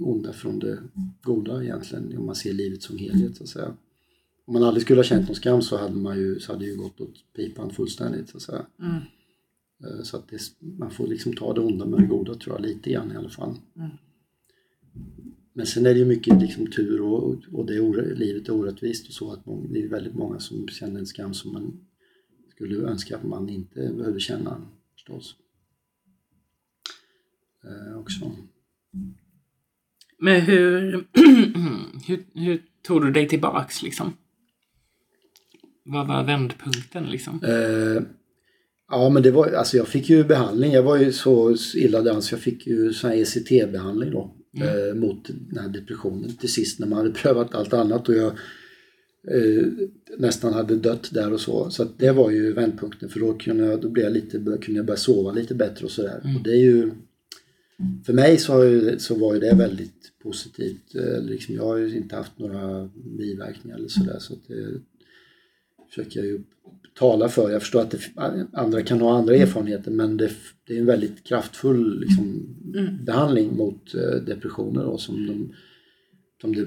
onda 0.00 0.32
från 0.32 0.58
det 0.58 0.82
goda 1.22 1.62
egentligen 1.62 2.18
om 2.18 2.26
man 2.26 2.34
ser 2.34 2.52
livet 2.52 2.82
som 2.82 2.98
helhet 2.98 3.36
så 3.36 3.42
att 3.42 3.48
säga. 3.48 3.76
Om 4.52 4.60
man 4.60 4.68
aldrig 4.68 4.82
skulle 4.82 4.98
ha 4.98 5.04
känt 5.04 5.26
någon 5.26 5.36
skam 5.36 5.62
så 5.62 5.76
hade 5.76 5.96
man 5.96 6.18
ju, 6.18 6.40
så 6.40 6.52
hade 6.52 6.64
ju 6.64 6.76
gått 6.76 7.00
åt 7.00 7.14
pipan 7.36 7.70
fullständigt 7.70 8.28
så 8.28 8.36
att 8.36 8.42
säga. 8.42 8.66
Mm. 8.78 8.96
Eh, 9.84 10.02
Så 10.02 10.16
att 10.16 10.28
det, 10.28 10.38
man 10.58 10.90
får 10.90 11.06
liksom 11.06 11.32
ta 11.32 11.52
det 11.52 11.60
onda 11.60 11.86
med 11.86 12.00
det 12.00 12.06
goda 12.06 12.34
tror 12.34 12.56
jag, 12.56 12.62
lite 12.62 12.90
grann 12.90 13.12
i 13.12 13.16
alla 13.16 13.28
fall. 13.28 13.54
Mm. 13.76 13.90
Men 15.52 15.66
sen 15.66 15.86
är 15.86 15.94
det 15.94 15.98
ju 15.98 16.04
mycket 16.04 16.40
liksom 16.40 16.66
tur 16.66 17.00
och, 17.00 17.36
och 17.52 17.66
det 17.66 17.76
är 17.76 18.14
livet 18.14 18.48
är 18.48 18.52
orättvist 18.52 19.08
och 19.08 19.14
så 19.14 19.32
att 19.32 19.46
många, 19.46 19.68
det 19.68 19.82
är 19.82 19.88
väldigt 19.88 20.14
många 20.14 20.40
som 20.40 20.68
känner 20.68 21.00
en 21.00 21.06
skam 21.06 21.34
som 21.34 21.52
man 21.52 21.80
skulle 22.50 22.86
önska 22.86 23.16
att 23.16 23.24
man 23.24 23.48
inte 23.48 23.92
behövde 23.96 24.20
känna 24.20 24.62
förstås. 24.94 25.36
Eh, 27.64 27.98
också. 27.98 28.32
Men 30.18 30.40
hur, 30.40 31.06
hur, 32.06 32.24
hur 32.34 32.62
tog 32.82 33.02
du 33.02 33.12
dig 33.12 33.28
tillbaks 33.28 33.82
liksom? 33.82 34.12
Vad 35.84 36.06
var 36.06 36.24
vändpunkten 36.24 37.04
liksom? 37.10 37.40
Eh, 37.44 38.02
ja 38.90 39.08
men 39.08 39.22
det 39.22 39.30
var, 39.30 39.52
alltså 39.52 39.76
jag 39.76 39.88
fick 39.88 40.10
ju 40.10 40.24
behandling, 40.24 40.72
jag 40.72 40.82
var 40.82 40.96
ju 40.96 41.12
så 41.12 41.56
illa 41.74 42.02
däran 42.02 42.22
så 42.22 42.34
jag 42.34 42.40
fick 42.40 42.66
ju 42.66 42.92
sån 42.92 43.10
här 43.10 43.16
ECT-behandling 43.16 44.10
då. 44.10 44.34
Eh, 44.60 44.94
mot 44.94 45.28
den 45.28 45.58
här 45.58 45.68
depressionen 45.68 46.36
till 46.36 46.52
sist 46.52 46.78
när 46.78 46.86
man 46.86 46.98
hade 46.98 47.10
prövat 47.22 47.54
allt 47.54 47.72
annat 47.72 48.08
och 48.08 48.14
jag 48.14 48.32
eh, 49.30 49.66
nästan 50.18 50.52
hade 50.52 50.76
dött 50.76 51.10
där 51.12 51.32
och 51.32 51.40
så. 51.40 51.70
Så 51.70 51.86
det 51.96 52.12
var 52.12 52.30
ju 52.30 52.52
vändpunkten 52.52 53.08
för 53.08 53.20
då 53.20 53.32
kunde 53.34 53.64
jag, 53.64 53.80
då 53.80 53.88
blev 53.88 54.04
jag 54.04 54.12
lite, 54.12 54.38
kunde 54.38 54.72
jag 54.72 54.86
börja 54.86 54.96
sova 54.96 55.32
lite 55.32 55.54
bättre 55.54 55.84
och 55.84 55.90
sådär. 55.90 56.20
Och 56.36 56.42
det 56.44 56.50
är 56.50 56.60
ju 56.60 56.90
för 58.06 58.12
mig 58.12 58.38
så, 58.38 58.54
så 58.98 59.14
var 59.14 59.34
ju 59.34 59.40
det 59.40 59.54
väldigt 59.54 60.12
positivt. 60.22 60.94
Eh, 60.94 61.22
Liksom, 61.22 61.54
jag 61.54 61.64
har 61.64 61.76
ju 61.76 61.96
inte 61.96 62.16
haft 62.16 62.38
några 62.38 62.90
biverkningar 63.18 63.76
eller 63.76 63.88
sådär 63.88 64.18
så 64.18 64.34
att 64.34 64.48
det 64.48 64.80
försöker 65.94 66.20
jag 66.20 66.26
ju 66.26 66.40
tala 66.98 67.28
för. 67.28 67.50
Jag 67.50 67.62
förstår 67.62 67.80
att 67.80 67.90
det, 67.90 68.00
andra 68.52 68.82
kan 68.82 69.00
ha 69.00 69.18
andra 69.18 69.34
erfarenheter 69.34 69.90
men 69.90 70.16
det, 70.16 70.30
det 70.66 70.74
är 70.74 70.78
en 70.78 70.86
väldigt 70.86 71.24
kraftfull 71.24 72.00
liksom, 72.00 72.56
behandling 73.06 73.56
mot 73.56 73.94
eh, 73.94 74.24
depressioner 74.26 74.82
då, 74.82 74.98
som, 74.98 75.26
de, 75.26 75.54
som 76.40 76.54
det, 76.54 76.64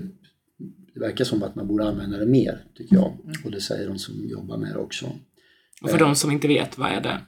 det 0.93 0.99
verkar 0.99 1.25
som 1.25 1.43
att 1.43 1.55
man 1.55 1.67
borde 1.67 1.87
använda 1.87 2.17
det 2.17 2.25
mer 2.25 2.63
tycker 2.75 2.95
jag. 2.95 3.17
Och 3.45 3.51
det 3.51 3.61
säger 3.61 3.87
de 3.87 3.99
som 3.99 4.29
jobbar 4.29 4.57
med 4.57 4.73
det 4.73 4.79
också. 4.79 5.05
Och 5.81 5.89
för 5.89 5.99
de 5.99 6.15
som 6.15 6.31
inte 6.31 6.47
vet, 6.47 6.77
vad 6.77 6.91
är 6.91 7.01
det? 7.01 7.21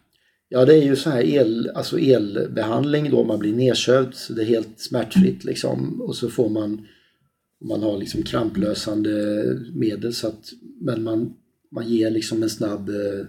Ja, 0.49 0.65
det 0.65 0.73
är 0.73 0.83
ju 0.83 0.95
så 0.95 1.09
här 1.09 1.23
el, 1.23 1.71
alltså 1.75 1.99
elbehandling 1.99 3.09
då, 3.09 3.23
man 3.23 3.39
blir 3.39 3.53
nedsövd 3.53 4.13
så 4.13 4.33
det 4.33 4.41
är 4.41 4.45
helt 4.45 4.79
smärtfritt 4.79 5.43
liksom. 5.43 6.01
Och 6.01 6.15
så 6.15 6.29
får 6.29 6.49
man, 6.49 6.87
man 7.69 7.83
har 7.83 7.97
liksom 7.97 8.23
kramplösande 8.23 9.43
medel 9.73 10.13
så 10.13 10.27
att, 10.27 10.49
men 10.81 11.03
man, 11.03 11.33
man 11.71 11.89
ger 11.89 12.11
liksom 12.11 12.43
en 12.43 12.49
snabb 12.49 12.89
eh, 12.89 13.25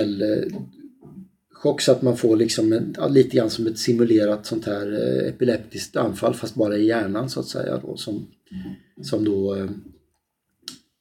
elchock 0.00 1.80
eh, 1.80 1.84
så 1.84 1.92
att 1.92 2.02
man 2.02 2.16
får 2.16 2.36
liksom 2.36 2.72
en, 2.72 2.96
lite 3.10 3.36
grann 3.36 3.50
som 3.50 3.66
ett 3.66 3.78
simulerat 3.78 4.46
sånt 4.46 4.64
här 4.64 4.92
eh, 4.92 5.28
epileptiskt 5.28 5.96
anfall 5.96 6.34
fast 6.34 6.54
bara 6.54 6.76
i 6.76 6.86
hjärnan 6.86 7.30
så 7.30 7.40
att 7.40 7.48
säga 7.48 7.78
då 7.78 7.96
som, 7.96 8.26
som 9.02 9.24
då 9.24 9.54
eh, 9.54 9.64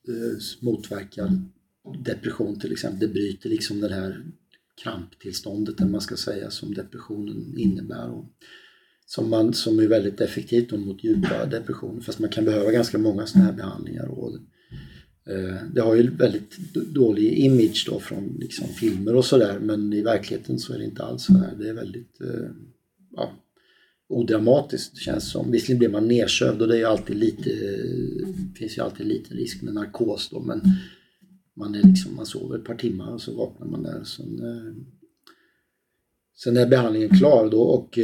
eh 0.08 0.38
motverkar 0.62 1.30
depression 1.94 2.60
till 2.60 2.72
exempel. 2.72 3.00
Det 3.00 3.14
bryter 3.14 3.50
liksom 3.50 3.80
det 3.80 3.94
här 3.94 4.26
kramptillståndet, 4.84 5.80
eller 5.80 5.92
man 5.92 6.02
ska 6.02 6.18
säga, 6.18 6.50
som 6.52 6.74
depressionen 6.74 7.58
innebär. 7.58 8.10
Och 8.10 8.26
som, 9.06 9.30
man, 9.30 9.54
som 9.54 9.80
är 9.80 9.88
väldigt 9.88 10.22
effektivt 10.22 10.72
mot 10.72 11.04
djupa 11.04 11.46
depressioner, 11.46 12.02
fast 12.02 12.20
man 12.20 12.30
kan 12.30 12.46
behöva 12.46 12.72
ganska 12.72 12.98
många 12.98 13.28
sådana 13.28 13.46
här 13.46 13.58
behandlingar. 13.58 14.06
Och, 14.06 14.34
eh, 14.34 14.42
Eh, 15.30 15.56
det 15.74 15.82
har 15.82 15.96
ju 15.96 16.16
väldigt 16.16 16.74
dålig 16.74 17.34
image 17.34 17.88
då 17.90 18.00
från 18.00 18.38
liksom, 18.40 18.68
filmer 18.68 19.16
och 19.16 19.26
sådär, 19.26 19.60
men 19.60 19.94
i 19.94 20.02
verkligheten 20.02 20.60
så 20.60 20.74
är 20.74 20.78
det 20.78 20.86
inte 20.86 21.04
alls 21.04 21.24
så 21.24 21.34
här. 21.34 21.56
Det 21.60 21.70
är 21.70 21.74
väldigt 21.74 22.22
eh, 22.22 22.50
ja, 23.16 23.32
odramatiskt 24.10 24.98
känns 24.98 25.24
det 25.24 25.30
som. 25.30 25.52
Visserligen 25.52 25.80
blir 25.80 25.90
man 25.90 26.08
nedsövd 26.08 26.62
och 26.62 26.68
det 26.68 26.76
är 26.76 26.80
ju 26.80 26.86
alltid 26.86 27.16
lite, 27.16 27.50
finns 28.56 28.78
ju 28.78 28.82
alltid 28.82 29.08
lite 29.08 29.34
risk 29.34 29.62
med 29.62 29.74
narkos 29.74 30.30
då, 30.30 30.40
men 30.40 30.62
man, 31.56 31.76
är 31.76 31.84
liksom, 31.84 32.16
man 32.16 32.26
sover 32.26 32.58
ett 32.58 32.66
par 32.66 32.76
timmar 32.76 33.14
och 33.14 33.22
så 33.22 33.36
vaknar 33.36 33.68
man 33.68 33.84
där. 33.84 34.04
Sen, 34.04 34.40
eh, 34.40 34.74
sen 36.38 36.58
är 36.58 36.68
behandlingen 36.68 37.10
klar 37.10 37.50
då 37.50 37.62
och 37.62 37.98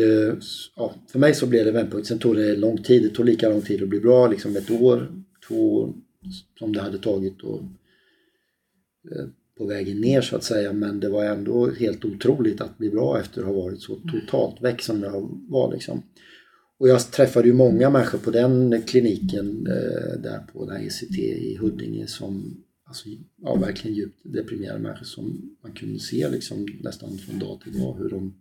ja, 0.75 0.95
för 1.07 1.19
mig 1.19 1.33
så 1.33 1.47
blev 1.47 1.65
det 1.65 1.71
vändpunkt. 1.71 2.07
Sen 2.07 2.19
tog 2.19 2.35
det 2.35 2.55
lång 2.55 2.83
tid. 2.83 3.03
Det 3.03 3.09
tog 3.09 3.25
lika 3.25 3.49
lång 3.49 3.61
tid 3.61 3.83
att 3.83 3.89
bli 3.89 3.99
bra, 3.99 4.27
liksom 4.27 4.55
ett 4.55 4.71
år, 4.71 5.23
två 5.47 5.75
år 5.75 5.93
som 6.59 6.73
det 6.73 6.81
hade 6.81 6.97
tagit 6.97 7.39
då, 7.39 7.69
eh, 9.11 9.25
på 9.57 9.65
vägen 9.65 10.01
ner 10.01 10.21
så 10.21 10.35
att 10.35 10.43
säga. 10.43 10.73
Men 10.73 10.99
det 10.99 11.09
var 11.09 11.25
ändå 11.25 11.71
helt 11.71 12.05
otroligt 12.05 12.61
att 12.61 12.77
bli 12.77 12.89
bra 12.89 13.19
efter 13.19 13.41
att 13.41 13.47
ha 13.47 13.53
varit 13.53 13.81
så 13.81 13.95
totalt 13.95 14.61
väck 14.61 14.81
som 14.81 15.03
jag 15.03 15.39
var. 15.49 15.73
Liksom. 15.73 16.03
Och 16.77 16.87
jag 16.87 17.11
träffade 17.11 17.47
ju 17.47 17.53
många 17.53 17.89
människor 17.89 18.17
på 18.17 18.31
den 18.31 18.81
kliniken 18.81 19.67
eh, 19.67 20.21
där 20.21 20.39
på 20.53 20.65
den 20.65 20.75
här 20.75 20.83
ECT 20.83 21.17
i 21.19 21.57
Huddinge 21.61 22.07
som 22.07 22.63
alltså, 22.83 23.09
ja, 23.41 23.55
verkligen 23.55 23.97
djupt 23.97 24.19
deprimerade 24.23 24.79
människor 24.79 25.05
som 25.05 25.55
man 25.63 25.71
kunde 25.71 25.99
se 25.99 26.29
liksom, 26.29 26.67
nästan 26.83 27.17
från 27.17 27.39
dag 27.39 27.61
till 27.61 27.79
dag 27.79 27.97
hur 27.99 28.09
de 28.09 28.33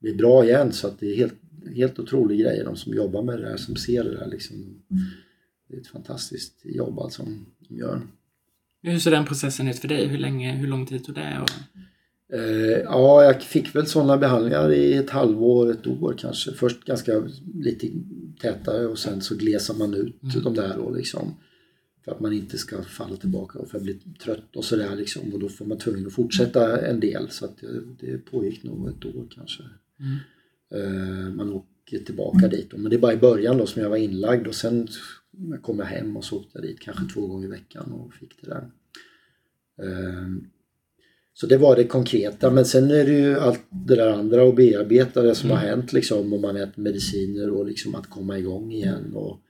blir 0.00 0.14
bra 0.14 0.44
igen. 0.44 0.72
Så 0.72 0.86
att 0.86 1.00
det 1.00 1.12
är 1.12 1.16
helt, 1.16 1.34
helt 1.74 1.98
otrolig 1.98 2.40
grej. 2.40 2.62
De 2.64 2.76
som 2.76 2.94
jobbar 2.94 3.22
med 3.22 3.38
det 3.38 3.48
här, 3.48 3.56
som 3.56 3.76
ser 3.76 4.04
det 4.04 4.16
där 4.16 4.26
liksom. 4.26 4.82
Det 5.68 5.76
är 5.76 5.80
ett 5.80 5.86
fantastiskt 5.86 6.60
jobb 6.64 6.98
alltså 6.98 7.22
de 7.22 7.46
gör. 7.76 8.00
Hur 8.82 8.98
ser 8.98 9.10
den 9.10 9.24
processen 9.24 9.68
ut 9.68 9.78
för 9.78 9.88
dig? 9.88 10.06
Hur, 10.06 10.18
länge, 10.18 10.52
hur 10.56 10.68
lång 10.68 10.86
tid 10.86 11.04
tog 11.04 11.14
det? 11.14 11.42
Och... 11.42 11.50
Eh, 12.38 12.80
ja, 12.84 13.24
jag 13.24 13.42
fick 13.42 13.74
väl 13.74 13.86
sådana 13.86 14.16
behandlingar 14.16 14.72
i 14.72 14.94
ett 14.94 15.10
halvår, 15.10 15.70
ett 15.70 15.86
år 15.86 16.14
kanske. 16.18 16.52
Först 16.52 16.84
ganska 16.84 17.12
lite 17.54 17.88
tätare 18.42 18.86
och 18.86 18.98
sen 18.98 19.20
så 19.20 19.34
glesar 19.36 19.74
man 19.74 19.94
ut 19.94 20.22
Mm. 20.22 20.44
de 20.44 20.54
där 20.54 20.76
då 20.76 20.90
liksom. 20.90 21.34
För 22.04 22.12
att 22.12 22.20
man 22.20 22.32
inte 22.32 22.58
ska 22.58 22.82
falla 22.82 23.16
tillbaka 23.16 23.58
och 23.58 23.68
för 23.68 23.78
att 23.78 23.84
bli 23.84 23.94
trött 24.24 24.56
och 24.56 24.64
sådär 24.64 24.96
liksom. 24.96 25.34
Och 25.34 25.40
då 25.40 25.48
får 25.48 25.64
man 25.64 25.78
tvungen 25.78 26.06
att 26.06 26.12
fortsätta 26.12 26.86
en 26.86 27.00
del. 27.00 27.30
Så 27.30 27.44
att 27.44 27.58
det, 27.58 28.06
det 28.06 28.18
pågick 28.18 28.62
nog 28.62 28.88
ett 28.88 29.04
år 29.04 29.26
kanske. 29.30 29.62
Mm. 30.00 30.16
Eh, 30.74 31.34
man 31.34 31.52
åker 31.52 31.98
tillbaka 31.98 32.48
dit. 32.48 32.72
Men 32.76 32.90
det 32.90 32.96
är 32.96 33.00
bara 33.00 33.12
i 33.12 33.16
början 33.16 33.58
då 33.58 33.66
som 33.66 33.82
jag 33.82 33.90
var 33.90 33.96
inlagd 33.96 34.46
och 34.46 34.54
sen 34.54 34.88
kom 35.62 35.78
jag 35.78 35.86
hem 35.86 36.16
och 36.16 36.24
så 36.24 36.36
åkte 36.36 36.50
jag 36.52 36.62
dit 36.62 36.80
kanske 36.80 37.04
två 37.14 37.26
gånger 37.26 37.46
i 37.46 37.50
veckan 37.50 37.92
och 37.92 38.14
fick 38.14 38.42
det 38.42 38.48
där. 38.48 38.70
Eh, 39.82 40.28
Så 41.34 41.46
det 41.46 41.56
var 41.56 41.76
det 41.76 41.84
konkreta 41.84 42.50
men 42.50 42.64
sen 42.64 42.90
är 42.90 43.04
det 43.04 43.12
ju 43.12 43.38
allt 43.38 43.62
det 43.70 43.94
där 43.96 44.12
andra 44.12 44.42
och 44.44 44.54
bearbeta 44.54 45.22
det 45.22 45.34
som 45.34 45.50
har 45.50 45.56
hänt 45.56 45.92
liksom 45.92 46.32
om 46.32 46.40
man 46.40 46.56
äter 46.56 46.82
mediciner 46.82 47.50
och 47.50 47.66
liksom 47.66 47.94
att 47.94 48.10
komma 48.10 48.38
igång 48.38 48.72
igen 48.72 49.12
och 49.14 49.40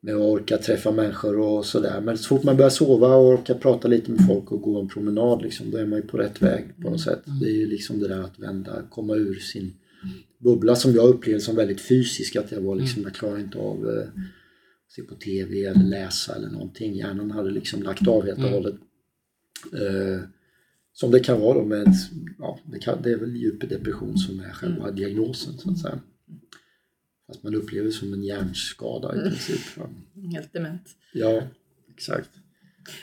med 0.00 0.14
att 0.14 0.20
orka 0.20 0.58
träffa 0.58 0.92
människor 0.92 1.38
och 1.38 1.66
sådär. 1.66 2.00
Men 2.00 2.18
så 2.18 2.28
fort 2.28 2.42
man 2.44 2.56
börjar 2.56 2.70
sova 2.70 3.14
och 3.16 3.28
orkar 3.28 3.54
prata 3.54 3.88
lite 3.88 4.10
med 4.10 4.26
folk 4.26 4.52
och 4.52 4.62
gå 4.62 4.80
en 4.80 4.88
promenad 4.88 5.42
liksom, 5.42 5.70
då 5.70 5.78
är 5.78 5.86
man 5.86 5.98
ju 5.98 6.06
på 6.06 6.16
rätt 6.18 6.42
väg 6.42 6.64
på 6.82 6.90
något 6.90 7.00
sätt. 7.00 7.22
Det 7.40 7.46
är 7.46 7.54
ju 7.54 7.66
liksom 7.66 7.98
det 8.00 8.08
där 8.08 8.20
att 8.20 8.38
vända, 8.38 8.82
komma 8.90 9.14
ur 9.14 9.34
sin 9.34 9.74
bubbla 10.38 10.76
som 10.76 10.94
jag 10.94 11.08
upplevde 11.08 11.40
som 11.40 11.56
väldigt 11.56 11.80
fysisk. 11.80 12.36
Att 12.36 12.52
jag 12.52 12.60
var 12.60 12.76
liksom, 12.76 13.02
jag 13.02 13.14
klarar 13.14 13.38
inte 13.38 13.58
av 13.58 13.88
eh, 13.88 14.08
att 14.08 14.43
se 14.96 15.02
på 15.02 15.14
TV 15.14 15.64
eller 15.64 15.84
läsa 15.84 16.34
eller 16.34 16.48
någonting. 16.48 16.94
Hjärnan 16.94 17.30
hade 17.30 17.50
liksom 17.50 17.82
lagt 17.82 18.08
av 18.08 18.26
helt 18.26 18.38
och 18.38 18.50
hållet. 18.50 18.74
Eh, 19.72 20.28
som 20.92 21.10
det 21.10 21.20
kan 21.20 21.40
vara 21.40 21.58
då 21.58 21.64
med, 21.64 21.86
ja, 22.38 22.58
det, 22.64 22.78
kan, 22.78 23.02
det 23.02 23.12
är 23.12 23.16
väl 23.16 23.36
djup 23.36 23.68
depression 23.68 24.18
som 24.18 24.40
är 24.40 24.52
själva 24.52 24.90
diagnosen 24.90 25.58
så 25.58 25.70
att 25.70 25.78
säga. 25.78 26.00
Fast 27.26 27.42
man 27.42 27.54
upplever 27.54 27.86
det 27.86 27.92
som 27.92 28.12
en 28.12 28.24
hjärnskada 28.24 29.16
i 29.16 29.28
princip. 29.28 29.60
Helt 30.32 30.52
dement. 30.52 30.96
ja 31.12 31.42
exakt. 31.94 32.30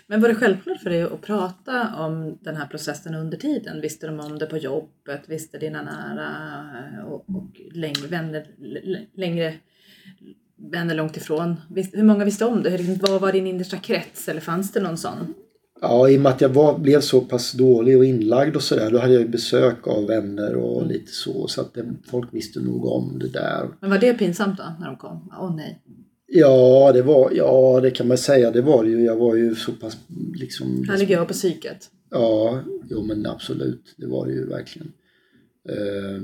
Men 0.07 0.21
var 0.21 0.29
det 0.29 0.35
självklart 0.35 0.81
för 0.81 0.89
dig 0.89 1.01
att 1.01 1.21
prata 1.21 1.95
om 1.95 2.37
den 2.41 2.55
här 2.55 2.67
processen 2.67 3.15
under 3.15 3.37
tiden? 3.37 3.81
Visste 3.81 4.07
de 4.07 4.19
om 4.19 4.39
det 4.39 4.45
på 4.45 4.57
jobbet? 4.57 5.21
Visste 5.27 5.57
dina 5.57 5.81
nära 5.81 7.05
och, 7.05 7.29
och 7.35 7.61
längre 7.71 8.07
vänner, 8.07 8.47
längre 9.13 9.59
vänner 10.71 10.95
långt 10.95 11.17
ifrån? 11.17 11.55
Hur 11.93 12.03
många 12.03 12.25
visste 12.25 12.45
om 12.45 12.63
det? 12.63 12.69
Hur- 12.69 12.99
Vad 13.11 13.21
var 13.21 13.31
din 13.31 13.47
innersta 13.47 13.77
krets? 13.77 14.27
Eller 14.29 14.41
fanns 14.41 14.71
det 14.71 14.79
någon 14.81 14.97
sån? 14.97 15.33
Ja, 15.81 16.09
i 16.09 16.17
och 16.17 16.21
med 16.21 16.31
att 16.31 16.41
jag 16.41 16.49
var, 16.49 16.77
blev 16.79 17.01
så 17.01 17.21
pass 17.21 17.51
dålig 17.51 17.97
och 17.97 18.05
inlagd 18.05 18.55
och 18.55 18.63
sådär, 18.63 18.91
då 18.91 18.99
hade 18.99 19.13
jag 19.13 19.21
ju 19.21 19.27
besök 19.27 19.87
av 19.87 20.07
vänner 20.07 20.55
och 20.55 20.87
lite 20.87 21.11
så. 21.11 21.47
Så 21.47 21.61
att 21.61 21.73
det, 21.73 21.85
folk 22.09 22.33
visste 22.33 22.59
nog 22.59 22.85
om 22.85 23.19
det 23.19 23.27
där. 23.27 23.69
Men 23.79 23.89
var 23.89 23.97
det 23.97 24.13
pinsamt 24.13 24.57
då 24.57 24.63
när 24.79 24.87
de 24.87 24.95
kom? 24.97 25.33
Åh 25.41 25.55
nej. 25.55 25.81
Ja, 26.33 26.91
det 26.93 27.01
var, 27.01 27.31
ja, 27.35 27.79
det 27.81 27.91
kan 27.91 28.07
man 28.07 28.17
säga. 28.17 28.51
Det 28.51 28.61
var 28.61 28.83
det 28.83 28.89
ju. 28.89 29.03
Jag 29.03 29.15
var 29.15 29.35
ju 29.35 29.55
så 29.55 29.71
pass 29.71 29.97
liksom... 30.35 30.85
Här 30.89 30.97
ligger 30.97 31.15
jag 31.15 31.27
på 31.27 31.33
psyket. 31.33 31.89
Ja, 32.09 32.59
jo 32.89 33.03
men 33.03 33.25
absolut. 33.25 33.95
Det 33.97 34.07
var 34.07 34.25
det 34.27 34.33
ju 34.33 34.45
verkligen. 34.47 34.91
Eh, 35.69 36.21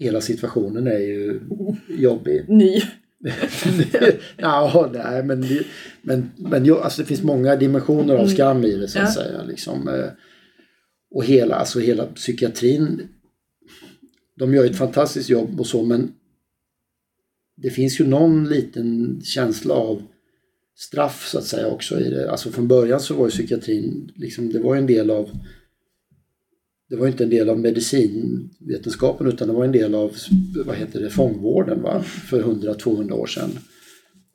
hela 0.00 0.20
situationen 0.20 0.86
är 0.86 0.98
ju 0.98 1.40
jobbig. 1.88 2.44
Ny. 2.48 2.80
ja, 4.36 4.90
nej 4.94 5.22
men, 5.24 5.44
men, 6.02 6.30
men 6.36 6.64
jo, 6.64 6.74
alltså 6.76 7.02
det 7.02 7.08
finns 7.08 7.22
många 7.22 7.56
dimensioner 7.56 8.14
av 8.14 8.26
skam 8.26 8.64
i 8.64 8.76
det 8.76 8.88
så 8.88 8.98
att 8.98 9.04
Ja. 9.16 9.22
säga. 9.22 9.42
Liksom, 9.42 9.88
eh, 9.88 10.10
och 11.10 11.24
hela, 11.24 11.54
alltså 11.54 11.80
hela 11.80 12.06
psykiatrin, 12.06 13.08
de 14.38 14.54
gör 14.54 14.64
ett 14.64 14.76
fantastiskt 14.76 15.28
jobb 15.28 15.60
och 15.60 15.66
så 15.66 15.82
men 15.84 16.12
det 17.56 17.70
finns 17.70 18.00
ju 18.00 18.06
någon 18.06 18.48
liten 18.48 19.20
känsla 19.24 19.74
av 19.74 20.02
straff 20.76 21.28
så 21.28 21.38
att 21.38 21.44
säga 21.44 21.66
också 21.66 22.00
i 22.00 22.10
det. 22.10 22.30
Alltså 22.30 22.50
från 22.50 22.68
början 22.68 23.00
så 23.00 23.14
var 23.14 23.24
ju 23.26 23.30
psykiatrin, 23.30 24.12
liksom, 24.16 24.52
det 24.52 24.58
var 24.58 24.74
ju 24.74 24.78
en 24.80 24.86
del 24.86 25.10
av 25.10 25.30
det 26.90 26.96
var 26.96 27.06
inte 27.06 27.24
en 27.24 27.30
del 27.30 27.48
av 27.48 27.58
medicinvetenskapen 27.58 29.26
utan 29.26 29.48
det 29.48 29.54
var 29.54 29.64
en 29.64 29.72
del 29.72 29.94
av 29.94 30.16
vad 30.66 30.76
heter 30.76 31.00
det, 31.00 31.10
fångvården 31.10 31.82
va? 31.82 32.02
för 32.02 32.42
100-200 32.42 33.12
år 33.12 33.26
sedan. 33.26 33.50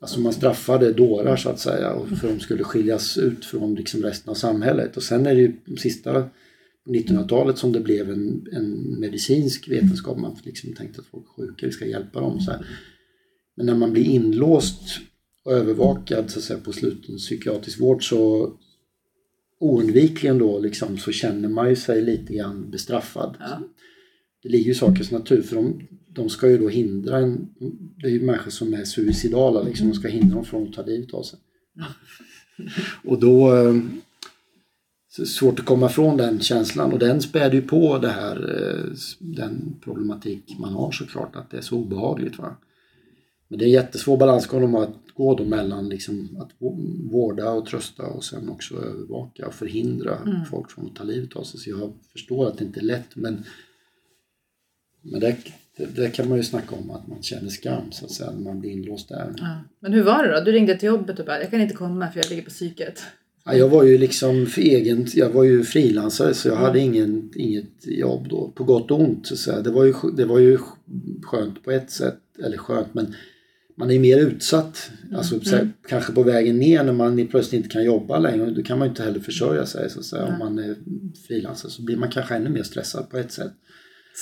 Alltså 0.00 0.20
man 0.20 0.32
straffade 0.32 0.92
dårar 0.92 1.36
så 1.36 1.48
att 1.48 1.60
säga 1.60 1.92
och 1.92 2.08
för 2.08 2.14
att 2.14 2.34
de 2.34 2.40
skulle 2.40 2.64
skiljas 2.64 3.18
ut 3.18 3.44
från 3.44 3.74
liksom 3.74 4.02
resten 4.02 4.30
av 4.30 4.34
samhället. 4.34 4.96
Och 4.96 5.02
sen 5.02 5.26
är 5.26 5.34
det 5.34 5.40
ju 5.40 5.52
de 5.66 5.76
sista 5.76 6.28
1900-talet 6.88 7.58
som 7.58 7.72
det 7.72 7.80
blev 7.80 8.10
en, 8.10 8.46
en 8.52 9.00
medicinsk 9.00 9.68
vetenskap. 9.68 10.18
Man 10.18 10.36
liksom 10.44 10.74
tänkte 10.74 11.00
att 11.00 11.06
folk 11.06 11.24
är 11.24 11.42
sjuka, 11.42 11.66
vi 11.66 11.72
ska 11.72 11.86
hjälpa 11.86 12.20
dem. 12.20 12.40
Så 12.40 12.50
här. 12.50 12.66
Men 13.56 13.66
när 13.66 13.74
man 13.74 13.92
blir 13.92 14.04
inlåst 14.04 14.82
och 15.44 15.52
övervakad 15.52 16.30
så 16.30 16.38
att 16.38 16.44
säga, 16.44 16.58
på 16.60 16.72
sluten 16.72 17.16
psykiatrisk 17.16 17.80
vård 17.80 18.08
så 18.08 18.52
oundvikligen 19.58 20.38
då 20.38 20.58
liksom, 20.58 20.98
så 20.98 21.12
känner 21.12 21.48
man 21.48 21.68
ju 21.68 21.76
sig 21.76 22.02
lite 22.02 22.34
grann 22.34 22.70
bestraffad. 22.70 23.36
Ja. 23.40 23.60
Det 24.42 24.48
ligger 24.48 24.64
ju 24.64 24.70
i 24.70 24.74
sakens 24.74 25.10
natur 25.10 25.42
för 25.42 25.56
de, 25.56 25.88
de 26.08 26.28
ska 26.28 26.48
ju 26.48 26.58
då 26.58 26.68
hindra 26.68 27.18
en, 27.18 27.48
det 27.96 28.06
är 28.06 28.10
ju 28.10 28.22
människor 28.22 28.50
som 28.50 28.74
är 28.74 28.84
suicidala 28.84 29.62
liksom, 29.62 29.88
de 29.88 29.94
ska 29.94 30.08
hindra 30.08 30.34
dem 30.34 30.44
från 30.44 30.68
att 30.68 30.72
ta 30.72 30.82
livet 30.82 31.14
av 31.14 31.22
sig. 31.22 31.38
Och 33.04 33.20
då 33.20 33.56
eh, 33.56 33.74
svårt 35.24 35.58
att 35.60 35.66
komma 35.66 35.86
ifrån 35.86 36.16
den 36.16 36.40
känslan 36.40 36.92
och 36.92 36.98
den 36.98 37.22
späder 37.22 37.54
ju 37.54 37.62
på 37.62 37.98
det 37.98 38.08
här, 38.08 38.36
eh, 38.36 38.92
den 39.18 39.76
problematik 39.84 40.56
man 40.58 40.72
har 40.72 40.92
såklart, 40.92 41.36
att 41.36 41.50
det 41.50 41.56
är 41.56 41.62
så 41.62 41.76
obehagligt. 41.76 42.38
Va? 42.38 42.56
Men 43.48 43.58
det 43.58 43.64
är 43.64 43.66
en 43.66 43.72
jättesvår 43.72 44.16
balansgång 44.16 44.64
om 44.64 44.74
att 44.74 44.96
gå 45.16 45.34
då 45.34 45.44
mellan 45.44 45.88
liksom 45.88 46.36
att 46.40 46.50
vå- 46.58 47.10
vårda 47.10 47.50
och 47.50 47.66
trösta 47.66 48.06
och 48.06 48.24
sen 48.24 48.48
också 48.48 48.74
övervaka 48.74 49.46
och 49.46 49.54
förhindra 49.54 50.18
folk 50.50 50.70
från 50.70 50.86
att 50.86 50.96
ta 50.96 51.04
livet 51.04 51.36
av 51.36 51.42
sig. 51.42 51.60
Så 51.60 51.70
jag 51.70 51.92
förstår 52.12 52.48
att 52.48 52.58
det 52.58 52.64
inte 52.64 52.80
är 52.80 52.84
lätt 52.84 53.16
men, 53.16 53.44
men 55.02 55.20
det, 55.20 55.36
det, 55.94 56.10
kan 56.10 56.28
man 56.28 56.38
ju 56.38 56.44
snacka 56.44 56.76
om 56.76 56.90
att 56.90 57.06
man 57.06 57.22
känner 57.22 57.48
skam 57.48 57.92
så 57.92 58.04
att 58.04 58.10
säga 58.10 58.30
när 58.30 58.40
man 58.40 58.60
blir 58.60 58.70
inlåst 58.70 59.08
där. 59.08 59.34
Ja. 59.36 59.58
Men 59.80 59.92
hur 59.92 60.02
var 60.02 60.24
det 60.24 60.38
då? 60.38 60.44
Du 60.44 60.52
ringde 60.52 60.78
till 60.78 60.86
jobbet 60.86 61.18
och 61.18 61.26
bara, 61.26 61.40
jag 61.40 61.50
kan 61.50 61.60
inte 61.60 61.74
komma 61.74 62.10
för 62.10 62.20
jag 62.20 62.30
ligger 62.30 62.42
på 62.42 62.50
psyket. 62.50 63.02
Ja, 63.44 63.54
jag 63.54 63.68
var 63.68 63.82
ju 63.82 63.98
liksom 63.98 64.46
för 64.46 64.60
egen, 64.60 65.06
jag 65.14 65.30
var 65.30 65.44
ju 65.44 65.64
frilansare 65.64 66.34
så 66.34 66.48
jag 66.48 66.56
hade 66.56 66.80
ingen, 66.80 67.30
inget 67.34 67.86
jobb 67.86 68.28
då. 68.28 68.52
På 68.54 68.64
gott 68.64 68.90
och 68.90 69.00
ont 69.00 69.26
så 69.26 69.34
att 69.34 69.40
säga. 69.40 69.60
Det 69.60 69.70
var, 69.70 69.84
ju, 69.84 69.94
det 70.16 70.24
var 70.24 70.38
ju 70.38 70.58
skönt 71.22 71.64
på 71.64 71.70
ett 71.70 71.90
sätt, 71.90 72.20
eller 72.44 72.56
skönt 72.56 72.94
men 72.94 73.14
man 73.76 73.90
är 73.90 73.98
mer 73.98 74.18
utsatt. 74.18 74.90
Alltså 75.14 75.40
så 75.40 75.56
här, 75.56 75.70
kanske 75.88 76.12
på 76.12 76.22
vägen 76.22 76.58
ner 76.58 76.84
när 76.84 76.92
man 76.92 77.26
plötsligt 77.26 77.58
inte 77.58 77.68
kan 77.68 77.84
jobba 77.84 78.18
längre. 78.18 78.50
Då 78.50 78.62
kan 78.62 78.78
man 78.78 78.88
inte 78.88 79.02
heller 79.02 79.20
försörja 79.20 79.66
sig 79.66 79.90
så 79.90 79.98
att 79.98 80.04
säga. 80.04 80.24
Om 80.24 80.38
man 80.38 80.58
är 80.58 80.76
frilansare 81.26 81.70
så 81.70 81.82
blir 81.82 81.96
man 81.96 82.10
kanske 82.10 82.34
ännu 82.34 82.50
mer 82.50 82.62
stressad 82.62 83.10
på 83.10 83.18
ett 83.18 83.32
sätt. 83.32 83.52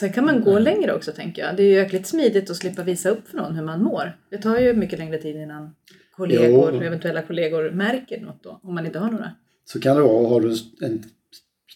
Sen 0.00 0.12
kan 0.12 0.24
man 0.24 0.40
gå 0.40 0.58
längre 0.58 0.94
också 0.94 1.12
tänker 1.12 1.42
jag. 1.42 1.56
Det 1.56 1.62
är 1.62 1.66
ju 1.66 1.72
jäkligt 1.72 2.06
smidigt 2.06 2.50
att 2.50 2.56
slippa 2.56 2.82
visa 2.82 3.10
upp 3.10 3.28
för 3.28 3.36
någon 3.36 3.54
hur 3.54 3.64
man 3.64 3.82
mår. 3.82 4.16
Det 4.30 4.38
tar 4.38 4.58
ju 4.58 4.74
mycket 4.74 4.98
längre 4.98 5.18
tid 5.18 5.36
innan 5.36 5.74
kollegor, 6.16 6.70
Jo. 6.74 6.80
eventuella 6.80 7.22
kollegor 7.22 7.70
märker 7.70 8.20
något 8.20 8.42
då. 8.42 8.60
Om 8.62 8.74
man 8.74 8.86
inte 8.86 8.98
har 8.98 9.10
några. 9.10 9.30
Så 9.64 9.80
kan 9.80 9.96
det 9.96 10.02
vara. 10.02 10.28
Har 10.28 10.40
du 10.40 10.56
en 10.80 11.04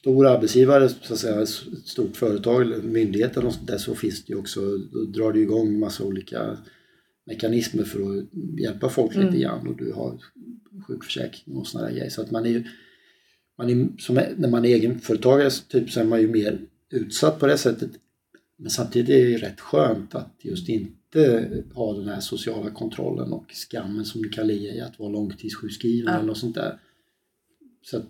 stor 0.01 0.26
arbetsgivare, 0.26 0.89
så 0.89 1.12
att 1.12 1.18
säga, 1.18 1.43
ett 1.43 1.49
stort 1.85 2.16
företag 2.16 2.62
eller 2.62 2.76
myndighet 2.76 3.37
eller 3.37 3.47
något 3.47 3.66
där 3.66 3.79
så 3.79 3.95
finns 3.95 4.24
det 4.24 4.33
ju 4.33 4.39
också, 4.39 4.61
då 4.93 5.05
drar 5.05 5.33
du 5.33 5.41
igång 5.41 5.79
massa 5.79 6.05
olika 6.05 6.57
mekanismer 7.29 7.85
för 7.85 8.01
att 8.01 8.24
hjälpa 8.61 8.89
folk 8.89 9.14
lite 9.14 9.39
grann 9.39 9.68
och 9.68 9.76
du 9.76 9.93
har 9.93 10.18
sjukförsäkring 10.87 11.57
och 11.57 11.66
sådana 11.66 11.91
grejer. 11.91 12.11
Så 12.11 12.22
att 12.22 12.31
man 12.31 12.47
är 12.47 12.51
ju, 12.51 12.64
man 13.59 13.70
är, 13.70 13.89
som 13.99 14.18
är, 14.18 14.35
när 14.37 14.49
man 14.49 14.64
är 14.64 14.68
egenföretagare 14.68 15.51
så 15.51 15.64
typ, 15.64 15.91
så 15.91 16.01
är 16.01 16.05
man 16.05 16.20
ju 16.20 16.29
mer 16.29 16.61
utsatt 16.91 17.41
på 17.41 17.47
det 17.47 17.59
sättet. 17.59 17.91
Men 18.57 18.70
samtidigt 18.70 19.09
är 19.09 19.24
det 19.24 19.31
ju 19.31 19.39
rätt 19.39 19.61
skönt 19.61 20.14
att 20.14 20.35
just 20.43 20.68
inte 20.68 21.49
ha 21.74 21.95
den 21.95 22.09
här 22.09 22.20
sociala 22.20 22.70
kontrollen 22.70 23.33
och 23.33 23.53
skammen 23.53 24.05
som 24.05 24.22
det 24.22 24.29
kan 24.29 24.47
ligga 24.47 24.74
i 24.74 24.81
att 24.81 24.99
vara 24.99 25.11
långtidssjukskriven 25.11 26.12
Ja. 26.12 26.16
eller 26.16 26.26
något 26.26 26.39
sånt 26.39 26.55
där. 26.55 26.79
Så 27.83 27.97
att, 27.97 28.07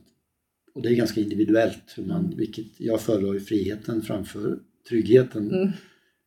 och 0.75 0.83
det 0.83 0.89
är 0.89 0.95
ganska 0.95 1.21
individuellt, 1.21 1.95
hur 1.97 2.05
man, 2.05 2.35
vilket 2.37 2.81
jag 2.81 3.01
föredrar 3.01 3.35
ju 3.35 3.41
friheten 3.41 4.03
framför 4.03 4.59
tryggheten. 4.89 5.51
Mm. 5.51 5.69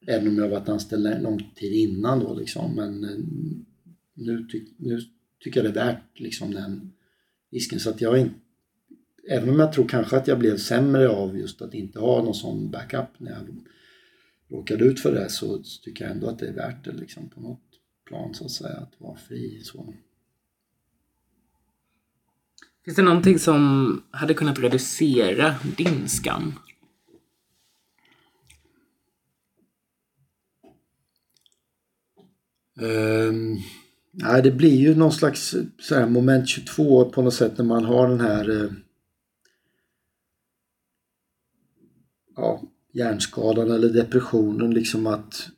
Även 0.07 0.27
om 0.27 0.37
jag 0.37 0.49
varit 0.49 0.69
anställd 0.69 1.21
lång 1.21 1.51
tid 1.55 1.73
innan 1.73 2.19
då 2.19 2.33
liksom. 2.33 2.75
Men 2.75 3.03
eh, 3.03 3.19
nu, 4.13 4.47
ty, 4.51 4.65
nu 4.77 5.01
tycker 5.43 5.63
jag 5.63 5.73
det 5.73 5.79
är 5.79 5.85
värt 5.85 6.19
liksom 6.19 6.53
den 6.53 6.91
risken. 7.51 7.79
Så 7.79 7.89
att 7.89 8.01
jag 8.01 8.17
inte, 8.17 8.35
även 9.29 9.49
om 9.49 9.59
jag 9.59 9.73
tror 9.73 9.87
kanske 9.87 10.17
att 10.17 10.27
jag 10.27 10.39
blev 10.39 10.57
sämre 10.57 11.09
av 11.09 11.37
just 11.37 11.61
att 11.61 11.73
inte 11.73 11.99
ha 11.99 12.23
någon 12.23 12.33
sån 12.33 12.71
backup 12.71 13.09
när 13.17 13.31
jag 13.31 13.47
råkade 14.49 14.85
ut 14.85 14.99
för 14.99 15.11
det 15.11 15.29
så 15.29 15.63
tycker 15.83 16.03
jag 16.03 16.11
ändå 16.11 16.27
att 16.27 16.39
det 16.39 16.47
är 16.47 16.53
värt 16.53 16.85
det 16.85 16.91
liksom 16.91 17.29
på 17.29 17.41
något 17.41 17.63
plan 18.05 18.33
så 18.33 18.45
att 18.45 18.51
säga, 18.51 18.77
att 18.77 18.93
vara 18.97 19.17
fri 19.17 19.61
så. 19.63 19.93
Finns 22.85 22.95
det 22.95 23.03
någonting 23.03 23.39
som 23.39 24.03
hade 24.11 24.33
kunnat 24.33 24.59
reducera 24.59 25.55
din 25.77 26.07
skam? 26.07 26.53
Um, 32.81 33.59
nej, 34.11 34.41
det 34.41 34.51
blir 34.51 34.75
ju 34.75 34.95
någon 34.95 35.11
slags 35.11 35.55
så 35.79 35.95
här, 35.95 36.07
moment 36.07 36.47
22 36.47 37.05
på 37.05 37.21
något 37.21 37.33
sätt 37.33 37.57
när 37.57 37.65
man 37.65 37.85
har 37.85 38.07
den 38.07 38.19
här 38.19 38.49
uh, 38.49 38.71
ja, 42.35 42.61
hjärnskadan 42.93 43.71
eller 43.71 43.89
depressionen 43.89 44.73
liksom 44.73 45.07
att 45.07 45.49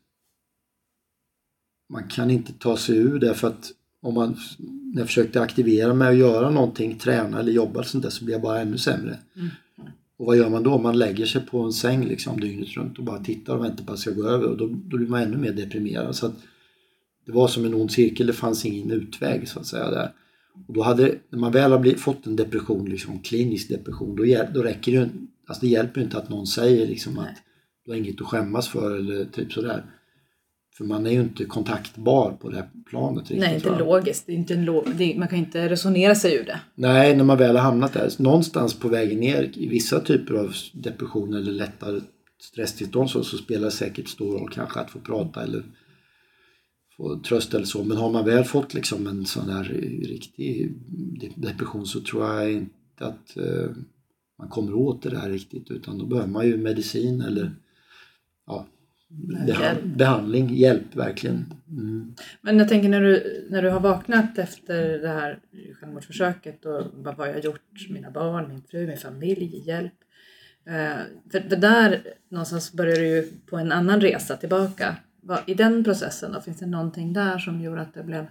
man 1.89 2.07
kan 2.07 2.31
inte 2.31 2.53
ta 2.53 2.77
sig 2.77 2.97
ur 2.97 3.19
det 3.19 3.33
för 3.33 3.47
att 3.47 3.71
om 4.01 4.13
man, 4.13 4.37
när 4.93 5.01
jag 5.01 5.07
försökte 5.07 5.41
aktivera 5.41 5.93
mig 5.93 6.07
och 6.07 6.15
göra 6.15 6.49
någonting, 6.49 6.97
träna 6.97 7.39
eller 7.39 7.51
jobba 7.51 7.73
eller 7.73 7.83
sånt 7.83 8.03
där, 8.03 8.11
så 8.11 8.25
blir 8.25 8.35
jag 8.35 8.41
bara 8.41 8.61
ännu 8.61 8.77
sämre. 8.77 9.19
Mm. 9.35 9.49
Och 10.17 10.25
vad 10.25 10.37
gör 10.37 10.49
man 10.49 10.63
då? 10.63 10.77
Man 10.77 10.97
lägger 10.97 11.25
sig 11.25 11.45
på 11.45 11.59
en 11.59 11.73
säng 11.73 12.05
liksom 12.05 12.39
dygnet 12.39 12.77
runt 12.77 12.97
och 12.97 13.03
bara 13.03 13.23
tittar 13.23 13.55
och 13.55 13.63
väntar 13.63 13.83
på 13.85 13.91
att 13.91 13.97
det 13.97 14.01
ska 14.01 14.11
gå 14.11 14.27
över 14.27 14.47
och 14.47 14.57
då, 14.57 14.67
då 14.67 14.97
blir 14.97 15.07
man 15.07 15.21
ännu 15.21 15.37
mer 15.37 15.53
deprimerad. 15.53 16.15
Så 16.15 16.25
att 16.25 16.35
det 17.25 17.31
var 17.31 17.47
som 17.47 17.65
en 17.65 17.73
ond 17.73 17.91
cirkel, 17.91 18.27
det 18.27 18.33
fanns 18.33 18.65
ingen 18.65 18.91
utväg 18.91 19.47
så 19.47 19.59
att 19.59 19.65
säga 19.65 19.91
där. 19.91 20.11
Och 20.67 20.73
då 20.73 20.81
hade, 20.81 21.15
när 21.29 21.39
man 21.39 21.51
väl 21.51 21.71
har 21.71 21.79
blivit, 21.79 21.99
fått 21.99 22.27
en 22.27 22.35
depression, 22.35 22.89
liksom 22.89 23.19
klinisk 23.19 23.69
depression, 23.69 24.15
då, 24.15 24.23
då 24.53 24.61
räcker 24.61 24.91
det 24.91 25.09
alltså 25.47 25.65
det 25.65 25.71
hjälper 25.71 26.01
inte 26.01 26.17
att 26.17 26.29
någon 26.29 26.47
säger 26.47 26.87
liksom 26.87 27.19
att 27.19 27.35
du 27.85 27.91
har 27.91 27.97
inget 27.97 28.21
att 28.21 28.27
skämmas 28.27 28.67
för 28.67 28.95
eller 28.95 29.25
typ 29.25 29.53
sådär. 29.53 29.85
För 30.77 30.85
man 30.85 31.05
är 31.05 31.11
ju 31.11 31.21
inte 31.21 31.45
kontaktbar 31.45 32.31
på 32.31 32.49
det 32.49 32.55
här 32.55 32.69
planet. 32.89 33.21
Riktigt, 33.21 33.39
Nej, 33.39 33.55
inte 33.55 33.79
logiskt. 33.79 34.25
Det 34.25 34.31
är 34.31 34.35
inte 34.35 34.55
lo 34.55 34.83
det, 34.97 35.15
man 35.17 35.27
kan 35.27 35.39
inte 35.39 35.69
resonera 35.69 36.15
sig 36.15 36.35
ur 36.35 36.45
det. 36.45 36.59
Nej, 36.75 37.15
när 37.15 37.23
man 37.23 37.37
väl 37.37 37.55
har 37.55 37.63
hamnat 37.63 37.93
där. 37.93 38.11
Någonstans 38.17 38.73
på 38.79 38.87
vägen 38.87 39.19
ner 39.19 39.51
i 39.53 39.67
vissa 39.67 39.99
typer 39.99 40.33
av 40.33 40.53
depression 40.73 41.33
eller 41.33 41.51
lättare 41.51 41.99
stresstillstånd 42.41 43.09
så, 43.09 43.23
så 43.23 43.37
spelar 43.37 43.65
det 43.65 43.71
säkert 43.71 44.07
stor 44.07 44.37
roll 44.37 44.49
kanske 44.53 44.79
att 44.79 44.91
få 44.91 44.99
prata 44.99 45.43
eller 45.43 45.63
få 46.97 47.19
tröst 47.19 47.53
eller 47.53 47.65
så. 47.65 47.83
Men 47.83 47.97
har 47.97 48.11
man 48.11 48.25
väl 48.25 48.43
fått 48.43 48.73
liksom 48.73 49.07
en 49.07 49.25
sån 49.25 49.47
där 49.47 49.63
riktig 50.03 50.73
depression 51.35 51.85
så 51.85 52.01
tror 52.01 52.25
jag 52.25 52.51
inte 52.51 52.73
att 52.97 53.37
uh, 53.37 53.71
man 54.39 54.49
kommer 54.49 54.73
åt 54.73 55.03
det 55.03 55.09
där 55.09 55.29
riktigt 55.29 55.71
utan 55.71 55.97
då 55.97 56.05
behöver 56.05 56.29
man 56.29 56.45
ju 56.45 56.57
medicin 56.57 57.21
eller 57.21 57.51
ja, 58.47 58.67
hjälp. 59.47 59.83
behandling, 59.83 60.55
hjälp 60.55 60.95
verkligen. 60.95 61.53
Mm. 61.69 62.15
Men 62.41 62.57
jag 62.57 62.69
tänker 62.69 62.89
när 62.89 63.01
du, 63.01 63.45
när 63.49 63.61
du 63.61 63.69
har 63.69 63.79
vaknat 63.79 64.37
efter 64.37 64.99
det 64.99 65.07
här 65.07 65.39
självmordsförsöket 65.79 66.65
och 66.65 66.83
vad 66.93 67.15
har 67.15 67.27
jag 67.27 67.45
gjort? 67.45 67.89
Mina 67.89 68.11
barn, 68.11 68.47
min 68.49 68.61
fru, 68.61 68.87
min 68.87 68.97
familj, 68.97 69.63
hjälp. 69.65 69.93
Eh, 70.65 71.01
för, 71.31 71.49
för 71.49 71.55
där 71.55 72.03
någonstans 72.29 72.73
börjar 72.73 72.95
du 72.95 73.07
ju 73.07 73.31
på 73.45 73.57
en 73.57 73.71
annan 73.71 74.01
resa 74.01 74.37
tillbaka. 74.37 74.95
I 75.45 75.53
den 75.53 75.83
processen 75.83 76.31
då, 76.31 76.41
finns 76.41 76.59
det 76.59 76.65
någonting 76.65 77.13
där 77.13 77.37
som 77.37 77.61
gjorde 77.61 77.81
att 77.81 77.93
det 77.93 78.03
blev 78.03 78.25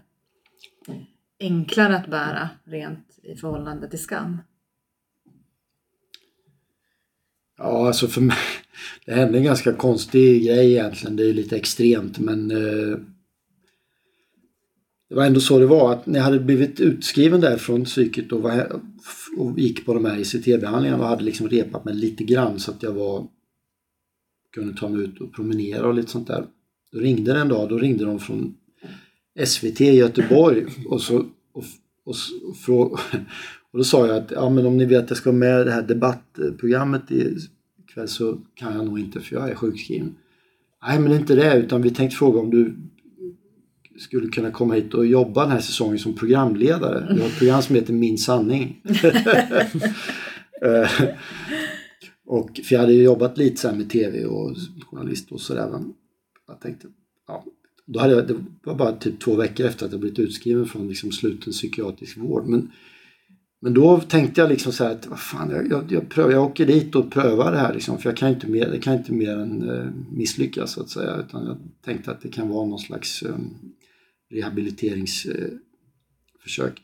enklare 1.40 1.96
att 1.96 2.06
bära 2.06 2.48
rent 2.64 3.18
i 3.22 3.36
förhållande 3.36 3.90
till 3.90 3.98
skam? 3.98 4.38
Ja, 7.58 7.86
alltså 7.86 8.08
för 8.08 8.20
mig, 8.20 8.36
det 9.06 9.14
hände 9.14 9.38
en 9.38 9.44
ganska 9.44 9.72
konstig 9.72 10.44
grej 10.44 10.72
egentligen. 10.72 11.16
Det 11.16 11.30
är 11.30 11.34
lite 11.34 11.56
extremt 11.56 12.18
men 12.18 12.50
eh, 12.50 12.98
det 15.08 15.16
var 15.16 15.26
ändå 15.26 15.40
så 15.40 15.58
det 15.58 15.66
var 15.66 15.92
att 15.92 16.06
när 16.06 16.18
jag 16.18 16.24
hade 16.24 16.40
blivit 16.40 16.80
utskriven 16.80 17.40
där 17.40 17.56
från 17.56 17.84
psyket 17.84 18.32
och, 18.32 18.42
var, 18.42 18.80
och 19.36 19.58
gick 19.58 19.86
på 19.86 19.94
de 19.94 20.04
här 20.04 20.18
ICT-behandlingarna 20.18 21.02
och 21.02 21.08
hade 21.08 21.24
liksom 21.24 21.48
repat 21.48 21.84
mig 21.84 21.94
lite 21.94 22.24
grann 22.24 22.60
så 22.60 22.70
att 22.70 22.82
jag 22.82 22.92
var 22.92 23.28
kunde 24.52 24.74
ta 24.74 24.88
mig 24.88 25.02
ut 25.04 25.20
och 25.20 25.34
promenera 25.34 25.86
och 25.86 25.94
lite 25.94 26.10
sånt 26.10 26.26
där. 26.26 26.46
Då 26.92 26.98
ringde 26.98 27.32
det 27.32 27.40
en 27.40 27.48
dag, 27.48 27.68
då 27.68 27.78
ringde 27.78 28.04
de 28.04 28.18
från 28.18 28.54
SVT 29.44 29.80
i 29.80 29.96
Göteborg 29.96 30.64
och 30.86 31.00
så 31.00 31.16
och, 31.52 31.64
och, 32.04 32.14
och, 32.68 32.92
och 33.72 33.78
då 33.78 33.84
sa 33.84 34.06
jag 34.06 34.16
att 34.16 34.30
ja, 34.30 34.50
men 34.50 34.66
om 34.66 34.76
ni 34.76 34.84
vet 34.84 35.04
att 35.04 35.10
jag 35.10 35.18
ska 35.18 35.32
med 35.32 35.60
i 35.60 35.64
det 35.64 35.70
här 35.70 35.82
debattprogrammet 35.82 37.02
ikväll 37.10 38.08
så 38.08 38.38
kan 38.54 38.76
jag 38.76 38.86
nog 38.86 38.98
inte 38.98 39.20
för 39.20 39.36
jag 39.36 39.50
är 39.50 39.54
sjukskriven. 39.54 40.14
Nej 40.86 40.98
men 40.98 41.12
inte 41.12 41.34
det 41.34 41.58
utan 41.58 41.82
vi 41.82 41.90
tänkte 41.90 42.16
fråga 42.16 42.40
om 42.40 42.50
du 42.50 42.76
skulle 43.98 44.28
kunna 44.28 44.50
komma 44.50 44.74
hit 44.74 44.94
och 44.94 45.06
jobba 45.06 45.42
den 45.42 45.52
här 45.52 45.60
säsongen 45.60 45.98
som 45.98 46.14
programledare. 46.14 47.14
Vi 47.14 47.20
har 47.20 47.28
ett 47.28 47.38
program 47.38 47.62
som 47.62 47.74
heter 47.74 47.92
Min 47.92 48.18
sanning. 48.18 48.82
Eh, 50.64 51.08
och 52.26 52.60
för 52.64 52.74
jag 52.74 52.80
hade 52.80 52.92
ju 52.92 53.02
jobbat 53.02 53.38
lite 53.38 53.60
så 53.60 53.72
med 53.72 53.90
tv 53.90 54.24
och 54.24 54.56
journalist 54.90 55.32
och 55.32 55.40
sådär. 55.40 55.68
Jag 56.46 56.60
tänkte, 56.60 56.88
ja. 57.26 57.44
Då 57.86 58.00
hade 58.00 58.14
jag, 58.14 58.28
det 58.28 58.44
var 58.64 58.74
bara 58.74 58.92
typ 58.92 59.20
två 59.20 59.36
veckor 59.36 59.66
efter 59.66 59.86
att 59.86 59.92
jag 59.92 60.00
blivit 60.00 60.18
utskriven 60.18 60.66
från 60.66 60.88
liksom 60.88 61.12
sluten 61.12 61.52
psykiatrisk 61.52 62.16
vård. 62.16 62.46
Men 62.46 62.72
men 63.64 63.74
då 63.74 64.00
tänkte 64.00 64.40
jag 64.40 64.50
liksom 64.50 64.72
så 64.72 64.84
här 64.84 64.90
att 64.90 65.06
vad 65.06 65.20
fan, 65.20 65.50
jag, 65.50 65.70
jag, 65.70 65.92
jag, 65.92 66.08
prövar, 66.08 66.30
jag 66.30 66.44
åker 66.44 66.66
dit 66.66 66.94
och 66.94 67.12
prövar 67.12 67.52
det 67.52 67.58
här 67.58 67.74
liksom, 67.74 67.98
för 67.98 68.10
jag 68.10 68.16
kan 68.16 68.28
inte 68.28 68.46
mer, 68.46 68.70
det 68.70 68.78
kan 68.78 68.94
inte 68.94 69.12
mer 69.12 69.38
än 69.38 69.70
eh, 69.70 69.86
misslyckas 70.10 70.72
så 70.72 70.80
att 70.80 70.90
säga. 70.90 71.16
Utan 71.16 71.46
jag 71.46 71.56
tänkte 71.84 72.10
att 72.10 72.22
det 72.22 72.28
kan 72.28 72.48
vara 72.48 72.66
någon 72.66 72.78
slags 72.78 73.22
ehm, 73.22 73.50
rehabiliteringsförsök. 74.30 76.82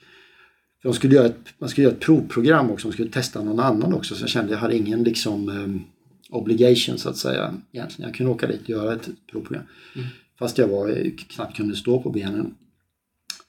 För 0.82 0.88
de 0.88 0.94
skulle 0.94 1.14
göra 1.14 1.26
ett, 1.26 1.54
man 1.58 1.68
skulle 1.68 1.84
göra 1.84 1.94
ett 1.94 2.00
provprogram 2.00 2.70
också, 2.70 2.88
de 2.88 2.92
skulle 2.92 3.10
testa 3.10 3.42
någon 3.42 3.60
annan 3.60 3.94
också. 3.94 4.14
Så 4.14 4.22
jag 4.22 4.30
kände 4.30 4.46
att 4.46 4.52
jag 4.52 4.58
hade 4.58 4.76
ingen 4.76 5.04
liksom 5.04 5.48
ehm, 5.48 5.80
obligation 6.28 6.98
så 6.98 7.08
att 7.08 7.16
säga 7.16 7.54
egentligen. 7.72 8.08
Jag 8.08 8.16
kunde 8.16 8.32
åka 8.32 8.46
dit 8.46 8.62
och 8.62 8.68
göra 8.68 8.94
ett 8.94 9.08
provprogram. 9.30 9.64
Mm. 9.94 10.06
Fast 10.38 10.58
jag 10.58 10.68
var, 10.68 11.10
knappt 11.16 11.56
kunde 11.56 11.76
stå 11.76 12.02
på 12.02 12.10
benen. 12.10 12.54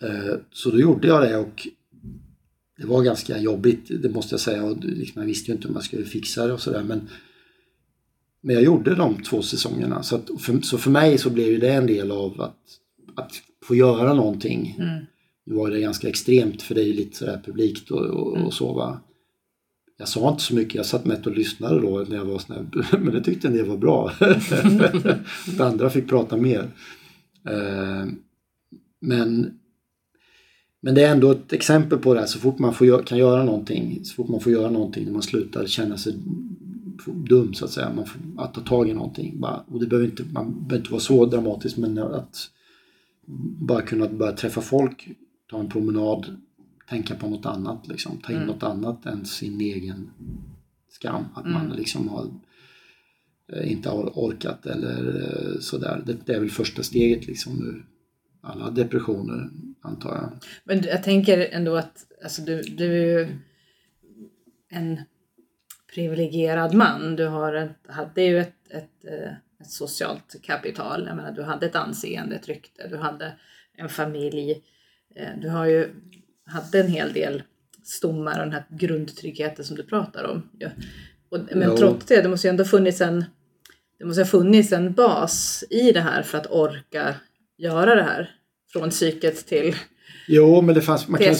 Eh, 0.01 0.35
så 0.51 0.71
då 0.71 0.79
gjorde 0.79 1.07
jag 1.07 1.21
det 1.21 1.37
och 1.37 1.67
det 2.77 2.85
var 2.87 3.03
ganska 3.03 3.37
jobbigt, 3.37 3.91
det 4.01 4.09
måste 4.09 4.33
jag 4.33 4.39
säga. 4.39 4.63
Och 4.63 4.83
liksom, 4.83 5.21
jag 5.21 5.27
visste 5.27 5.51
ju 5.51 5.55
inte 5.55 5.67
om 5.67 5.73
jag 5.73 5.83
skulle 5.83 6.05
fixa 6.05 6.47
det 6.47 6.53
och 6.53 6.61
sådär. 6.61 6.83
Men, 6.83 7.09
men 8.41 8.55
jag 8.55 8.63
gjorde 8.63 8.95
de 8.95 9.23
två 9.23 9.41
säsongerna. 9.41 10.03
Så, 10.03 10.15
att, 10.15 10.29
för, 10.39 10.61
så 10.61 10.77
för 10.77 10.91
mig 10.91 11.17
så 11.17 11.29
blev 11.29 11.47
ju 11.47 11.57
det 11.57 11.73
en 11.73 11.87
del 11.87 12.11
av 12.11 12.41
att, 12.41 12.57
att 13.15 13.31
få 13.63 13.75
göra 13.75 14.13
någonting. 14.13 14.75
Mm. 14.79 15.05
Nu 15.45 15.55
var 15.55 15.69
det 15.69 15.79
ganska 15.79 16.09
extremt 16.09 16.61
för 16.61 16.75
det 16.75 16.81
är 16.81 16.85
ju 16.85 16.93
lite 16.93 17.17
sådär 17.17 17.41
publikt 17.45 17.91
och, 17.91 18.05
och, 18.05 18.35
mm. 18.35 18.47
och 18.47 18.53
så 18.53 18.73
va. 18.73 19.01
Jag 19.99 20.07
sa 20.07 20.29
inte 20.29 20.43
så 20.43 20.55
mycket, 20.55 20.75
jag 20.75 20.85
satt 20.85 21.05
med 21.05 21.27
och 21.27 21.37
lyssnade 21.37 21.81
då 21.81 22.05
när 22.09 22.15
jag 22.15 22.25
var 22.25 22.39
sån 22.39 22.71
men 22.99 23.13
det 23.13 23.23
tyckte 23.23 23.47
en 23.47 23.53
del 23.53 23.65
var 23.65 23.77
bra. 23.77 24.11
att 25.47 25.59
andra 25.59 25.89
fick 25.89 26.09
prata 26.09 26.37
mer. 26.37 26.69
Eh, 27.49 28.05
men 28.99 29.59
men 30.81 30.95
det 30.95 31.03
är 31.03 31.11
ändå 31.11 31.31
ett 31.31 31.53
exempel 31.53 31.99
på 31.99 32.13
det 32.13 32.19
här, 32.19 32.27
så 32.27 32.39
fort 32.39 32.59
man 32.59 32.73
får, 32.73 33.03
kan 33.03 33.17
göra 33.17 33.43
någonting, 33.43 33.99
så 34.05 34.15
fort 34.15 34.27
man 34.27 34.39
får 34.39 34.51
göra 34.51 34.71
någonting 34.71 35.05
när 35.05 35.11
man 35.11 35.21
slutar 35.21 35.65
känna 35.65 35.97
sig 35.97 36.15
dum 37.05 37.53
så 37.53 37.65
att 37.65 37.71
säga, 37.71 37.93
man 37.95 38.05
får, 38.05 38.21
att 38.37 38.53
ta 38.53 38.61
tag 38.61 38.89
i 38.89 38.93
någonting. 38.93 39.39
Bara, 39.39 39.63
och 39.67 39.79
det 39.79 39.87
behöver 39.87 40.09
inte, 40.09 40.23
man 40.31 40.53
behöver 40.53 40.77
inte 40.77 40.91
vara 40.91 41.01
så 41.01 41.25
dramatiskt 41.25 41.77
men 41.77 41.97
att 41.97 42.49
bara 43.59 43.81
kunna 43.81 44.07
börja 44.07 44.31
träffa 44.31 44.61
folk, 44.61 45.09
ta 45.49 45.59
en 45.59 45.69
promenad, 45.69 46.25
tänka 46.89 47.15
på 47.15 47.27
något 47.27 47.45
annat, 47.45 47.87
liksom, 47.87 48.17
ta 48.17 48.31
in 48.31 48.37
mm. 48.37 48.47
något 48.47 48.63
annat 48.63 49.05
än 49.05 49.25
sin 49.25 49.61
egen 49.61 50.11
skam. 50.89 51.25
Att 51.35 51.45
mm. 51.45 51.53
man 51.53 51.69
liksom 51.77 52.09
har 52.09 52.27
eh, 53.53 53.71
inte 53.71 53.89
har 53.89 54.11
orkat 54.15 54.65
eller 54.65 55.21
eh, 55.21 55.59
sådär. 55.59 56.03
Det, 56.05 56.17
det 56.25 56.33
är 56.33 56.39
väl 56.39 56.49
första 56.49 56.83
steget 56.83 57.27
liksom 57.27 57.55
nu 57.55 57.83
alla 58.41 58.69
depressioner 58.69 59.49
antar 59.81 60.15
jag. 60.15 60.31
Men 60.63 60.83
jag 60.83 61.03
tänker 61.03 61.47
ändå 61.51 61.75
att 61.75 62.05
alltså, 62.23 62.41
du, 62.41 62.61
du 62.61 62.85
är 62.85 63.19
ju 63.19 63.37
en 64.69 65.01
privilegierad 65.93 66.73
man. 66.73 67.15
Du 67.15 67.27
har 67.27 67.53
ett, 67.53 67.77
hade 67.87 68.21
ju 68.21 68.39
ett, 68.39 68.55
ett, 68.69 69.05
eh, 69.05 69.31
ett, 69.61 69.71
socialt 69.71 70.35
kapital. 70.43 71.05
Jag 71.07 71.15
menar, 71.15 71.31
du 71.31 71.43
hade 71.43 71.65
ett 71.65 71.75
anseende, 71.75 72.35
ett 72.35 72.47
rykte, 72.47 72.87
du 72.87 72.97
hade 72.97 73.33
en 73.73 73.89
familj. 73.89 74.63
Du 75.41 75.49
har 75.49 75.65
ju 75.65 75.93
hade 76.49 76.79
en 76.79 76.87
hel 76.87 77.13
del 77.13 77.43
stommar 77.83 78.39
och 78.39 78.45
den 78.45 78.53
här 78.53 78.65
grundtryggheten 78.69 79.65
som 79.65 79.75
du 79.75 79.83
pratar 79.83 80.23
om. 80.23 80.49
Och, 81.29 81.39
men 81.55 81.69
jo. 81.69 81.77
trots 81.77 82.05
det, 82.05 82.21
det 82.21 82.29
måste 82.29 82.47
ju 82.47 82.49
ändå 82.49 82.65
funnits 82.65 83.01
en 83.01 83.25
det 83.99 84.05
måste 84.05 84.21
ha 84.21 84.25
funnits 84.25 84.71
en 84.71 84.93
bas 84.93 85.63
i 85.69 85.91
det 85.91 86.01
här 86.01 86.23
för 86.23 86.37
att 86.37 86.51
orka 86.51 87.15
göra 87.57 87.95
det 87.95 88.03
här 88.03 88.31
från 88.73 88.89
psyket 88.89 89.47
till 89.47 89.75
Jo, 90.31 90.61
men 90.61 90.75
det 90.75 90.81
fanns, 90.81 91.07
man 91.07 91.21
kan, 91.21 91.35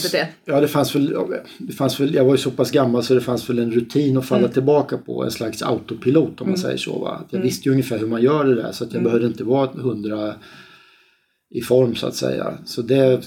ja, 0.45 0.61
det 0.61 0.67
fanns 0.67 0.95
väl, 0.95 1.15
det 1.57 1.73
fanns 1.73 1.99
väl, 1.99 2.13
jag 2.13 2.25
var 2.25 2.31
ju 2.31 2.37
så 2.37 2.51
pass 2.51 2.71
gammal 2.71 3.03
så 3.03 3.13
det 3.13 3.21
fanns 3.21 3.49
väl 3.49 3.59
en 3.59 3.71
rutin 3.71 4.17
att 4.17 4.25
falla 4.25 4.39
mm. 4.39 4.51
tillbaka 4.51 4.97
på, 4.97 5.23
en 5.23 5.31
slags 5.31 5.61
autopilot 5.61 6.41
om 6.41 6.47
man 6.47 6.47
mm. 6.47 6.57
säger 6.57 6.77
så. 6.77 6.99
Va? 6.99 7.25
Jag 7.29 7.37
mm. 7.37 7.47
visste 7.47 7.69
ju 7.69 7.71
ungefär 7.71 7.97
hur 7.97 8.07
man 8.07 8.21
gör 8.21 8.45
det 8.45 8.55
där 8.55 8.71
så 8.71 8.83
att 8.83 8.93
jag 8.93 8.99
mm. 8.99 9.03
behövde 9.03 9.27
inte 9.27 9.43
vara 9.43 9.67
hundra 9.67 10.35
i 11.49 11.61
form 11.61 11.95
så 11.95 12.07
att 12.07 12.15
säga. 12.15 12.57
Så 12.65 12.81
det, 12.81 13.21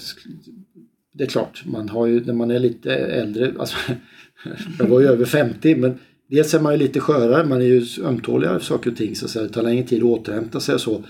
det 1.13 1.23
är 1.23 1.27
klart, 1.27 1.63
man 1.65 1.89
har 1.89 2.05
ju 2.07 2.25
när 2.25 2.33
man 2.33 2.51
är 2.51 2.59
lite 2.59 2.95
äldre, 2.95 3.53
alltså, 3.59 3.77
jag 4.79 4.85
var 4.87 4.99
ju 4.99 5.07
över 5.07 5.25
50 5.25 5.75
men 5.75 5.99
dels 6.29 6.53
är 6.53 6.59
man 6.59 6.73
ju 6.73 6.79
lite 6.79 6.99
skörare, 6.99 7.45
man 7.45 7.61
är 7.61 7.65
ju 7.65 7.85
ömtåligare 8.03 8.59
för 8.59 8.65
saker 8.65 8.91
och 8.91 8.97
ting 8.97 9.15
så 9.15 9.39
det 9.39 9.49
tar 9.49 9.63
längre 9.63 9.83
tid 9.83 9.99
att 10.03 10.09
återhämta 10.09 10.59
sig 10.59 10.75
och 10.75 10.81
så. 10.81 11.03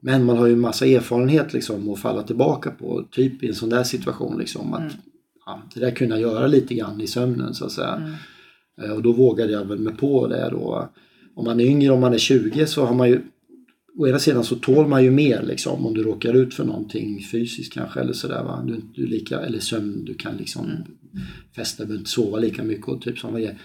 Men 0.00 0.24
man 0.24 0.36
har 0.36 0.46
ju 0.46 0.56
massa 0.56 0.86
erfarenhet 0.86 1.52
liksom 1.52 1.90
att 1.90 1.98
falla 1.98 2.22
tillbaka 2.22 2.70
på, 2.70 3.04
typ 3.10 3.42
i 3.42 3.48
en 3.48 3.54
sån 3.54 3.68
där 3.68 3.82
situation 3.82 4.38
liksom. 4.38 4.74
Att, 4.74 4.92
ja, 5.46 5.62
det 5.74 5.80
där 5.80 5.90
kunna 5.90 6.18
göra 6.20 6.46
lite 6.46 6.74
grann 6.74 7.00
i 7.00 7.06
sömnen 7.06 7.54
så 7.54 7.64
att 7.64 7.72
säga. 7.72 8.16
Eh, 8.82 8.90
Och 8.90 9.02
då 9.02 9.12
vågade 9.12 9.52
jag 9.52 9.64
väl 9.64 9.78
med 9.78 9.98
på 9.98 10.26
det 10.26 10.48
då. 10.50 10.88
Om 11.34 11.44
man 11.44 11.60
är 11.60 11.64
yngre, 11.64 11.92
om 11.92 12.00
man 12.00 12.14
är 12.14 12.18
20 12.18 12.66
så 12.66 12.84
har 12.84 12.94
man 12.94 13.08
ju 13.08 13.20
Å 13.98 14.06
ena 14.08 14.18
sidan 14.18 14.44
så 14.44 14.56
tål 14.56 14.88
man 14.88 15.04
ju 15.04 15.10
mer 15.10 15.42
liksom 15.42 15.86
om 15.86 15.94
du 15.94 16.02
råkar 16.02 16.34
ut 16.34 16.54
för 16.54 16.64
någonting 16.64 17.22
fysiskt 17.32 17.72
kanske 17.72 18.00
eller 18.00 18.12
sådär 18.12 18.42
va. 18.44 18.64
Du, 18.66 18.80
du 18.94 19.06
lika, 19.06 19.40
eller 19.40 19.60
sömn, 19.60 20.04
du 20.04 20.14
kan 20.14 20.36
liksom 20.36 20.70
festa, 21.56 21.82
du 21.82 21.86
behöver 21.86 22.00
inte 22.00 22.10
sova 22.10 22.38
lika 22.38 22.64
mycket 22.64 22.88
och 22.88 23.02
typ 23.02 23.24
vad 23.24 23.40
är. 23.42 23.58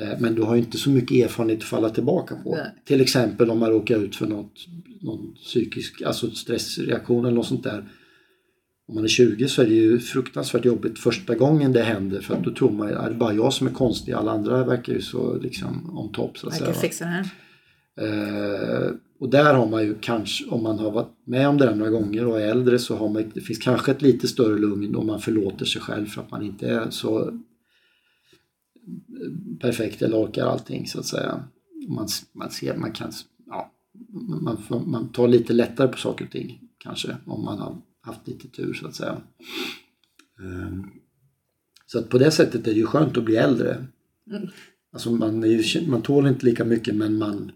Eh, 0.00 0.18
Men 0.18 0.34
du 0.34 0.42
har 0.42 0.54
ju 0.54 0.60
inte 0.60 0.78
så 0.78 0.90
mycket 0.90 1.24
erfarenhet 1.24 1.58
att 1.58 1.64
falla 1.64 1.90
tillbaka 1.90 2.36
på. 2.36 2.54
Nej. 2.54 2.74
Till 2.84 3.00
exempel 3.00 3.50
om 3.50 3.58
man 3.58 3.70
råkar 3.70 3.98
ut 4.04 4.16
för 4.16 4.26
något, 4.26 4.66
någon 5.00 5.34
psykisk, 5.34 6.02
alltså 6.02 6.30
stressreaktion 6.30 7.24
eller 7.24 7.36
något 7.36 7.46
sånt 7.46 7.64
där. 7.64 7.88
Om 8.88 8.94
man 8.94 9.04
är 9.04 9.08
20 9.08 9.48
så 9.48 9.62
är 9.62 9.66
det 9.66 9.74
ju 9.74 9.98
fruktansvärt 9.98 10.64
jobbigt 10.64 10.98
första 10.98 11.34
gången 11.34 11.72
det 11.72 11.82
händer 11.82 12.20
för 12.20 12.34
att 12.34 12.44
då 12.44 12.54
tror 12.54 12.70
man 12.70 12.88
att 12.88 13.06
det 13.06 13.10
är 13.10 13.14
bara 13.14 13.34
jag 13.34 13.52
som 13.52 13.66
är 13.66 13.70
konstig, 13.72 14.12
alla 14.12 14.30
andra 14.30 14.64
verkar 14.64 14.92
ju 14.92 15.00
så 15.00 15.38
liksom 15.38 15.98
on 15.98 16.12
top 16.12 16.38
så 16.38 16.48
att 16.48 16.60
Jag 16.60 16.72
kan 16.72 16.80
fixa 16.80 17.04
det 17.04 17.10
här. 17.10 17.28
Eh, 18.00 18.90
och 19.18 19.30
där 19.30 19.54
har 19.54 19.68
man 19.68 19.82
ju 19.82 19.94
kanske, 20.00 20.46
om 20.48 20.62
man 20.62 20.78
har 20.78 20.90
varit 20.90 21.16
med 21.24 21.48
om 21.48 21.58
det 21.58 21.74
några 21.74 21.90
gånger 21.90 22.26
och 22.26 22.40
är 22.40 22.48
äldre 22.48 22.78
så 22.78 22.96
har 22.96 23.08
man, 23.08 23.30
det 23.34 23.40
finns 23.40 23.58
kanske 23.58 23.90
ett 23.92 24.02
lite 24.02 24.28
större 24.28 24.58
lugn 24.58 24.96
om 24.96 25.06
man 25.06 25.20
förlåter 25.20 25.64
sig 25.64 25.82
själv 25.82 26.06
för 26.06 26.22
att 26.22 26.30
man 26.30 26.42
inte 26.42 26.68
är 26.68 26.90
så 26.90 27.38
perfekt 29.60 30.02
eller 30.02 30.24
orkar 30.24 30.46
allting 30.46 30.86
så 30.86 30.98
att 30.98 31.06
säga. 31.06 31.44
Man, 31.88 32.08
man 32.32 32.50
ser, 32.50 32.76
man 32.76 32.92
kan, 32.92 33.12
ja, 33.46 33.72
man, 34.42 34.58
man 34.86 35.08
tar 35.08 35.28
lite 35.28 35.52
lättare 35.52 35.88
på 35.88 35.98
saker 35.98 36.24
och 36.24 36.30
ting 36.30 36.60
kanske 36.78 37.16
om 37.26 37.44
man 37.44 37.58
har 37.58 37.76
haft 38.00 38.28
lite 38.28 38.48
tur 38.48 38.74
så 38.74 38.86
att 38.86 38.94
säga. 38.94 39.22
Ehm, 40.40 40.90
Så 41.86 41.98
att 41.98 42.08
på 42.08 42.18
det 42.18 42.30
sättet 42.30 42.66
är 42.66 42.72
det 42.72 42.78
ju 42.80 42.86
skönt 42.86 43.16
att 43.16 43.24
bli 43.24 43.36
äldre. 43.36 43.86
Alltså 44.92 45.10
man, 45.10 45.44
är 45.44 45.48
ju, 45.48 45.86
man 45.86 46.02
tål 46.02 46.26
inte 46.26 46.46
lika 46.46 46.64
mycket 46.64 46.94
men 46.96 47.18
man, 47.18 47.52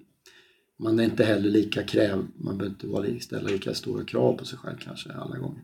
man 0.79 0.99
är 0.99 1.05
inte 1.05 1.25
heller 1.25 1.51
lika 1.51 1.83
kräv, 1.83 2.27
man 2.37 2.59
behöver 2.59 2.75
inte 2.75 2.87
vara, 2.87 3.21
ställa 3.21 3.49
lika 3.49 3.75
stora 3.75 4.05
krav 4.05 4.37
på 4.37 4.45
sig 4.45 4.59
själv 4.59 4.77
kanske 4.79 5.13
alla 5.13 5.37
gånger. 5.37 5.63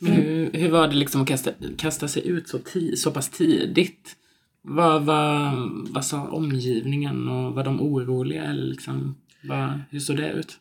Hur, 0.00 0.50
hur 0.52 0.70
var 0.70 0.88
det 0.88 0.94
liksom 0.94 1.22
att 1.22 1.28
kasta, 1.28 1.50
kasta 1.76 2.08
sig 2.08 2.28
ut 2.28 2.48
så, 2.48 2.58
ti, 2.58 2.96
så 2.96 3.10
pass 3.10 3.30
tidigt? 3.30 4.16
Vad, 4.62 5.04
vad, 5.04 5.52
vad 5.90 6.04
sa 6.04 6.28
omgivningen 6.28 7.28
och 7.28 7.54
var 7.54 7.64
de 7.64 7.80
oroliga? 7.80 8.44
Eller 8.44 8.66
liksom, 8.66 9.14
vad, 9.48 9.80
hur 9.90 10.00
såg 10.00 10.16
det 10.16 10.32
ut? 10.32 10.58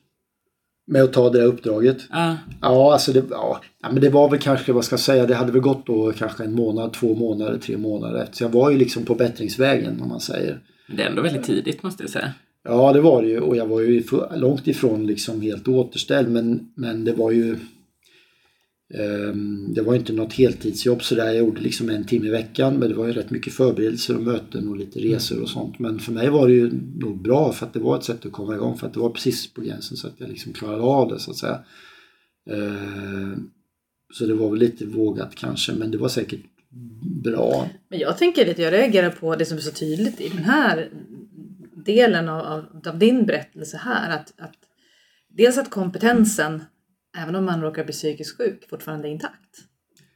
Med 0.86 1.04
att 1.04 1.14
ta 1.14 1.30
det 1.30 1.40
där 1.40 1.46
uppdraget. 1.46 1.98
Ja, 2.10 2.38
Ja, 2.62 2.94
alltså 2.94 3.14
det, 3.14 3.24
ja, 3.30 3.62
men 3.82 4.02
det 4.02 4.10
var 4.10 4.30
väl 4.30 4.40
kanske, 4.40 4.74
vad 4.74 4.86
ska 4.86 4.94
jag 4.94 5.00
säga, 5.00 5.26
det 5.26 5.36
hade 5.36 5.52
väl 5.52 5.62
gått 5.62 5.86
då 5.86 6.12
kanske 6.12 6.44
en 6.44 6.56
månad, 6.56 6.94
två 6.94 7.16
månader, 7.16 7.58
tre 7.58 7.78
månader. 7.78 8.28
Så 8.32 8.44
jag 8.44 8.50
var 8.50 8.70
ju 8.70 8.78
liksom 8.78 9.06
på 9.06 9.16
bättringsvägen 9.16 10.02
om 10.02 10.10
man 10.10 10.20
säger. 10.20 10.60
men 10.88 10.98
det 10.98 11.04
är 11.04 11.10
ändå 11.10 11.22
väldigt 11.22 11.44
tidigt 11.44 11.84
måste 11.84 12.04
jag 12.04 12.10
säga. 12.10 12.34
Ja, 12.64 12.94
det 12.94 13.02
var 13.02 13.22
det 13.22 13.30
ju 13.30 13.40
och 13.40 13.58
jag 13.58 13.68
var 13.68 13.82
ju 13.82 14.04
långt 14.36 14.68
ifrån 14.68 15.08
liksom 15.08 15.42
helt 15.42 15.68
återställd 15.68 16.32
men, 16.32 16.72
men 16.76 17.06
det 17.06 17.14
var 17.14 17.32
ju 17.32 17.58
ehm, 18.94 19.74
det 19.74 19.82
var 19.82 19.96
inte 19.96 20.14
något 20.14 20.34
heltidsjobb 20.34 21.04
sådär. 21.04 21.26
Jag 21.26 21.36
gjorde 21.36 21.62
liksom 21.62 21.90
en 21.90 22.06
timme 22.06 22.28
i 22.28 22.32
veckan 22.32 22.76
men 22.76 22.90
det 22.90 22.96
var 22.96 23.08
ju 23.08 23.14
rätt 23.14 23.32
mycket 23.32 23.54
förberedelser 23.54 24.16
och 24.16 24.24
möten 24.24 24.70
och 24.70 24.78
lite 24.78 25.00
resor 25.00 25.42
och 25.42 25.50
sånt. 25.50 25.80
Men 25.80 26.00
för 26.00 26.12
mig 26.12 26.30
var 26.30 26.48
det 26.48 26.54
ju 26.54 26.72
nog 26.96 27.22
bra 27.22 27.52
för 27.52 27.66
att 27.66 27.74
det 27.74 27.80
var 27.80 27.98
ett 27.98 28.04
sätt 28.04 28.26
att 28.26 28.32
komma 28.32 28.56
igång 28.56 28.78
för 28.78 28.88
att 28.88 28.94
det 28.94 29.00
var 29.00 29.10
precis 29.10 29.54
på 29.54 29.62
gränsen 29.62 29.98
så 29.98 30.08
att 30.08 30.14
jag 30.18 30.30
liksom 30.30 30.54
klarade 30.54 30.84
av 30.84 31.10
det 31.10 31.20
så 31.20 31.32
att 31.32 31.38
säga. 31.38 31.60
Ehm, 32.50 33.50
så 34.14 34.26
det 34.26 34.34
var 34.34 34.50
väl 34.50 34.60
lite 34.60 34.86
vågat 34.86 35.36
kanske 35.36 35.74
men 35.74 35.92
det 35.92 35.98
var 35.98 36.10
säkert 36.10 36.42
bra. 37.24 37.70
Men 37.90 38.00
jag 38.00 38.18
tänker 38.18 38.46
lite, 38.46 38.62
jag 38.62 38.74
reagerar 38.74 39.10
på 39.10 39.36
det 39.36 39.46
som 39.46 39.58
är 39.58 39.62
så 39.62 39.72
tydligt 39.72 40.22
i 40.22 40.30
den 40.30 40.44
här 40.44 40.90
delen 41.86 42.30
av, 42.30 42.46
av, 42.46 42.82
av 42.88 43.00
din 43.00 43.26
berättelse 43.26 43.78
här. 43.78 44.10
Att, 44.10 44.34
att 44.38 44.58
dels 45.30 45.58
att 45.58 45.70
kompetensen, 45.70 46.64
även 47.18 47.36
om 47.36 47.46
man 47.46 47.62
råkar 47.62 47.84
bli 47.84 47.94
psykiskt 47.94 48.38
sjuk, 48.38 48.70
fortfarande 48.70 49.08
är 49.08 49.12
intakt. 49.12 49.60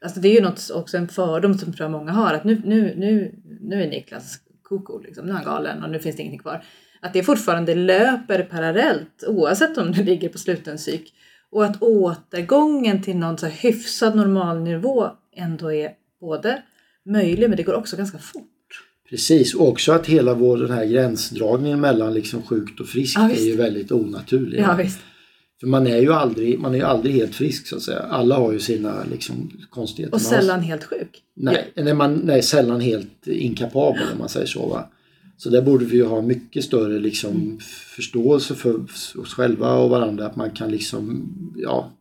Alltså 0.02 0.20
det 0.20 0.28
är 0.28 0.34
ju 0.34 0.42
något, 0.42 0.70
också 0.74 0.98
en 0.98 1.08
fördom 1.08 1.58
som 1.58 1.74
tror 1.74 1.84
jag 1.84 1.92
många 1.92 2.12
har, 2.12 2.34
att 2.34 2.44
nu, 2.44 2.62
nu, 2.66 2.96
nu, 2.98 3.40
nu 3.62 3.84
är 3.84 3.88
Niklas 3.88 4.40
koko, 4.62 5.00
liksom, 5.00 5.26
nu 5.26 5.32
är 5.32 5.36
han 5.36 5.46
galen 5.46 5.84
och 5.84 5.90
nu 5.90 6.00
finns 6.00 6.16
det 6.16 6.22
ingenting 6.22 6.40
kvar. 6.40 6.64
Att 7.02 7.14
det 7.14 7.24
fortfarande 7.24 7.76
löper 7.76 8.44
parallellt 8.44 9.24
oavsett 9.28 9.78
om 9.78 9.92
du 9.92 10.04
ligger 10.04 10.30
på 10.30 10.38
sluten 10.38 10.78
psyk. 10.78 11.14
Och 11.50 11.66
att 11.66 11.82
återgången 11.82 13.02
till 13.02 13.18
någon 13.18 13.38
så 13.38 13.46
här 13.46 13.54
hyfsad 13.54 14.16
normalnivå 14.16 15.10
ändå 15.36 15.74
är 15.74 15.92
både 16.20 16.64
möjlig 17.06 17.50
men 17.50 17.58
det 17.58 17.64
går 17.64 17.74
också 17.74 17.98
ganska 17.98 18.18
fort. 18.18 18.57
Precis, 19.10 19.54
och 19.54 19.68
också 19.68 19.92
att 19.92 20.08
hela 20.08 20.34
vår 20.34 20.58
den 20.58 20.72
här 20.72 20.86
gränsdragningen 20.86 21.80
mellan 21.80 22.14
liksom 22.14 22.42
sjukt 22.42 22.80
och 22.80 22.88
friskt 22.88 23.16
Ja, 23.18 23.30
är 23.32 23.46
ju 23.46 23.56
väldigt 23.56 23.92
onaturlig. 23.92 24.60
Ja. 24.60 24.80
För 25.60 25.68
man 25.68 25.88
är 25.88 25.98
ju 25.98 26.14
aldrig, 26.14 26.60
man 26.60 26.74
är 26.74 26.78
ju 26.78 26.84
aldrig 26.84 27.16
helt 27.16 27.36
frisk 27.36 27.68
så 27.68 27.76
att 27.76 27.82
säga. 27.82 28.00
Alla 28.00 28.36
har 28.36 28.52
ju 28.52 28.60
sina 28.60 29.04
liksom, 29.12 29.52
konstigheter. 29.70 30.16
Och 30.16 30.22
sällan 30.22 30.60
helt 30.60 30.84
sjuk. 30.84 31.24
Nej, 31.36 31.72
nej, 31.76 31.94
man, 31.94 32.14
nej, 32.14 32.44
sällan 32.44 32.82
helt 32.82 33.28
inkapabel 33.28 34.04
om 34.14 34.20
man 34.20 34.30
säger 34.30 34.46
så. 34.48 34.68
Va? 34.68 34.90
Så 35.38 35.50
där 35.50 35.62
borde 35.62 35.86
vi 35.86 35.98
ju 35.98 36.06
ha 36.06 36.22
mycket 36.22 36.64
större 36.64 37.00
liksom, 37.00 37.32
Mm. 37.32 37.58
förståelse 37.96 38.56
för 38.56 38.76
oss 39.16 39.34
själva 39.34 39.74
och 39.74 39.90
varandra. 39.90 40.26
Att 40.26 40.36
man 40.36 40.52
kan 40.52 40.72
liksom, 40.72 41.30
ja, 41.56 41.97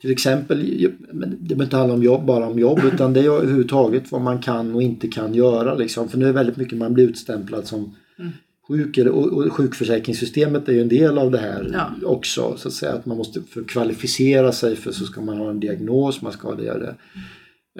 till 0.00 0.10
exempel, 0.10 0.88
men 1.12 1.30
det 1.30 1.36
behöver 1.54 1.64
inte 1.64 1.76
handla 1.76 1.94
om 1.94 2.02
jobb, 2.02 2.24
bara 2.26 2.46
om 2.46 2.58
jobb 2.58 2.80
utan 2.94 3.12
det 3.12 3.20
är 3.20 3.24
överhuvudtaget 3.24 4.12
vad 4.12 4.20
man 4.20 4.38
kan 4.38 4.74
och 4.74 4.82
inte 4.82 5.08
kan 5.08 5.34
göra. 5.34 5.74
Liksom. 5.74 6.08
För 6.08 6.18
nu 6.18 6.24
är 6.24 6.28
det 6.28 6.34
väldigt 6.34 6.56
mycket 6.56 6.78
man 6.78 6.94
blir 6.94 7.08
utstämplad 7.08 7.66
som 7.66 7.94
Mm. 8.18 8.32
sjuk. 8.68 8.98
Och, 8.98 9.32
och 9.32 9.52
sjukförsäkringssystemet 9.52 10.68
är 10.68 10.72
ju 10.72 10.80
en 10.80 10.88
del 10.88 11.18
av 11.18 11.30
det 11.30 11.38
här 11.38 11.70
Ja. 11.72 11.90
också. 12.06 12.54
Så 12.56 12.68
att 12.68 12.74
säga 12.74 12.92
att 12.92 13.06
man 13.06 13.16
måste 13.16 13.42
för 13.42 13.62
kvalificera 13.64 14.52
sig 14.52 14.76
för 14.76 14.92
så 14.92 15.04
ska 15.04 15.20
man 15.20 15.38
ha 15.38 15.50
en 15.50 15.60
diagnos, 15.60 16.22
man 16.22 16.32
ska 16.32 16.48
ha 16.48 16.54
det. 16.54 16.70
och 16.70 16.80
det. 16.80 16.94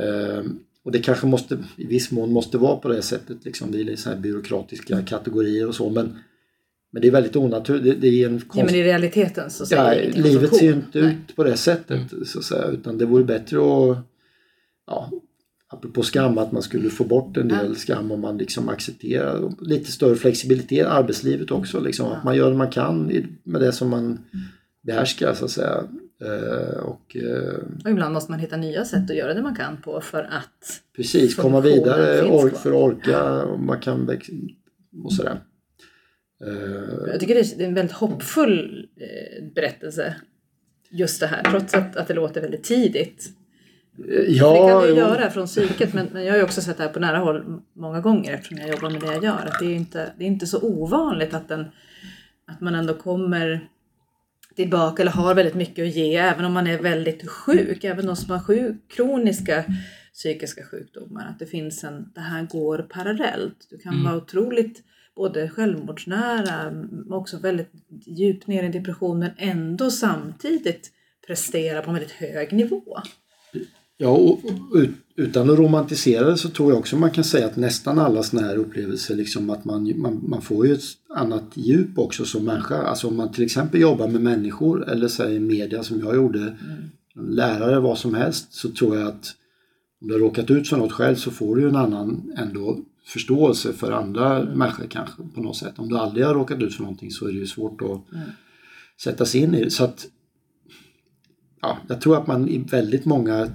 Ehm, 0.05 0.59
och 0.85 0.93
det 0.93 0.99
kanske 0.99 1.27
måste, 1.27 1.59
i 1.77 1.87
viss 1.87 2.11
mån 2.11 2.33
måste 2.33 2.59
vara 2.59 2.77
på 2.77 2.89
det 2.89 3.03
sättet. 3.03 3.45
Liksom. 3.45 3.73
Det 3.73 3.81
är 3.81 3.97
så 3.97 4.11
här 4.11 4.17
byråkratiska 4.17 5.03
kategorier 5.03 5.69
och 5.69 5.75
så. 5.75 5.91
Men, 5.91 6.19
men 6.93 7.03
det 7.03 7.09
är 7.09 7.13
väldigt 7.13 7.37
onaturligt. 7.37 7.85
Det, 7.85 8.11
det 8.11 8.23
är 8.23 8.27
en 8.27 8.35
Ja, 8.35 8.41
konst... 8.49 8.67
men 8.67 8.75
i 8.75 8.83
realiteten 8.85 9.51
så 9.51 9.67
säger 9.67 10.03
Ja, 10.03 10.11
det 10.13 10.23
livet 10.23 10.55
ser 10.55 10.67
ju 10.67 10.73
inte 10.73 11.01
Nej. 11.01 11.19
ut 11.29 11.37
på 11.37 11.45
det 11.45 11.57
sättet 11.57 12.01
så 12.27 12.39
att 12.39 12.45
säga, 12.45 12.67
utan 12.67 12.99
det 12.99 13.07
vore 13.07 13.25
bättre 13.25 13.57
att, 13.59 13.99
ja, 14.87 15.11
apropå 15.69 16.03
skam, 16.03 16.39
att 16.39 16.53
man 16.53 16.63
skulle 16.63 16.91
få 16.91 17.05
bort 17.05 17.37
en 17.37 17.49
del 17.49 17.77
skam 17.77 18.13
om 18.13 18.21
man 18.21 18.39
liksom 18.39 18.69
accepterar 18.69 19.53
lite 19.61 19.93
större 19.93 20.17
flexibilitet 20.17 20.73
i 20.79 20.81
arbetslivet 20.81 21.51
också, 21.51 21.81
liksom, 21.81 22.07
att 22.13 22.25
man 22.25 22.37
gör 22.37 22.51
det 22.51 22.57
man 22.57 22.71
kan 22.71 23.13
med 23.45 23.61
det 23.61 23.73
som 23.73 23.89
man 23.89 24.19
behärskar 24.83 25.35
så 25.35 25.45
att 25.45 25.51
säga. 25.51 25.85
Eh, 26.25 26.81
och 26.83 27.17
eh, 27.17 27.55
Och 27.85 27.91
ibland 27.91 28.15
måste 28.15 28.31
man 28.31 28.41
hitta 28.41 28.57
nya 28.57 28.85
sätt 28.85 29.11
att 29.11 29.17
göra 29.17 29.35
det 29.35 29.43
man 29.43 29.57
kan 29.57 29.77
på 29.77 30.01
för 30.01 30.23
att 30.23 30.81
precis 30.97 31.35
komma 31.35 31.61
vidare 31.61 32.23
ork, 32.23 32.57
för 32.57 32.71
att 32.71 32.77
orka 32.77 33.43
och 33.43 33.61
man 33.61 33.81
kan 33.81 34.07
växa 34.07 34.33
och 35.05 35.13
sådär. 35.13 35.41
Eh, 36.47 37.11
jag 37.11 37.21
tycker 37.21 37.35
det 37.35 37.65
är 37.65 37.69
en 37.69 37.75
väldigt 37.75 37.97
hoppfull 37.97 38.89
eh, 38.97 39.45
berättelse. 39.55 40.17
Just 40.91 41.21
det 41.21 41.27
här, 41.27 41.43
trots 41.43 41.75
att, 41.75 41.97
att 41.97 42.09
det 42.09 42.15
låter 42.15 42.41
väldigt 42.41 42.65
tidigt. 42.65 43.29
ja, 44.29 44.53
det 44.53 44.73
kan 44.73 44.83
du 44.83 44.95
göra 44.95 45.31
från 45.31 45.47
psyket 45.47 45.95
men, 45.95 46.07
men 46.13 46.25
jag 46.25 46.33
har 46.33 46.39
ju 46.39 46.45
också 46.45 46.61
sett 46.61 46.77
det 46.77 46.83
här 46.83 46.91
på 46.91 47.01
nära 47.01 47.19
håll 47.19 47.63
många 47.73 48.01
gånger 48.01 48.35
eftersom 48.35 48.59
jag 48.59 48.69
jobbar 48.69 48.91
med 48.91 49.01
det 49.01 49.07
jag 49.07 49.25
gör. 49.25 49.47
Att 49.47 49.59
det, 49.61 49.67
är 49.67 49.75
inte, 49.75 50.13
det 50.19 50.25
är 50.25 50.29
inte 50.29 50.47
så 50.47 50.61
ovanligt 50.63 51.35
att, 51.35 51.49
den, 51.49 51.65
att 52.47 52.61
man 52.61 52.75
ändå 52.75 52.95
kommer 52.95 53.69
tillbaka 54.57 55.03
eller 55.03 55.13
har 55.13 55.35
väldigt 55.35 55.55
mycket 55.55 55.89
att 55.89 55.97
ge 55.97 56.17
även 56.17 56.45
om 56.45 56.53
man 56.53 56.67
är 56.67 56.79
väldigt 56.79 57.29
sjuk. 57.29 57.85
Även 57.85 58.07
de 58.07 58.17
som 58.17 58.31
har 58.31 58.41
sjuk, 58.41 58.77
kroniska 58.89 59.65
psykiska 60.13 60.65
sjukdomar. 60.65 61.27
Att 61.29 61.39
det 61.39 61.47
finns 61.47 61.85
en, 61.85 62.13
det 62.15 62.21
här 62.21 62.43
går 62.43 62.79
parallellt. 62.79 63.67
Du 63.71 63.79
kan 63.79 64.05
vara 64.05 64.17
otroligt 64.17 64.83
både 65.21 65.49
självmordsnära 65.49 66.71
men 66.71 67.13
också 67.13 67.39
väldigt 67.39 67.71
djupt 68.07 68.47
ner 68.47 68.63
i 68.63 68.69
depression 68.69 69.19
men 69.19 69.31
ändå 69.37 69.91
samtidigt 69.91 70.91
prestera 71.27 71.83
på 71.83 71.91
en 71.91 71.95
väldigt 71.95 72.13
hög 72.13 72.53
nivå. 72.53 72.83
Ja, 73.97 74.09
och 74.09 74.45
och 74.71 74.77
ut, 74.77 74.91
utan 75.17 75.51
att 75.51 75.59
romantisera 75.59 76.31
det 76.31 76.37
så 76.37 76.49
tror 76.49 76.71
jag 76.71 76.79
också 76.79 76.97
man 76.97 77.11
kan 77.11 77.25
säga 77.25 77.47
att 77.47 77.57
nästan 77.57 77.99
alla 77.99 78.23
sådana 78.23 78.49
här 78.49 78.57
upplevelser, 78.57 79.15
liksom 79.15 79.51
att 79.51 79.65
man, 79.65 80.01
man, 80.01 80.21
man 80.29 80.43
får 80.43 80.67
ju 80.67 80.73
ett 80.73 80.85
annat 81.15 81.45
djup 81.55 81.99
också 81.99 82.25
som 82.25 82.45
människa. 82.45 82.83
Alltså 82.83 83.09
om 83.09 83.17
man 83.17 83.33
till 83.33 83.45
exempel 83.45 83.81
jobbar 83.81 84.09
med 84.09 84.21
människor 84.21 84.89
eller 84.89 85.09
säger 85.09 85.41
media 85.41 85.83
som 85.83 86.01
jag 86.01 86.15
gjorde 86.15 86.57
lärare, 87.15 87.81
vad 87.81 87.99
som 87.99 88.15
helst, 88.15 88.53
så 88.53 88.69
tror 88.69 88.97
jag 88.97 89.09
att 89.09 89.35
om 90.01 90.09
du 90.09 90.15
har 90.15 90.21
råkat 90.21 90.51
ut 90.51 90.69
för 90.69 90.77
något 90.77 90.93
själv 90.93 91.15
så 91.15 91.31
får 91.31 91.57
du 91.57 91.63
ju 91.63 91.69
en 91.69 91.77
annan 91.77 92.33
ändå 92.37 92.79
förståelse 93.11 93.73
för 93.73 93.93
andra 93.93 94.45
människor 94.45 94.87
kanske 94.87 95.23
på 95.35 95.41
något 95.43 95.57
sätt. 95.57 95.79
Om 95.79 95.89
du 95.89 95.99
aldrig 95.99 96.27
har 96.27 96.35
råkat 96.35 96.63
ut 96.63 96.75
för 96.75 96.83
någonting 96.83 97.11
så 97.11 97.27
är 97.29 97.33
det 97.33 97.39
ju 97.39 97.47
svårt 97.47 97.83
att 97.83 98.15
Mm. 98.15 98.29
sätta 99.03 99.25
sig 99.27 99.41
in 99.41 99.55
i 99.55 99.65
det. 99.65 99.71
Så 99.71 99.85
att, 99.85 100.07
ja, 101.63 101.79
jag 101.89 102.01
tror 102.01 102.17
att 102.17 102.27
man 102.27 102.49
i 102.49 102.59
väldigt 102.59 103.05
många 103.05 103.49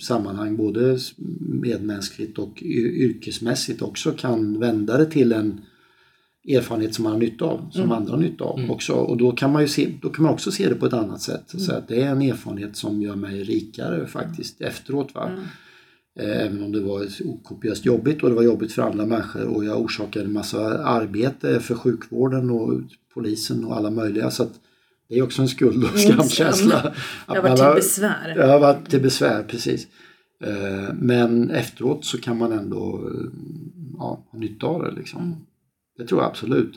sammanhang, 0.00 0.56
både 0.56 0.98
medmänskligt 1.40 2.38
och 2.38 2.62
yrkesmässigt 2.62 3.82
också 3.82 4.12
kan 4.12 4.60
vända 4.60 4.98
det 4.98 5.06
till 5.06 5.32
en 5.32 5.60
erfarenhet 6.48 6.94
som 6.94 7.02
man 7.02 7.12
har 7.12 7.18
nytta 7.18 7.44
av, 7.44 7.70
som 7.70 7.92
andra 7.92 8.12
har 8.12 8.20
nytta 8.20 8.44
av 8.44 8.70
också. 8.70 8.92
Och 8.92 9.16
då 9.16 9.32
kan 9.32 9.52
man 9.52 9.62
ju 9.62 9.68
se, 9.68 9.88
då 10.02 10.08
kan 10.10 10.22
man 10.22 10.32
också 10.32 10.50
se 10.52 10.68
det 10.68 10.74
på 10.74 10.86
ett 10.86 10.92
annat 10.92 11.22
sätt. 11.22 11.44
Så 11.46 11.72
att 11.72 11.88
det 11.88 12.02
är 12.02 12.10
en 12.10 12.22
erfarenhet 12.22 12.76
som 12.76 13.02
gör 13.02 13.16
mig 13.16 13.44
rikare 13.44 14.06
faktiskt 14.06 14.60
efteråt. 14.60 15.14
Va? 15.14 15.30
Även 16.18 16.62
om 16.62 16.72
det 16.72 16.80
var 16.80 17.06
kopiöst 17.44 17.84
jobbigt 17.86 18.22
och 18.22 18.28
det 18.28 18.34
var 18.34 18.42
jobbigt 18.42 18.72
för 18.72 18.82
andra 18.82 19.06
människor 19.06 19.44
och 19.46 19.64
jag 19.64 19.80
orsakade 19.80 20.28
massa 20.28 20.84
arbete 20.84 21.60
för 21.60 21.74
sjukvården 21.74 22.50
och 22.50 22.80
polisen 23.14 23.64
och 23.64 23.76
alla 23.76 23.90
möjliga. 23.90 24.30
Så 24.30 24.42
att 24.42 24.52
det 25.08 25.18
är 25.18 25.22
också 25.22 25.42
en 25.42 25.48
skuld 25.48 25.84
och 25.84 25.98
skam. 25.98 26.12
skamkänsla. 26.28 26.94
Jag 27.28 27.34
har 27.34 27.42
varit 27.42 27.58
till 27.58 27.74
besvär. 27.74 28.34
Ja, 28.36 28.58
varit 28.58 28.90
till 28.90 29.02
besvär, 29.02 29.42
precis. 29.42 29.86
Eh, 30.44 30.94
Men 30.94 31.50
efteråt 31.50 32.04
så 32.04 32.18
kan 32.20 32.38
man 32.38 32.52
ändå 32.52 33.10
eh, 33.14 33.30
ja, 33.98 34.24
ha 34.30 34.38
nytta 34.38 34.66
av 34.66 34.82
det. 34.82 34.90
Liksom. 34.90 35.22
Mm. 35.22 35.36
Det 35.98 36.06
tror 36.06 36.20
jag 36.20 36.30
absolut. 36.30 36.72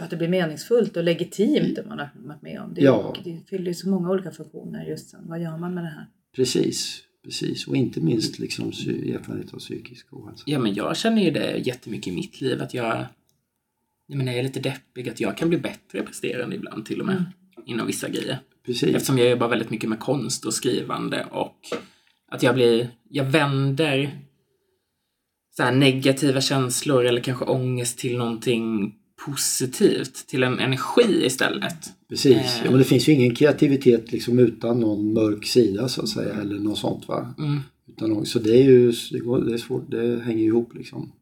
Att 0.00 0.10
det 0.10 0.16
blir 0.16 0.28
meningsfullt 0.28 0.96
och 0.96 1.04
legitimt 1.04 1.76
det 1.76 1.84
man 1.88 1.98
har 1.98 2.10
varit 2.26 2.42
med 2.42 2.60
om. 2.60 2.74
Det, 2.74 2.80
Ja. 2.80 3.14
det 3.24 3.40
fyller 3.48 3.66
ju 3.66 3.74
så 3.74 3.88
många 3.88 4.10
olika 4.10 4.30
funktioner 4.30 4.84
just 4.84 5.10
sen. 5.10 5.20
Vad 5.28 5.40
gör 5.42 5.58
man 5.58 5.74
med 5.74 5.84
det 5.84 5.88
här? 5.90 6.06
Precis, 6.36 7.00
precis. 7.24 7.66
Och 7.66 7.76
inte 7.76 8.00
minst 8.00 8.38
liksom, 8.38 8.68
erfarenhet 8.68 9.54
av 9.54 9.58
psykisk 9.58 10.06
ohälsa. 10.10 10.44
Ja, 10.46 10.58
men 10.58 10.74
jag 10.74 10.96
känner 10.96 11.22
ju 11.22 11.30
det 11.30 11.56
jättemycket 11.56 12.06
i 12.06 12.12
mitt 12.12 12.40
liv 12.40 12.62
att 12.62 12.74
jag, 12.74 13.06
jag 14.06 14.16
menar, 14.16 14.32
jag 14.32 14.38
är 14.38 14.42
lite 14.42 14.60
deppig, 14.60 15.08
att 15.08 15.20
jag 15.20 15.36
kan 15.36 15.48
bli 15.48 15.58
bättre 15.58 16.02
presterande 16.02 16.56
ibland 16.56 16.86
till 16.86 17.00
och 17.00 17.06
med. 17.06 17.24
Inom 17.66 17.86
vissa 17.86 18.08
grejer. 18.08 18.38
Precis. 18.66 18.94
Eftersom 18.94 19.18
jag 19.18 19.30
jobbar 19.30 19.48
väldigt 19.48 19.70
mycket 19.70 19.90
med 19.90 20.00
konst 20.00 20.44
och 20.44 20.54
skrivande 20.54 21.24
och 21.24 21.58
att 22.28 22.42
jag 22.42 22.54
blir, 22.54 22.90
jag 23.08 23.24
vänder 23.24 24.18
så 25.56 25.70
negativa 25.70 26.40
känslor 26.40 27.04
eller 27.04 27.20
kanske 27.20 27.44
ångest 27.44 27.98
till 27.98 28.18
någonting 28.18 28.94
positivt, 29.26 30.26
till 30.26 30.42
en 30.42 30.58
energi 30.58 31.26
istället. 31.26 31.92
Precis. 32.14 32.60
Eh. 32.60 32.64
Ja, 32.64 32.70
men 32.70 32.78
det 32.78 32.84
finns 32.84 33.08
ju 33.08 33.12
ingen 33.12 33.34
kreativitet 33.34 34.12
liksom 34.12 34.38
utan 34.38 34.80
någon 34.80 35.12
mörk 35.12 35.46
sida 35.46 35.88
så 35.88 36.02
att 36.02 36.08
säga 36.08 36.34
eller 36.34 36.58
något 36.58 36.78
sånt 36.78 37.08
va. 37.08 37.34
Mm. 37.38 37.60
Utan, 37.88 38.26
så 38.26 38.38
det 38.38 38.50
är 38.50 38.62
ju 38.62 38.92
det, 39.12 39.18
går, 39.18 39.40
det 39.40 39.54
är 39.54 39.58
svårt, 39.58 39.90
det 39.90 40.20
hänger 40.20 40.44
ihop 40.44 40.74
liksom. 40.74 41.12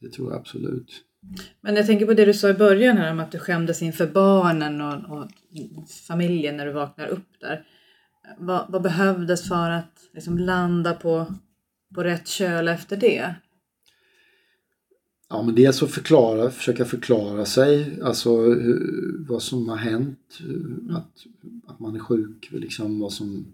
Det 0.00 0.08
tror 0.08 0.30
jag 0.30 0.40
absolut. 0.40 1.04
Men 1.60 1.76
jag 1.76 1.86
tänker 1.86 2.06
på 2.06 2.14
det 2.14 2.24
du 2.24 2.34
sa 2.34 2.48
i 2.48 2.54
början 2.54 2.96
här 2.96 3.12
om 3.12 3.20
att 3.20 3.32
du 3.32 3.38
skämdes 3.38 3.82
inför 3.82 4.06
barnen 4.06 4.80
och, 4.80 5.18
och 5.18 5.28
familjen 6.08 6.56
när 6.56 6.66
du 6.66 6.72
vaknar 6.72 7.06
upp 7.06 7.28
där. 7.40 7.64
Vad, 8.38 8.66
vad 8.68 8.82
behövdes 8.82 9.48
för 9.48 9.70
att 9.70 9.92
liksom 10.14 10.38
landa 10.38 10.94
på, 10.94 11.26
på 11.94 12.02
rätt 12.02 12.28
köl 12.28 12.68
efter 12.68 12.96
det? 12.96 13.34
Ja 15.30 15.42
men 15.42 15.54
dels 15.54 15.82
att 15.82 15.90
förklara, 15.90 16.50
försöka 16.50 16.84
förklara 16.84 17.44
sig, 17.44 18.00
alltså 18.02 18.36
hur, 18.40 19.16
vad 19.28 19.42
som 19.42 19.68
har 19.68 19.76
hänt, 19.76 20.38
hur- 20.40 20.80
att, 20.96 21.26
att 21.66 21.80
man 21.80 21.94
är 21.96 22.00
sjuk, 22.00 22.48
liksom 22.52 23.00
vad 23.00 23.12
som... 23.12 23.46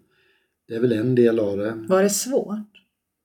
Det 0.68 0.74
är 0.74 0.80
väl 0.80 0.92
en 0.92 1.14
del 1.14 1.38
av 1.38 1.56
det. 1.56 1.70
Var 1.88 2.02
det 2.02 2.10
svårt 2.10 2.82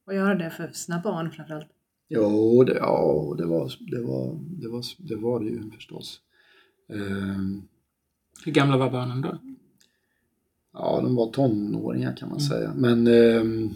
att 0.08 0.16
göra 0.16 0.36
det 0.36 0.50
för 0.50 0.70
sina 0.74 1.02
barn 1.04 1.32
framförallt? 1.32 1.68
Jo, 2.08 2.64
det, 2.64 2.74
ja, 2.78 3.36
det 3.38 3.46
var 3.46 3.72
det, 3.80 4.02
var, 4.02 4.40
det, 4.62 4.68
var, 4.68 4.84
det 4.98 5.16
var 5.16 5.40
det 5.40 5.46
ju 5.46 5.72
förstås. 5.72 6.22
Ehm, 6.90 7.62
Hur 8.46 8.52
gamla 8.52 8.78
var 8.78 8.92
barnen 8.92 9.22
då? 9.22 9.38
Ja, 10.74 11.02
de 11.04 11.16
var 11.16 11.32
tonåringar 11.32 12.16
kan 12.16 12.30
man 12.30 12.40
säga. 12.40 12.74
Men, 12.76 13.08
ehm, 13.08 13.70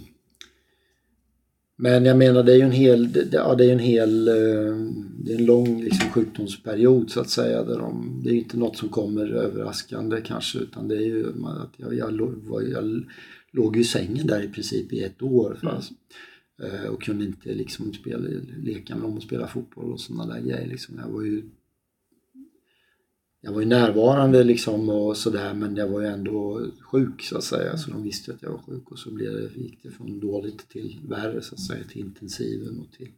men 1.83 2.05
jag 2.05 2.17
menar 2.17 2.43
det 2.43 2.51
är 2.53 2.57
ju 2.57 2.61
en 2.61 2.71
hel, 2.71 3.11
det, 3.11 3.27
ja, 3.31 3.55
det 3.55 3.65
är 3.65 3.73
en 3.73 3.79
hel, 3.79 4.27
ehm, 4.27 4.93
det 5.23 5.33
är 5.33 5.37
en 5.37 5.45
lång 5.45 5.81
liksom, 5.83 6.09
sjukdomsperiod 6.09 7.09
så 7.11 7.19
att 7.21 7.29
säga. 7.29 7.63
Där 7.63 7.77
de, 7.79 8.21
det 8.23 8.29
är 8.29 8.33
inte 8.33 8.57
något 8.57 8.77
som 8.77 8.89
kommer 8.89 9.27
överraskande 9.29 10.21
kanske 10.21 10.59
utan 10.59 10.87
det 10.87 10.95
är 10.95 11.01
ju 11.01 11.25
att 11.45 11.73
jag, 11.77 11.93
jag, 11.93 12.11
var- 12.43 12.61
jag 12.61 13.03
låg 13.51 13.75
ju 13.75 13.81
i 13.81 13.85
sängen 13.85 14.27
där 14.27 14.43
i 14.43 14.47
princip 14.47 14.93
i 14.93 15.03
ett 15.03 15.21
år. 15.21 15.59
Fast, 15.63 15.91
eh, 16.63 16.89
och 16.89 17.01
kunde 17.03 17.25
inte 17.25 17.53
liksom 17.53 17.93
spela, 17.93 18.27
leka 18.63 18.95
med 18.95 19.03
dem 19.03 19.17
och 19.17 19.23
spela 19.23 19.47
fotboll 19.47 19.91
och 19.93 19.99
sådana 19.99 20.33
där 20.33 20.41
grejer. 20.41 20.67
Liksom. 20.67 20.95
Jag 21.05 21.13
var 21.13 21.21
ju 21.21 21.43
jag 23.45 23.51
var 23.53 23.61
ju 23.61 23.67
närvarande 23.67 24.43
liksom 24.43 24.89
och 24.89 25.17
sådär 25.17 25.53
men 25.53 25.75
jag 25.75 25.87
var 25.87 26.01
ju 26.01 26.07
ändå 26.07 26.67
sjuk 26.79 27.21
så 27.21 27.37
att 27.37 27.43
säga. 27.43 27.77
Så 27.77 27.91
de 27.91 28.03
visste 28.03 28.31
att 28.33 28.41
jag 28.41 28.51
var 28.51 28.57
sjuk 28.57 28.91
och 28.91 28.99
så 28.99 29.11
blev 29.11 29.33
det, 29.33 29.61
gick 29.61 29.83
det 29.83 29.91
från 29.91 30.19
dåligt 30.19 30.69
till 30.69 30.99
värre 31.07 31.41
så 31.41 31.55
att 31.55 31.61
säga. 31.61 31.83
Till 31.83 32.01
intensiven 32.01 32.79
och 32.79 32.97
till 32.97 33.11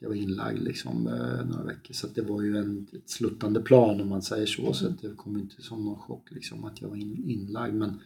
jag 0.00 0.08
var 0.08 0.16
inlagd 0.16 0.62
liksom 0.62 1.06
eh, 1.06 1.46
några 1.46 1.64
veckor. 1.64 1.94
Så 1.94 2.06
att 2.06 2.14
det 2.14 2.22
var 2.22 2.42
ju 2.42 2.56
en, 2.56 2.86
ett 2.92 3.10
sluttande 3.10 3.60
plan 3.60 4.00
om 4.00 4.08
man 4.08 4.22
säger 4.22 4.46
så. 4.46 4.72
Så 4.72 4.86
att 4.86 5.02
det 5.02 5.14
kom 5.16 5.38
inte 5.38 5.62
som 5.62 5.84
någon 5.84 5.98
chock 5.98 6.30
liksom 6.30 6.64
att 6.64 6.82
jag 6.82 6.88
var 6.88 6.96
in, 6.96 7.24
inlagd. 7.26 7.74
Men, 7.74 8.00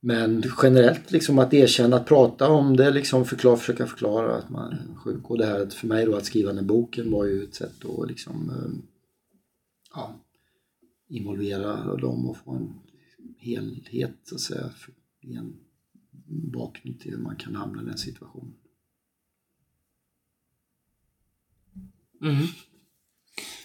men 0.00 0.42
generellt 0.62 1.10
liksom 1.10 1.38
att 1.38 1.54
erkänna, 1.54 1.96
att 1.96 2.06
prata 2.06 2.48
om 2.48 2.76
det, 2.76 2.90
liksom 2.90 3.24
förklara, 3.24 3.56
försöka 3.56 3.86
förklara 3.86 4.36
att 4.36 4.50
man 4.50 4.72
är 4.72 4.94
sjuk. 4.96 5.30
Och 5.30 5.38
det 5.38 5.46
här 5.46 5.66
för 5.66 5.86
mig 5.86 6.06
då 6.06 6.16
att 6.16 6.26
skriva 6.26 6.48
den 6.48 6.58
här 6.58 6.64
boken 6.64 7.10
var 7.10 7.24
ju 7.24 7.44
ett 7.44 7.54
sätt 7.54 7.84
att 7.84 8.08
liksom 8.08 8.50
eh, 8.50 8.89
ja, 9.94 10.20
involvera 11.08 11.96
dem 11.96 12.28
och 12.28 12.36
få 12.36 12.50
en 12.50 12.74
helhet 13.38 14.16
så 14.22 14.34
att 14.34 14.40
säga. 14.40 14.70
i 15.20 15.34
en 15.34 15.56
bakgrund 16.52 17.00
till 17.00 17.10
hur 17.10 17.18
man 17.18 17.36
kan 17.36 17.54
hamna 17.54 17.82
i 17.82 17.84
den 17.84 17.98
situationen. 17.98 18.54
Mm. 22.22 22.46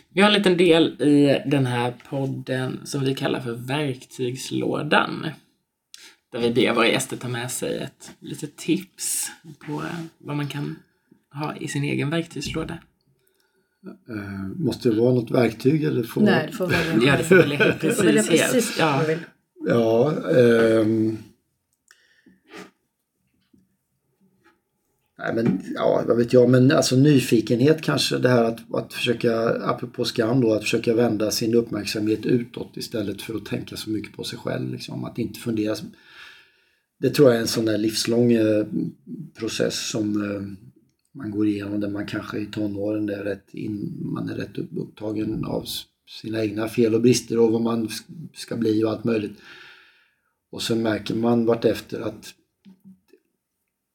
Vi 0.09 0.21
har 0.21 0.29
en 0.29 0.37
liten 0.37 0.57
del 0.57 1.01
i 1.01 1.41
den 1.45 1.65
här 1.65 1.93
podden 2.09 2.85
som 2.85 3.01
vi 3.03 3.15
kallar 3.15 3.39
för 3.39 3.53
verktygslådan. 3.53 5.27
Där 6.31 6.39
vi 6.39 6.51
ber 6.51 6.73
våra 6.73 6.87
gäster 6.87 7.17
ta 7.17 7.27
med 7.27 7.51
sig 7.51 7.77
ett 7.77 8.11
litet 8.19 8.57
tips 8.57 9.31
på 9.59 9.83
vad 10.17 10.37
man 10.37 10.47
kan 10.47 10.75
ha 11.31 11.55
i 11.55 11.67
sin 11.67 11.83
egen 11.83 12.09
verktygslåda. 12.09 12.77
Eh, 13.85 14.47
måste 14.55 14.89
det 14.89 14.95
vara 14.95 15.13
något 15.13 15.31
verktyg 15.31 15.83
eller? 15.83 16.03
Får 16.03 16.21
Nej, 16.21 16.47
du 16.51 16.57
får 16.57 16.67
välja. 16.67 17.07
Ja, 17.07 17.17
det 17.17 17.23
får 17.23 17.35
välja 17.35 17.75
Du 17.81 17.91
får 17.91 18.03
välja 18.03 18.23
precis 18.23 18.75
Ja. 18.79 19.01
du 19.01 19.07
vill. 19.07 19.19
Ja, 19.67 20.13
ehm... 20.31 21.17
Nej 25.19 25.33
men, 25.35 25.61
ja 25.75 26.03
vad 26.07 26.17
vet 26.17 26.33
jag, 26.33 26.49
men 26.49 26.71
alltså 26.71 26.95
nyfikenhet 26.95 27.81
kanske 27.81 28.17
det 28.17 28.29
här 28.29 28.43
att, 28.43 28.73
att 28.73 28.93
försöka, 28.93 29.49
apropå 29.49 30.05
skam 30.05 30.41
då, 30.41 30.53
att 30.53 30.63
försöka 30.63 30.93
vända 30.93 31.31
sin 31.31 31.55
uppmärksamhet 31.55 32.25
utåt 32.25 32.77
istället 32.77 33.21
för 33.21 33.35
att 33.35 33.45
tänka 33.45 33.75
så 33.77 33.89
mycket 33.89 34.13
på 34.13 34.23
sig 34.23 34.39
själv. 34.39 34.71
Liksom. 34.71 35.05
Att 35.05 35.17
inte 35.17 35.39
fundera. 35.39 35.75
Det 36.99 37.09
tror 37.09 37.27
jag 37.27 37.37
är 37.37 37.41
en 37.41 37.47
sån 37.47 37.65
där 37.65 37.77
livslång 37.77 38.31
eh, 38.33 38.65
process 39.39 39.89
som 39.89 40.31
eh, 40.31 40.64
man 41.15 41.31
går 41.31 41.47
igenom 41.47 41.79
där 41.79 41.89
man 41.89 42.05
kanske 42.05 42.39
i 42.39 42.45
tonåren 42.45 43.09
är 43.09 43.23
rätt 43.23 43.53
in, 43.53 43.97
man 44.01 44.29
är 44.29 44.35
rätt 44.35 44.57
upptagen 44.57 45.45
av 45.45 45.65
sina 46.21 46.43
egna 46.43 46.67
fel 46.67 46.95
och 46.95 47.01
brister 47.01 47.39
och 47.39 47.51
vad 47.51 47.61
man 47.61 47.89
ska 48.33 48.57
bli 48.57 48.83
och 48.83 48.89
allt 48.89 49.03
möjligt. 49.03 49.37
Och 50.49 50.61
sen 50.61 50.81
märker 50.81 51.15
man 51.15 51.45
vartefter 51.45 52.01
att 52.01 52.33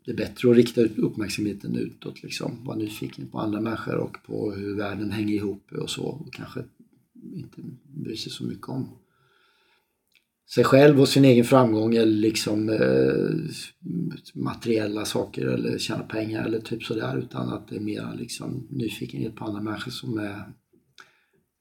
det 0.04 0.10
är 0.10 0.16
bättre 0.16 0.50
att 0.50 0.56
rikta 0.56 0.80
uppmärksamheten 0.80 1.76
utåt, 1.76 2.22
liksom. 2.22 2.64
vara 2.64 2.76
nyfiken 2.76 3.26
på 3.26 3.38
andra 3.38 3.60
människor 3.60 3.96
och 3.96 4.16
på 4.26 4.52
hur 4.52 4.76
världen 4.76 5.10
hänger 5.10 5.34
ihop 5.34 5.72
och 5.72 5.90
så. 5.90 6.04
Och 6.04 6.32
kanske 6.32 6.64
inte 7.34 7.62
bry 7.84 8.16
sig 8.16 8.32
så 8.32 8.44
mycket 8.44 8.68
om 8.68 8.88
sig 10.54 10.64
själv 10.64 11.00
och 11.00 11.08
sin 11.08 11.24
egen 11.24 11.44
framgång 11.44 11.94
eller 11.94 12.12
liksom 12.12 12.68
eh, 12.68 13.52
materiella 14.34 15.04
saker 15.04 15.46
eller 15.46 15.78
tjäna 15.78 16.02
pengar 16.02 16.44
eller 16.44 16.60
typ 16.60 16.82
sådär 16.82 17.18
utan 17.18 17.48
att 17.48 17.68
det 17.68 17.76
är 17.76 17.80
mer 17.80 18.14
liksom 18.18 18.66
nyfikenhet 18.70 19.36
på 19.36 19.44
andra 19.44 19.60
människor 19.62 19.90
som 19.90 20.18
är 20.18 20.52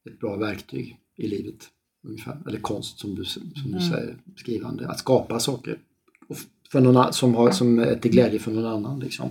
ett 0.09 0.19
bra 0.19 0.35
verktyg 0.35 0.97
i 1.17 1.27
livet. 1.27 1.67
Ungefär. 2.07 2.41
Eller 2.47 2.59
konst 2.59 2.99
som 2.99 3.15
du, 3.15 3.25
som 3.25 3.71
du 3.71 3.79
säger, 3.79 4.17
skrivande. 4.35 4.87
Att 4.87 4.99
skapa 4.99 5.39
saker 5.39 5.79
och 6.27 6.37
för 6.71 6.81
någon, 6.81 7.13
som, 7.13 7.35
har, 7.35 7.51
som 7.51 7.79
är 7.79 7.95
till 7.95 8.11
glädje 8.11 8.39
för 8.39 8.51
någon 8.51 8.65
annan. 8.65 8.99
Liksom. 8.99 9.29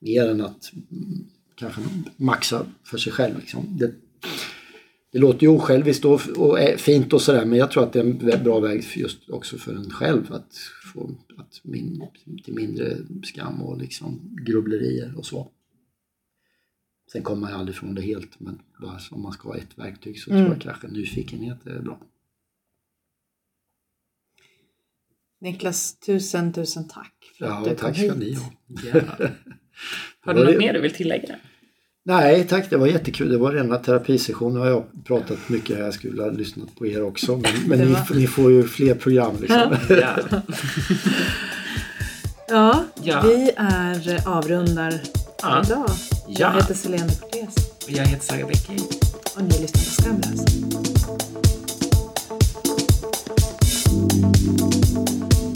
Mer 0.00 0.28
än 0.28 0.40
att 0.40 0.72
mm, 0.90 1.26
kanske 1.54 1.80
maxa 2.16 2.66
för 2.84 2.98
sig 2.98 3.12
själv. 3.12 3.38
Liksom. 3.38 3.76
Det, 3.78 3.94
det 5.12 5.18
låter 5.18 5.42
ju 5.42 5.48
osjälviskt 5.48 6.04
och, 6.04 6.20
och 6.36 6.60
är 6.60 6.76
fint 6.76 7.12
och 7.12 7.22
sådär 7.22 7.44
men 7.44 7.58
jag 7.58 7.70
tror 7.70 7.82
att 7.82 7.92
det 7.92 7.98
är 8.00 8.04
en 8.04 8.44
bra 8.44 8.60
väg 8.60 8.84
just 8.96 9.30
också 9.30 9.58
för 9.58 9.74
en 9.74 9.90
själv 9.90 10.32
att 10.32 10.56
få 10.94 11.10
att 11.36 11.60
min, 11.62 12.02
till 12.44 12.54
mindre 12.54 12.96
skam 13.24 13.62
och 13.62 13.78
liksom 13.78 14.36
grubblerier 14.46 15.14
och 15.16 15.26
så. 15.26 15.50
Sen 17.12 17.22
kommer 17.22 17.40
man 17.40 17.50
ju 17.50 17.56
aldrig 17.56 17.76
från 17.76 17.94
det 17.94 18.02
helt 18.02 18.40
men 18.40 18.60
bara 18.80 18.98
om 19.10 19.22
man 19.22 19.32
ska 19.32 19.48
ha 19.48 19.56
ett 19.56 19.78
verktyg 19.78 20.18
så 20.20 20.30
tror 20.30 20.48
jag 20.48 20.60
kanske 20.60 20.88
nyfikenhet 20.88 21.66
är 21.66 21.80
bra. 21.80 22.00
Niklas, 25.40 25.98
tusen 26.00 26.52
tusen 26.52 26.88
tack 26.88 27.32
för 27.38 27.44
att 27.44 27.50
Ja, 27.50 27.60
du 27.60 27.68
kom 27.68 27.76
tack 27.76 27.96
hit. 27.96 28.10
ska 28.10 28.18
ni 28.18 28.34
ha. 28.34 28.52
Ja. 28.66 29.00
Har 30.20 30.34
du 30.34 30.44
något 30.44 30.58
mer 30.58 30.72
du 30.72 30.80
vill 30.80 30.94
tillägga? 30.94 31.38
Nej 32.08 32.46
tack, 32.48 32.70
det 32.70 32.76
var 32.76 32.86
jättekul. 32.86 33.28
Det 33.32 33.38
var 33.38 33.52
rena 33.52 33.76
terapisession. 33.76 34.52
Nu 34.54 34.58
har 34.58 34.66
jag 34.66 34.84
pratat 35.04 35.38
mycket. 35.46 35.78
Jag 35.78 35.94
skulle 35.94 36.22
ha 36.22 36.30
lyssnat 36.30 36.74
på 36.78 36.86
er 36.86 37.02
också. 37.02 37.36
Men, 37.36 37.52
men 37.66 37.78
ni, 37.78 37.96
ni 38.20 38.26
får 38.26 38.52
ju 38.52 38.62
fler 38.68 38.94
program 38.94 39.36
liksom. 39.40 39.76
Ja. 39.88 40.16
Ja, 42.50 42.84
Ja. 43.02 43.20
vi 43.24 43.50
är 43.56 44.28
avrundar 44.28 45.00
Ja. 45.42 45.62
idag. 45.66 45.84
Ja. 45.88 45.94
Jag 46.26 46.52
heter 46.54 46.74
Selene 46.74 47.12
Cortés 47.20 47.54
Och 47.84 47.90
jag 47.90 48.04
heter 48.06 48.24
Saga 48.26 48.46
Bäcke. 48.46 48.72
och 49.36 49.42
ni 49.42 49.58
lyssnar 49.60 49.82
på 49.84 50.02
Skamlös. 50.02 50.44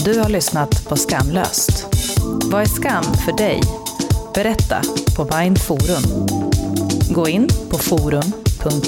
Du 0.04 0.18
har 0.20 0.28
lyssnat 0.28 0.84
på 0.88 0.96
Skamlöst. 0.96 1.86
Vad 2.44 2.62
är 2.62 2.66
skam 2.66 3.04
för 3.04 3.36
dig? 3.36 3.60
Berätta 4.34 4.82
på 5.16 5.36
Mind 5.36 5.58
Forum. 5.58 6.26
Gå 7.10 7.28
in 7.28 7.48
på 7.70 7.78
forum.mind.se. 7.78 8.82